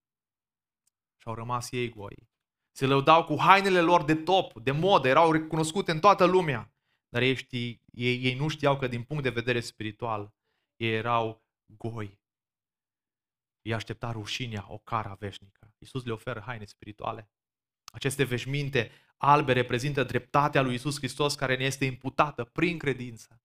și 1.17 1.27
au 1.27 1.33
rămas 1.33 1.71
ei 1.71 1.89
goi. 1.89 2.29
Se 2.71 2.85
lăudau 2.85 3.23
cu 3.23 3.39
hainele 3.39 3.81
lor 3.81 4.03
de 4.03 4.15
top, 4.15 4.59
de 4.59 4.71
modă, 4.71 5.07
erau 5.07 5.31
recunoscute 5.31 5.91
în 5.91 5.99
toată 5.99 6.25
lumea. 6.25 6.73
Dar 7.09 7.21
ei, 7.21 7.35
știi, 7.35 7.83
ei, 7.91 8.23
ei 8.23 8.35
nu 8.35 8.47
știau 8.47 8.77
că 8.77 8.87
din 8.87 9.03
punct 9.03 9.23
de 9.23 9.29
vedere 9.29 9.59
spiritual 9.59 10.33
ei 10.75 10.93
erau 10.93 11.45
goi. 11.65 12.21
Ei 13.61 13.73
aștepta 13.73 14.11
rușinea, 14.11 14.65
o 14.67 14.77
cara 14.77 15.13
veșnică. 15.13 15.73
Iisus 15.77 16.03
le 16.03 16.11
oferă 16.11 16.39
haine 16.39 16.65
spirituale. 16.65 17.29
Aceste 17.85 18.23
veșminte 18.23 18.91
albe 19.17 19.53
reprezintă 19.53 20.03
dreptatea 20.03 20.61
lui 20.61 20.71
Iisus 20.71 20.97
Hristos 20.97 21.35
care 21.35 21.57
ne 21.57 21.63
este 21.63 21.85
imputată 21.85 22.43
prin 22.43 22.77
credință. 22.77 23.42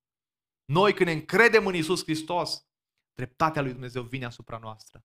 Noi 0.73 0.95
când 0.95 1.09
ne 1.09 1.15
încredem 1.15 1.67
în 1.67 1.75
Iisus 1.75 2.03
Hristos, 2.03 2.69
dreptatea 3.15 3.63
lui 3.63 3.73
Dumnezeu 3.73 4.03
vine 4.03 4.25
asupra 4.25 4.59
noastră. 4.59 5.05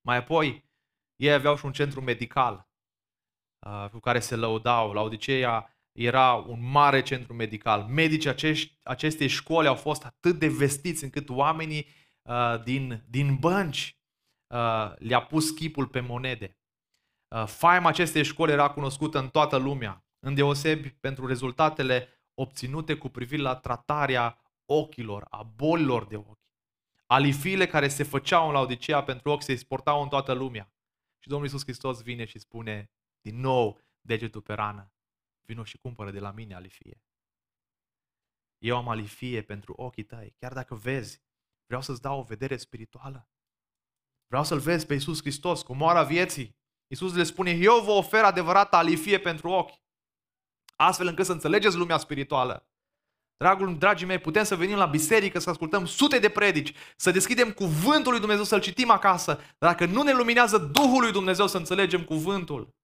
Mai 0.00 0.16
apoi, 0.16 0.70
ei 1.16 1.32
aveau 1.32 1.56
și 1.56 1.64
un 1.64 1.72
centru 1.72 2.00
medical 2.00 2.68
uh, 3.66 3.88
cu 3.90 3.98
care 3.98 4.20
se 4.20 4.36
lăudau. 4.36 4.92
La 4.92 5.00
Odiseea 5.00 5.76
era 5.92 6.34
un 6.34 6.70
mare 6.70 7.02
centru 7.02 7.34
medical. 7.34 7.82
Medicii 7.82 8.30
acești, 8.30 8.78
acestei 8.82 9.28
școli 9.28 9.68
au 9.68 9.74
fost 9.74 10.04
atât 10.04 10.38
de 10.38 10.48
vestiți 10.48 11.04
încât 11.04 11.28
oamenii 11.28 11.86
uh, 12.22 12.62
din, 12.62 13.04
din 13.08 13.36
bănci 13.36 13.98
uh, 14.54 14.92
le-a 14.98 15.22
pus 15.22 15.50
chipul 15.50 15.86
pe 15.86 16.00
monede. 16.00 16.58
Uh, 17.28 17.46
faima 17.46 17.88
acestei 17.88 18.24
școli 18.24 18.52
era 18.52 18.70
cunoscută 18.70 19.18
în 19.18 19.28
toată 19.28 19.56
lumea, 19.56 20.06
îndeosebi 20.18 20.90
pentru 20.90 21.26
rezultatele 21.26 22.15
obținute 22.38 22.96
cu 22.96 23.08
privire 23.08 23.42
la 23.42 23.56
tratarea 23.56 24.40
ochilor, 24.64 25.26
a 25.30 25.42
bolilor 25.42 26.06
de 26.06 26.16
ochi. 26.16 26.44
Alifiile 27.06 27.66
care 27.66 27.88
se 27.88 28.02
făceau 28.02 28.46
în 28.46 28.52
Laodicea 28.52 29.02
pentru 29.04 29.30
ochi 29.30 29.42
se 29.42 29.52
exportau 29.52 30.02
în 30.02 30.08
toată 30.08 30.32
lumea. 30.32 30.72
Și 31.18 31.28
Domnul 31.28 31.46
Iisus 31.46 31.62
Hristos 31.62 32.02
vine 32.02 32.24
și 32.24 32.38
spune 32.38 32.90
din 33.20 33.40
nou 33.40 33.80
degetul 34.00 34.40
pe 34.40 34.52
rană. 34.52 34.92
Vino 35.40 35.64
și 35.64 35.78
cumpără 35.78 36.10
de 36.10 36.20
la 36.20 36.30
mine 36.30 36.54
alifie. 36.54 37.02
Eu 38.58 38.76
am 38.76 38.88
alifie 38.88 39.42
pentru 39.42 39.72
ochii 39.76 40.04
tăi. 40.04 40.34
Chiar 40.38 40.52
dacă 40.52 40.74
vezi, 40.74 41.22
vreau 41.66 41.82
să-ți 41.82 42.00
dau 42.00 42.18
o 42.18 42.22
vedere 42.22 42.56
spirituală. 42.56 43.30
Vreau 44.26 44.44
să-L 44.44 44.58
vezi 44.58 44.86
pe 44.86 44.92
Iisus 44.92 45.20
Hristos 45.20 45.62
cu 45.62 45.74
moara 45.74 46.02
vieții. 46.02 46.56
Iisus 46.86 47.14
le 47.14 47.22
spune, 47.22 47.50
eu 47.50 47.82
vă 47.84 47.90
ofer 47.90 48.24
adevărata 48.24 48.78
alifie 48.78 49.18
pentru 49.18 49.48
ochi. 49.48 49.84
Astfel 50.76 51.06
încât 51.06 51.24
să 51.24 51.32
înțelegeți 51.32 51.76
lumea 51.76 51.98
spirituală. 51.98 52.66
Dragul, 53.36 53.78
dragii 53.78 54.06
mei, 54.06 54.18
putem 54.18 54.44
să 54.44 54.56
venim 54.56 54.76
la 54.76 54.86
biserică, 54.86 55.38
să 55.38 55.50
ascultăm 55.50 55.86
sute 55.86 56.18
de 56.18 56.28
predici, 56.28 56.74
să 56.96 57.10
deschidem 57.10 57.52
cuvântul 57.52 58.10
lui 58.10 58.20
Dumnezeu, 58.20 58.44
să-l 58.44 58.60
citim 58.60 58.90
acasă. 58.90 59.40
Dacă 59.58 59.86
nu 59.86 60.02
ne 60.02 60.12
luminează 60.12 60.58
Duhul 60.58 61.00
lui 61.00 61.12
Dumnezeu 61.12 61.46
să 61.46 61.56
înțelegem 61.56 62.04
cuvântul, 62.04 62.74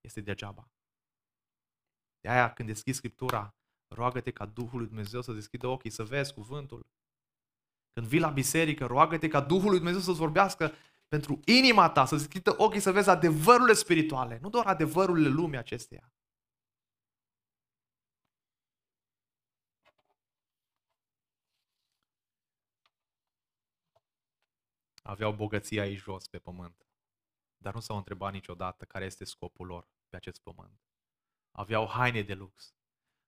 este 0.00 0.20
degeaba. 0.20 0.68
De 2.20 2.28
aia 2.28 2.52
când 2.52 2.68
deschizi 2.68 2.96
Scriptura, 2.96 3.54
roagă-te 3.94 4.30
ca 4.30 4.46
Duhul 4.46 4.78
lui 4.78 4.86
Dumnezeu 4.86 5.22
să 5.22 5.32
deschidă 5.32 5.66
ochii, 5.66 5.90
să 5.90 6.02
vezi 6.02 6.34
cuvântul. 6.34 6.86
Când 7.92 8.06
vii 8.06 8.20
la 8.20 8.30
biserică, 8.30 8.86
roagă-te 8.86 9.28
ca 9.28 9.40
Duhul 9.40 9.68
lui 9.68 9.76
Dumnezeu 9.76 10.00
să-ți 10.00 10.18
vorbească 10.18 10.72
pentru 11.08 11.40
inima 11.44 11.90
ta, 11.90 12.04
să 12.04 12.16
deschidă 12.16 12.54
ochii 12.56 12.80
să 12.80 12.92
vezi 12.92 13.08
adevărurile 13.08 13.72
spirituale, 13.72 14.38
nu 14.42 14.48
doar 14.48 14.66
adevărurile 14.66 15.28
lumii 15.28 15.58
acesteia. 15.58 16.13
Aveau 25.06 25.32
bogăția 25.32 25.82
aici 25.82 25.98
jos 25.98 26.26
pe 26.26 26.38
pământ, 26.38 26.86
dar 27.56 27.74
nu 27.74 27.80
s-au 27.80 27.96
întrebat 27.96 28.32
niciodată 28.32 28.84
care 28.84 29.04
este 29.04 29.24
scopul 29.24 29.66
lor 29.66 29.88
pe 30.08 30.16
acest 30.16 30.42
pământ. 30.42 30.80
Aveau 31.50 31.86
haine 31.86 32.22
de 32.22 32.34
lux, 32.34 32.74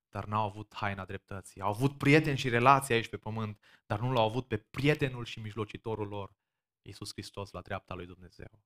dar 0.08 0.24
n-au 0.24 0.46
avut 0.46 0.74
haina 0.74 1.04
dreptății. 1.04 1.60
Au 1.60 1.68
avut 1.68 1.98
prieteni 1.98 2.38
și 2.38 2.48
relații 2.48 2.94
aici 2.94 3.08
pe 3.08 3.16
pământ, 3.16 3.60
dar 3.86 4.00
nu 4.00 4.12
l-au 4.12 4.28
avut 4.28 4.48
pe 4.48 4.58
prietenul 4.58 5.24
și 5.24 5.40
mijlocitorul 5.40 6.08
lor, 6.08 6.36
Iisus 6.82 7.10
Hristos, 7.12 7.50
la 7.50 7.60
dreapta 7.60 7.94
lui 7.94 8.06
Dumnezeu. 8.06 8.64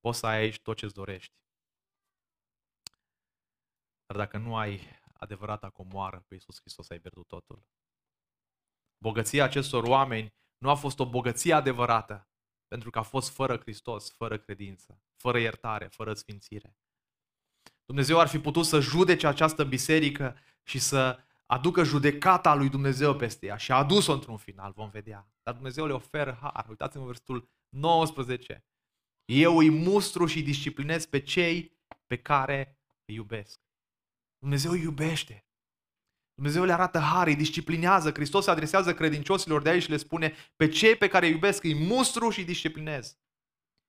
Poți 0.00 0.18
să 0.18 0.26
ai 0.26 0.36
aici 0.36 0.60
tot 0.60 0.76
ce-ți 0.76 0.94
dorești. 0.94 1.34
Dar 4.06 4.16
dacă 4.16 4.38
nu 4.38 4.56
ai 4.56 4.80
adevărata 5.12 5.70
comoară 5.70 6.24
pe 6.28 6.34
Iisus 6.34 6.60
Hristos, 6.60 6.90
ai 6.90 7.00
pierdut 7.00 7.28
totul. 7.28 7.66
Bogăția 8.98 9.44
acestor 9.44 9.84
oameni 9.84 10.34
nu 10.62 10.70
a 10.70 10.74
fost 10.74 10.98
o 10.98 11.08
bogăție 11.08 11.52
adevărată, 11.52 12.28
pentru 12.68 12.90
că 12.90 12.98
a 12.98 13.02
fost 13.02 13.30
fără 13.30 13.58
Hristos, 13.58 14.10
fără 14.10 14.38
credință, 14.38 15.02
fără 15.16 15.38
iertare, 15.38 15.86
fără 15.86 16.14
sfințire. 16.14 16.76
Dumnezeu 17.84 18.20
ar 18.20 18.28
fi 18.28 18.38
putut 18.38 18.64
să 18.64 18.80
judece 18.80 19.26
această 19.26 19.64
biserică 19.64 20.36
și 20.62 20.78
să 20.78 21.18
aducă 21.46 21.82
judecata 21.82 22.54
lui 22.54 22.68
Dumnezeu 22.68 23.16
peste 23.16 23.46
ea 23.46 23.56
și 23.56 23.72
a 23.72 23.76
adus-o 23.76 24.12
într-un 24.12 24.36
final, 24.36 24.72
vom 24.72 24.90
vedea. 24.90 25.28
Dar 25.42 25.54
Dumnezeu 25.54 25.86
le 25.86 25.92
oferă 25.92 26.38
har. 26.40 26.66
Uitați-vă 26.68 27.04
versetul 27.04 27.50
19. 27.68 28.64
Eu 29.24 29.58
îi 29.58 29.70
mustru 29.70 30.26
și 30.26 30.42
disciplinez 30.42 31.06
pe 31.06 31.20
cei 31.20 31.78
pe 32.06 32.16
care 32.16 32.78
îi 33.04 33.14
iubesc. 33.14 33.60
Dumnezeu 34.38 34.70
îi 34.70 34.80
iubește. 34.80 35.46
Dumnezeu 36.34 36.64
le 36.64 36.72
arată 36.72 36.98
har, 36.98 37.26
îi 37.26 37.36
disciplinează. 37.36 38.10
Hristos 38.10 38.44
se 38.44 38.50
adresează 38.50 38.94
credincioșilor 38.94 39.62
de 39.62 39.68
aici 39.68 39.82
și 39.82 39.90
le 39.90 39.96
spune 39.96 40.34
pe 40.56 40.68
cei 40.68 40.96
pe 40.96 41.08
care 41.08 41.26
îi 41.26 41.32
iubesc 41.32 41.64
îi 41.64 41.74
mustru 41.74 42.30
și 42.30 42.38
îi 42.38 42.44
disciplinez. 42.44 43.16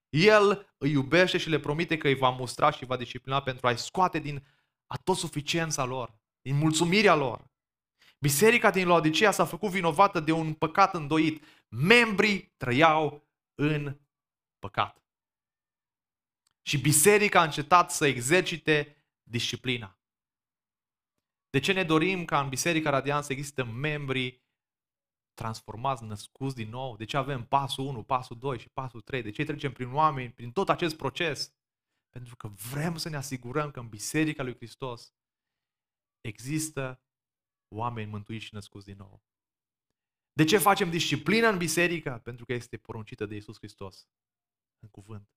El 0.09 0.75
îi 0.77 0.91
iubește 0.91 1.37
și 1.37 1.49
le 1.49 1.59
promite 1.59 1.97
că 1.97 2.07
îi 2.07 2.15
va 2.15 2.29
mustra 2.29 2.71
și 2.71 2.81
îi 2.81 2.87
va 2.87 2.97
disciplina 2.97 3.41
pentru 3.41 3.67
a-i 3.67 3.77
scoate 3.77 4.19
din 4.19 4.47
suficiența 5.15 5.83
lor, 5.83 6.15
din 6.41 6.55
mulțumirea 6.55 7.15
lor. 7.15 7.51
Biserica 8.19 8.71
din 8.71 8.87
Laodicea 8.87 9.31
s-a 9.31 9.45
făcut 9.45 9.69
vinovată 9.69 10.19
de 10.19 10.31
un 10.31 10.53
păcat 10.53 10.93
îndoit. 10.93 11.43
Membrii 11.67 12.53
trăiau 12.57 13.27
în 13.55 13.97
păcat. 14.59 15.03
Și 16.61 16.77
biserica 16.77 17.39
a 17.39 17.43
încetat 17.43 17.91
să 17.91 18.05
exercite 18.05 18.95
disciplina. 19.23 19.97
De 21.53 21.59
ce 21.59 21.71
ne 21.71 21.83
dorim 21.83 22.25
ca 22.25 22.41
în 22.41 22.49
Biserica 22.49 22.89
Radiant 22.89 23.23
să 23.23 23.31
există 23.31 23.63
membri 23.63 24.43
transformați, 25.33 26.03
născuți 26.03 26.55
din 26.55 26.69
nou? 26.69 26.95
De 26.95 27.05
ce 27.05 27.17
avem 27.17 27.45
pasul 27.45 27.85
1, 27.85 28.03
pasul 28.03 28.37
2 28.37 28.59
și 28.59 28.69
pasul 28.69 29.01
3? 29.01 29.21
De 29.21 29.29
ce 29.29 29.43
trecem 29.43 29.71
prin 29.73 29.93
oameni, 29.93 30.31
prin 30.31 30.51
tot 30.51 30.69
acest 30.69 30.97
proces? 30.97 31.53
Pentru 32.09 32.35
că 32.35 32.47
vrem 32.47 32.95
să 32.95 33.09
ne 33.09 33.15
asigurăm 33.15 33.71
că 33.71 33.79
în 33.79 33.89
Biserica 33.89 34.43
lui 34.43 34.55
Hristos 34.55 35.13
există 36.21 37.01
oameni 37.75 38.09
mântuiți 38.09 38.45
și 38.45 38.53
născuți 38.53 38.85
din 38.85 38.97
nou. 38.97 39.23
De 40.31 40.43
ce 40.43 40.57
facem 40.57 40.89
disciplină 40.89 41.47
în 41.47 41.57
biserică? 41.57 42.21
Pentru 42.23 42.45
că 42.45 42.53
este 42.53 42.77
poruncită 42.77 43.25
de 43.25 43.35
Isus 43.35 43.57
Hristos 43.57 44.07
în 44.79 44.89
cuvânt. 44.89 45.29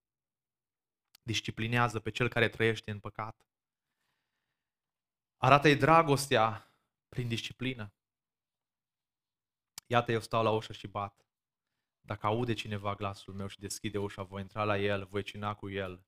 Disciplinează 1.23 2.01
pe 2.01 2.11
cel 2.11 2.29
care 2.29 2.49
trăiește 2.49 2.91
în 2.91 3.01
păcat. 3.01 3.47
Arată-i 5.37 5.77
dragostea 5.77 6.75
prin 7.09 7.29
disciplină. 7.29 7.95
Iată, 9.87 10.13
eu 10.13 10.21
stau 10.21 10.43
la 10.43 10.51
ușă 10.51 10.73
și 10.73 10.87
bat. 10.87 11.27
Dacă 12.01 12.27
aude 12.27 12.55
cineva 12.55 12.95
glasul 12.95 13.35
meu 13.35 13.47
și 13.47 13.59
deschide 13.59 13.99
ușa, 13.99 14.23
voi 14.23 14.41
intra 14.41 14.65
la 14.65 14.79
el, 14.79 15.05
voi 15.05 15.23
cina 15.23 15.55
cu 15.55 15.71
el 15.71 16.07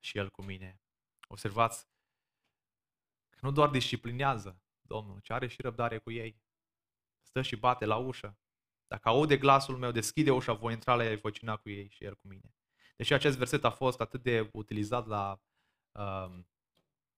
și 0.00 0.18
el 0.18 0.30
cu 0.30 0.42
mine. 0.42 0.80
Observați 1.28 1.88
că 3.30 3.38
nu 3.40 3.52
doar 3.52 3.70
disciplinează 3.70 4.60
Domnul, 4.86 5.20
ci 5.20 5.30
are 5.30 5.46
și 5.46 5.62
răbdare 5.62 5.98
cu 5.98 6.10
ei. 6.10 6.42
Stă 7.20 7.42
și 7.42 7.56
bate 7.56 7.84
la 7.84 7.96
ușă. 7.96 8.38
Dacă 8.86 9.08
aude 9.08 9.36
glasul 9.36 9.76
meu, 9.76 9.90
deschide 9.90 10.30
ușa, 10.30 10.52
voi 10.52 10.72
intra 10.72 10.94
la 10.94 11.04
el, 11.04 11.18
voi 11.18 11.32
cina 11.32 11.56
cu 11.56 11.68
ei 11.68 11.88
și 11.90 12.04
el 12.04 12.14
cu 12.16 12.28
mine. 12.28 12.54
Deși 12.96 13.12
acest 13.12 13.36
verset 13.36 13.64
a 13.64 13.70
fost 13.70 14.00
atât 14.00 14.22
de 14.22 14.50
utilizat 14.52 15.06
la 15.06 15.40
um, 15.92 16.48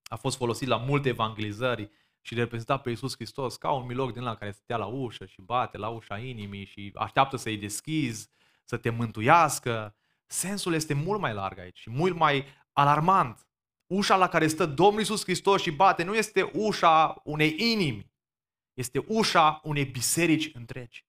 a 0.08 0.16
fost 0.16 0.36
folosit 0.36 0.68
la 0.68 0.76
multe 0.76 1.08
evangelizări 1.08 1.90
și 2.20 2.34
reprezenta 2.34 2.78
pe 2.78 2.90
Iisus 2.90 3.14
Hristos 3.14 3.56
ca 3.56 3.72
un 3.72 3.86
miloc 3.86 4.12
din 4.12 4.22
la 4.22 4.34
care 4.36 4.50
stătea 4.50 4.76
la 4.76 4.86
ușă 4.86 5.26
și 5.26 5.40
bate 5.40 5.78
la 5.78 5.88
ușa 5.88 6.18
inimii 6.18 6.64
și 6.64 6.92
așteaptă 6.94 7.36
să-i 7.36 7.56
deschizi, 7.56 8.30
să 8.64 8.76
te 8.76 8.90
mântuiască. 8.90 9.96
Sensul 10.26 10.74
este 10.74 10.94
mult 10.94 11.20
mai 11.20 11.34
larg 11.34 11.58
aici 11.58 11.78
și 11.78 11.90
mult 11.90 12.16
mai 12.16 12.44
alarmant. 12.72 13.46
Ușa 13.86 14.16
la 14.16 14.28
care 14.28 14.46
stă 14.46 14.66
Domnul 14.66 14.98
Iisus 14.98 15.22
Hristos 15.22 15.62
și 15.62 15.70
bate 15.70 16.02
nu 16.02 16.14
este 16.14 16.42
ușa 16.42 17.20
unei 17.24 17.54
inimi, 17.58 18.12
este 18.74 19.04
ușa 19.06 19.60
unei 19.62 19.84
biserici 19.84 20.54
întregi. 20.54 21.06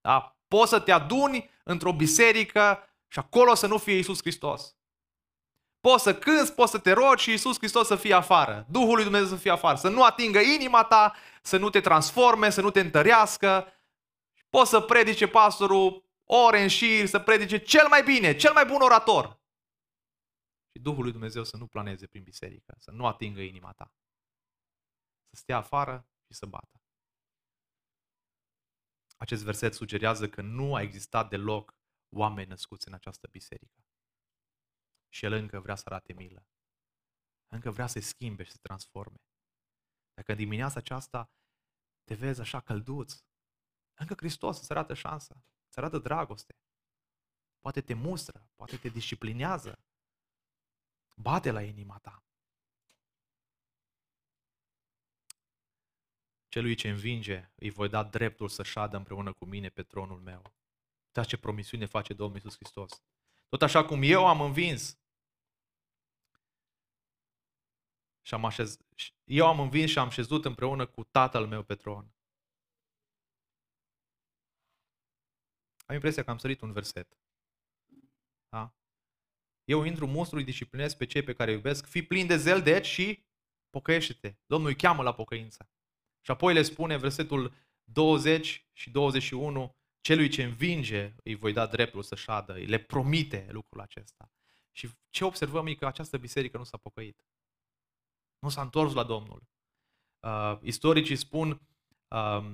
Da? 0.00 0.38
Poți 0.48 0.70
să 0.70 0.80
te 0.80 0.92
aduni 0.92 1.50
într-o 1.64 1.92
biserică 1.92 2.78
și 3.08 3.18
acolo 3.18 3.54
să 3.54 3.66
nu 3.66 3.78
fie 3.78 3.94
Iisus 3.94 4.20
Hristos. 4.20 4.75
Poți 5.88 6.02
să 6.02 6.14
cânți, 6.14 6.54
poți 6.54 6.70
să 6.70 6.78
te 6.78 6.92
rogi 6.92 7.22
și 7.22 7.30
Iisus 7.30 7.56
Hristos 7.56 7.86
să 7.86 7.96
fie 7.96 8.14
afară. 8.14 8.66
Duhul 8.70 8.94
lui 8.94 9.02
Dumnezeu 9.02 9.26
să 9.28 9.36
fie 9.36 9.50
afară. 9.50 9.76
Să 9.76 9.88
nu 9.88 10.04
atingă 10.04 10.38
inima 10.38 10.84
ta, 10.84 11.14
să 11.42 11.56
nu 11.56 11.70
te 11.70 11.80
transforme, 11.80 12.50
să 12.50 12.60
nu 12.60 12.70
te 12.70 12.80
întărească. 12.80 13.72
Poți 14.50 14.70
să 14.70 14.80
predice 14.80 15.28
pastorul 15.28 16.04
ore 16.24 16.62
în 16.62 16.68
șir, 16.68 17.06
să 17.06 17.20
predice 17.20 17.58
cel 17.58 17.88
mai 17.88 18.02
bine, 18.02 18.36
cel 18.36 18.52
mai 18.52 18.64
bun 18.66 18.80
orator. 18.80 19.40
Și 20.72 20.82
Duhul 20.82 21.02
lui 21.02 21.12
Dumnezeu 21.12 21.44
să 21.44 21.56
nu 21.56 21.66
planeze 21.66 22.06
prin 22.06 22.22
biserică, 22.22 22.74
să 22.78 22.90
nu 22.90 23.06
atingă 23.06 23.40
inima 23.40 23.72
ta. 23.72 23.94
Să 25.30 25.40
stea 25.40 25.56
afară 25.56 26.08
și 26.26 26.34
să 26.38 26.46
bată. 26.46 26.82
Acest 29.16 29.42
verset 29.42 29.74
sugerează 29.74 30.28
că 30.28 30.42
nu 30.42 30.74
a 30.74 30.80
existat 30.80 31.28
deloc 31.28 31.74
oameni 32.08 32.48
născuți 32.48 32.88
în 32.88 32.94
această 32.94 33.28
biserică. 33.30 33.85
Și 35.08 35.24
el 35.24 35.32
încă 35.32 35.60
vrea 35.60 35.74
să 35.74 35.82
arate 35.86 36.12
milă. 36.12 36.46
Încă 37.46 37.70
vrea 37.70 37.86
să 37.86 37.92
se 37.92 38.06
schimbe 38.06 38.42
și 38.42 38.50
să 38.50 38.56
se 38.56 38.62
transforme. 38.62 39.16
Dacă 40.14 40.32
în 40.32 40.38
dimineața 40.38 40.78
aceasta 40.78 41.30
te 42.04 42.14
vezi 42.14 42.40
așa 42.40 42.60
călduț, 42.60 43.24
încă 43.94 44.14
Hristos 44.14 44.60
îți 44.60 44.70
arată 44.70 44.94
șansa, 44.94 45.44
îți 45.68 45.78
arată 45.78 45.98
dragoste. 45.98 46.58
Poate 47.60 47.80
te 47.80 47.94
mustră, 47.94 48.50
poate 48.54 48.76
te 48.76 48.88
disciplinează. 48.88 49.84
Bate 51.14 51.50
la 51.50 51.62
inima 51.62 51.98
ta. 51.98 52.24
Celui 56.48 56.74
ce 56.74 56.88
învinge, 56.88 57.50
îi 57.54 57.70
voi 57.70 57.88
da 57.88 58.04
dreptul 58.04 58.48
să 58.48 58.62
șadă 58.62 58.96
împreună 58.96 59.32
cu 59.32 59.44
mine 59.44 59.68
pe 59.68 59.82
tronul 59.82 60.20
meu. 60.20 60.42
Uitați 61.06 61.28
ce 61.28 61.36
promisiune 61.36 61.86
face 61.86 62.14
Domnul 62.14 62.36
Iisus 62.36 62.54
Hristos. 62.56 63.02
Tot 63.48 63.62
așa 63.62 63.84
cum 63.84 64.00
eu 64.02 64.26
am 64.26 64.40
învins, 64.40 64.98
și 68.26 68.34
am 68.34 68.44
așez... 68.44 68.78
eu 69.24 69.46
am 69.46 69.60
învins 69.60 69.90
și 69.90 69.98
am 69.98 70.10
șezut 70.10 70.44
împreună 70.44 70.86
cu 70.86 71.04
tatăl 71.04 71.46
meu 71.46 71.62
pe 71.62 71.74
tron. 71.74 72.14
Am 75.86 75.94
impresia 75.94 76.24
că 76.24 76.30
am 76.30 76.38
sărit 76.38 76.60
un 76.60 76.72
verset. 76.72 77.18
Da? 78.48 78.74
Eu 79.64 79.84
intru 79.84 80.06
monstru, 80.06 80.38
îi 80.38 80.44
disciplinez 80.44 80.94
pe 80.94 81.06
cei 81.06 81.22
pe 81.22 81.32
care 81.32 81.50
îi 81.50 81.56
iubesc, 81.56 81.86
fii 81.86 82.06
plin 82.06 82.26
de 82.26 82.36
zel, 82.36 82.62
deci, 82.62 82.86
și 82.86 83.24
pocăiește-te. 83.70 84.36
Domnul 84.46 84.68
îi 84.68 84.76
cheamă 84.76 85.02
la 85.02 85.14
pocăință. 85.14 85.70
Și 86.20 86.30
apoi 86.30 86.54
le 86.54 86.62
spune 86.62 86.96
versetul 86.96 87.54
20 87.84 88.68
și 88.72 88.90
21, 88.90 89.76
celui 90.06 90.28
ce 90.28 90.42
învinge 90.42 91.14
îi 91.22 91.34
voi 91.34 91.52
da 91.52 91.66
dreptul 91.66 92.02
să 92.02 92.14
șadă, 92.14 92.54
îi 92.54 92.66
le 92.66 92.78
promite 92.78 93.46
lucrul 93.50 93.80
acesta. 93.80 94.32
Și 94.72 94.90
ce 95.10 95.24
observăm 95.24 95.66
e 95.66 95.74
că 95.74 95.86
această 95.86 96.16
biserică 96.16 96.58
nu 96.58 96.64
s-a 96.64 96.76
pocăit. 96.76 97.24
Nu 98.38 98.48
s-a 98.48 98.60
întors 98.60 98.92
la 98.92 99.02
Domnul. 99.02 99.42
Uh, 100.20 100.58
istoricii 100.62 101.16
spun 101.16 101.60
uh, 102.08 102.50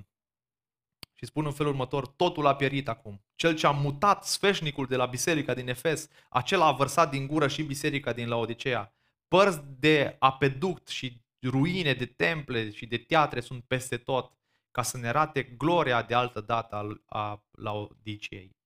și 1.12 1.26
spun 1.26 1.44
în 1.46 1.52
felul 1.52 1.72
următor, 1.72 2.06
totul 2.06 2.46
a 2.46 2.56
pierit 2.56 2.88
acum. 2.88 3.24
Cel 3.34 3.56
ce 3.56 3.66
a 3.66 3.70
mutat 3.70 4.24
sfeșnicul 4.24 4.86
de 4.86 4.96
la 4.96 5.06
biserica 5.06 5.54
din 5.54 5.68
Efes, 5.68 6.08
acela 6.28 6.66
a 6.66 6.72
vărsat 6.72 7.10
din 7.10 7.26
gură 7.26 7.48
și 7.48 7.62
biserica 7.62 8.12
din 8.12 8.28
Laodicea. 8.28 8.94
Părți 9.28 9.60
de 9.78 10.16
apeduct 10.18 10.88
și 10.88 11.22
ruine 11.42 11.92
de 11.92 12.06
temple 12.06 12.70
și 12.70 12.86
de 12.86 12.98
teatre 12.98 13.40
sunt 13.40 13.64
peste 13.64 13.96
tot, 13.96 14.32
ca 14.72 14.82
să 14.82 14.96
ne 14.98 15.08
arate 15.08 15.42
gloria 15.42 16.02
de 16.02 16.14
altă 16.14 16.40
dată 16.40 17.02
a 17.06 17.44
Laodicei. 17.50 18.56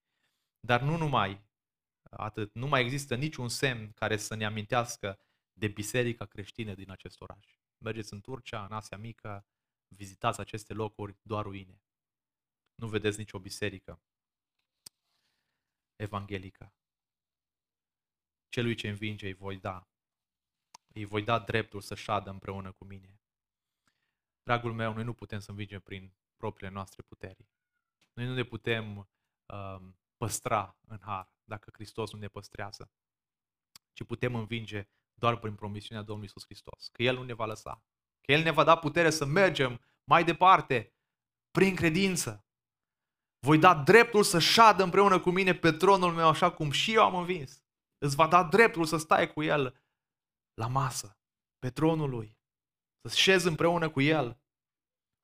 Dar 0.60 0.80
nu 0.80 0.96
numai 0.96 1.44
atât, 2.10 2.54
nu 2.54 2.66
mai 2.66 2.82
există 2.82 3.14
niciun 3.16 3.48
semn 3.48 3.92
care 3.92 4.16
să 4.16 4.34
ne 4.34 4.44
amintească 4.44 5.20
de 5.52 5.68
biserica 5.68 6.24
creștină 6.26 6.74
din 6.74 6.90
acest 6.90 7.20
oraș. 7.20 7.58
Mergeți 7.78 8.12
în 8.12 8.20
Turcia, 8.20 8.64
în 8.64 8.72
Asia 8.72 8.96
Mică, 8.96 9.46
vizitați 9.88 10.40
aceste 10.40 10.72
locuri, 10.72 11.16
doar 11.22 11.44
ruine. 11.44 11.82
Nu 12.74 12.88
vedeți 12.88 13.18
nicio 13.18 13.38
biserică 13.38 14.02
evanghelică. 15.96 16.74
Celui 18.48 18.74
ce 18.74 18.88
învinge 18.88 19.26
îi 19.26 19.34
voi 19.34 19.56
da. 19.56 19.88
Îi 20.94 21.04
voi 21.04 21.22
da 21.22 21.38
dreptul 21.38 21.80
să 21.80 21.94
șadă 21.94 22.30
împreună 22.30 22.72
cu 22.72 22.84
mine. 22.84 23.20
Dragul 24.46 24.72
meu, 24.72 24.92
noi 24.92 25.04
nu 25.04 25.12
putem 25.12 25.38
să 25.38 25.50
învingem 25.50 25.80
prin 25.80 26.12
propriile 26.36 26.74
noastre 26.74 27.02
puteri. 27.02 27.48
Noi 28.12 28.26
nu 28.26 28.34
ne 28.34 28.42
putem 28.42 29.08
uh, 29.46 29.80
păstra 30.16 30.76
în 30.88 30.98
har 31.00 31.32
dacă 31.44 31.70
Hristos 31.72 32.12
nu 32.12 32.18
ne 32.18 32.28
păstrează, 32.28 32.90
ci 33.92 34.04
putem 34.04 34.34
învinge 34.34 34.88
doar 35.14 35.36
prin 35.36 35.54
promisiunea 35.54 36.02
Domnului 36.02 36.28
Isus 36.28 36.44
Hristos. 36.44 36.88
Că 36.88 37.02
El 37.02 37.14
nu 37.14 37.22
ne 37.22 37.32
va 37.32 37.44
lăsa. 37.44 37.84
Că 38.20 38.32
El 38.32 38.42
ne 38.42 38.50
va 38.50 38.64
da 38.64 38.78
putere 38.78 39.10
să 39.10 39.24
mergem 39.24 39.80
mai 40.04 40.24
departe 40.24 40.94
prin 41.50 41.74
credință. 41.74 42.44
Voi 43.38 43.58
da 43.58 43.74
dreptul 43.74 44.22
să 44.22 44.38
șadă 44.38 44.82
împreună 44.82 45.20
cu 45.20 45.30
mine 45.30 45.54
pe 45.54 45.72
tronul 45.72 46.12
meu 46.12 46.28
așa 46.28 46.52
cum 46.52 46.70
și 46.70 46.94
eu 46.94 47.02
am 47.04 47.14
învins. 47.14 47.62
Îți 47.98 48.16
va 48.16 48.26
da 48.26 48.44
dreptul 48.44 48.84
să 48.84 48.96
stai 48.96 49.32
cu 49.32 49.42
El 49.42 49.80
la 50.54 50.66
masă, 50.66 51.18
pe 51.58 51.70
tronul 51.70 52.10
Lui. 52.10 52.35
Să 53.08 53.16
șezi 53.16 53.46
împreună 53.46 53.90
cu 53.90 54.00
El. 54.00 54.40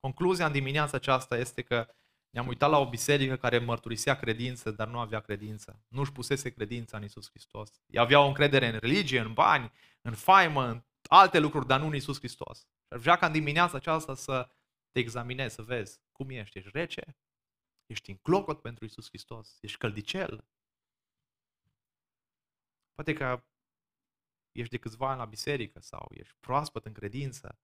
Concluzia 0.00 0.46
în 0.46 0.52
dimineața 0.52 0.96
aceasta 0.96 1.36
este 1.36 1.62
că 1.62 1.94
ne-am 2.30 2.46
uitat 2.46 2.70
la 2.70 2.78
o 2.78 2.88
biserică 2.88 3.36
care 3.36 3.58
mărturisea 3.58 4.16
credință, 4.16 4.70
dar 4.70 4.88
nu 4.88 4.98
avea 4.98 5.20
credință. 5.20 5.84
Nu 5.88 6.00
își 6.00 6.12
pusese 6.12 6.50
credința 6.50 6.96
în 6.96 7.04
Isus 7.04 7.28
Hristos. 7.28 7.82
Ei 7.86 8.00
aveau 8.00 8.26
încredere 8.26 8.66
în 8.66 8.78
religie, 8.78 9.20
în 9.20 9.32
bani, 9.32 9.72
în 10.02 10.14
faimă, 10.14 10.66
în 10.66 10.84
alte 11.08 11.38
lucruri, 11.38 11.66
dar 11.66 11.80
nu 11.80 11.86
în 11.86 11.94
Isus 11.94 12.18
Hristos. 12.18 12.58
Și 12.58 12.66
Și 12.92 12.98
vrea 12.98 13.16
ca 13.16 13.26
în 13.26 13.32
dimineața 13.32 13.76
aceasta 13.76 14.14
să 14.14 14.48
te 14.90 14.98
examinezi, 14.98 15.54
să 15.54 15.62
vezi 15.62 16.00
cum 16.12 16.30
ești. 16.30 16.58
Ești 16.58 16.70
rece? 16.72 17.16
Ești 17.86 18.10
în 18.10 18.16
clocot 18.16 18.60
pentru 18.60 18.84
Isus 18.84 19.08
Hristos? 19.08 19.58
Ești 19.60 19.78
căldicel? 19.78 20.48
Poate 22.94 23.12
că 23.12 23.44
ești 24.52 24.70
de 24.70 24.78
câțiva 24.78 25.08
ani 25.08 25.18
la 25.18 25.24
biserică 25.24 25.80
sau 25.80 26.08
ești 26.10 26.36
proaspăt 26.40 26.84
în 26.84 26.92
credință, 26.92 27.58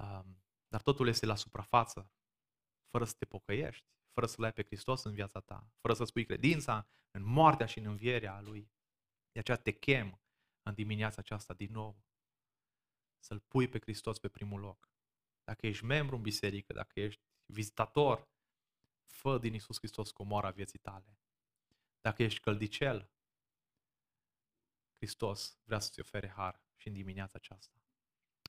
um, 0.00 0.42
dar 0.68 0.82
totul 0.82 1.08
este 1.08 1.26
la 1.26 1.34
suprafață, 1.34 2.12
fără 2.90 3.04
să 3.04 3.14
te 3.18 3.24
pocăiești, 3.24 3.86
fără 4.12 4.26
să-L 4.26 4.44
ai 4.44 4.52
pe 4.52 4.62
Hristos 4.62 5.04
în 5.04 5.12
viața 5.12 5.40
ta, 5.40 5.70
fără 5.80 5.94
să 5.94 6.04
spui 6.04 6.24
credința 6.24 6.88
în 7.10 7.22
moartea 7.22 7.66
și 7.66 7.78
în 7.78 7.84
învierea 7.84 8.40
Lui. 8.40 8.70
De 9.32 9.38
aceea 9.38 9.56
te 9.56 9.70
chem 9.70 10.20
în 10.62 10.74
dimineața 10.74 11.16
aceasta 11.18 11.54
din 11.54 11.72
nou 11.72 12.02
să-L 13.18 13.40
pui 13.40 13.68
pe 13.68 13.80
Hristos 13.80 14.18
pe 14.18 14.28
primul 14.28 14.60
loc. 14.60 14.90
Dacă 15.44 15.66
ești 15.66 15.84
membru 15.84 16.16
în 16.16 16.22
biserică, 16.22 16.72
dacă 16.72 17.00
ești 17.00 17.22
vizitator, 17.46 18.28
fă 19.06 19.38
din 19.38 19.54
Isus 19.54 19.76
Hristos 19.78 20.10
comoara 20.10 20.50
vieții 20.50 20.78
tale. 20.78 21.18
Dacă 22.00 22.22
ești 22.22 22.40
căldicel, 22.40 23.10
Hristos 24.96 25.58
vrea 25.64 25.78
să-ți 25.78 26.00
ofere 26.00 26.28
har 26.28 26.62
și 26.76 26.88
în 26.88 26.94
dimineața 26.94 27.32
aceasta. 27.36 27.87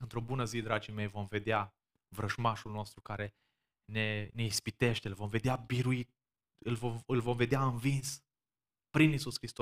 Într-o 0.01 0.21
bună 0.21 0.45
zi, 0.45 0.61
dragii 0.61 0.93
mei, 0.93 1.07
vom 1.07 1.25
vedea 1.25 1.73
vrăjmașul 2.15 2.71
nostru 2.71 3.01
care 3.01 3.35
ne, 3.85 4.29
ne 4.33 4.43
ispitește, 4.43 5.07
îl 5.07 5.13
vom 5.13 5.27
vedea 5.27 5.55
biruit, 5.55 6.15
îl 6.65 6.75
vom, 6.75 6.99
îl 7.05 7.19
vom 7.19 7.35
vedea 7.35 7.63
învins 7.63 8.23
prin 8.89 9.11
Isus 9.11 9.37
Hristos 9.37 9.57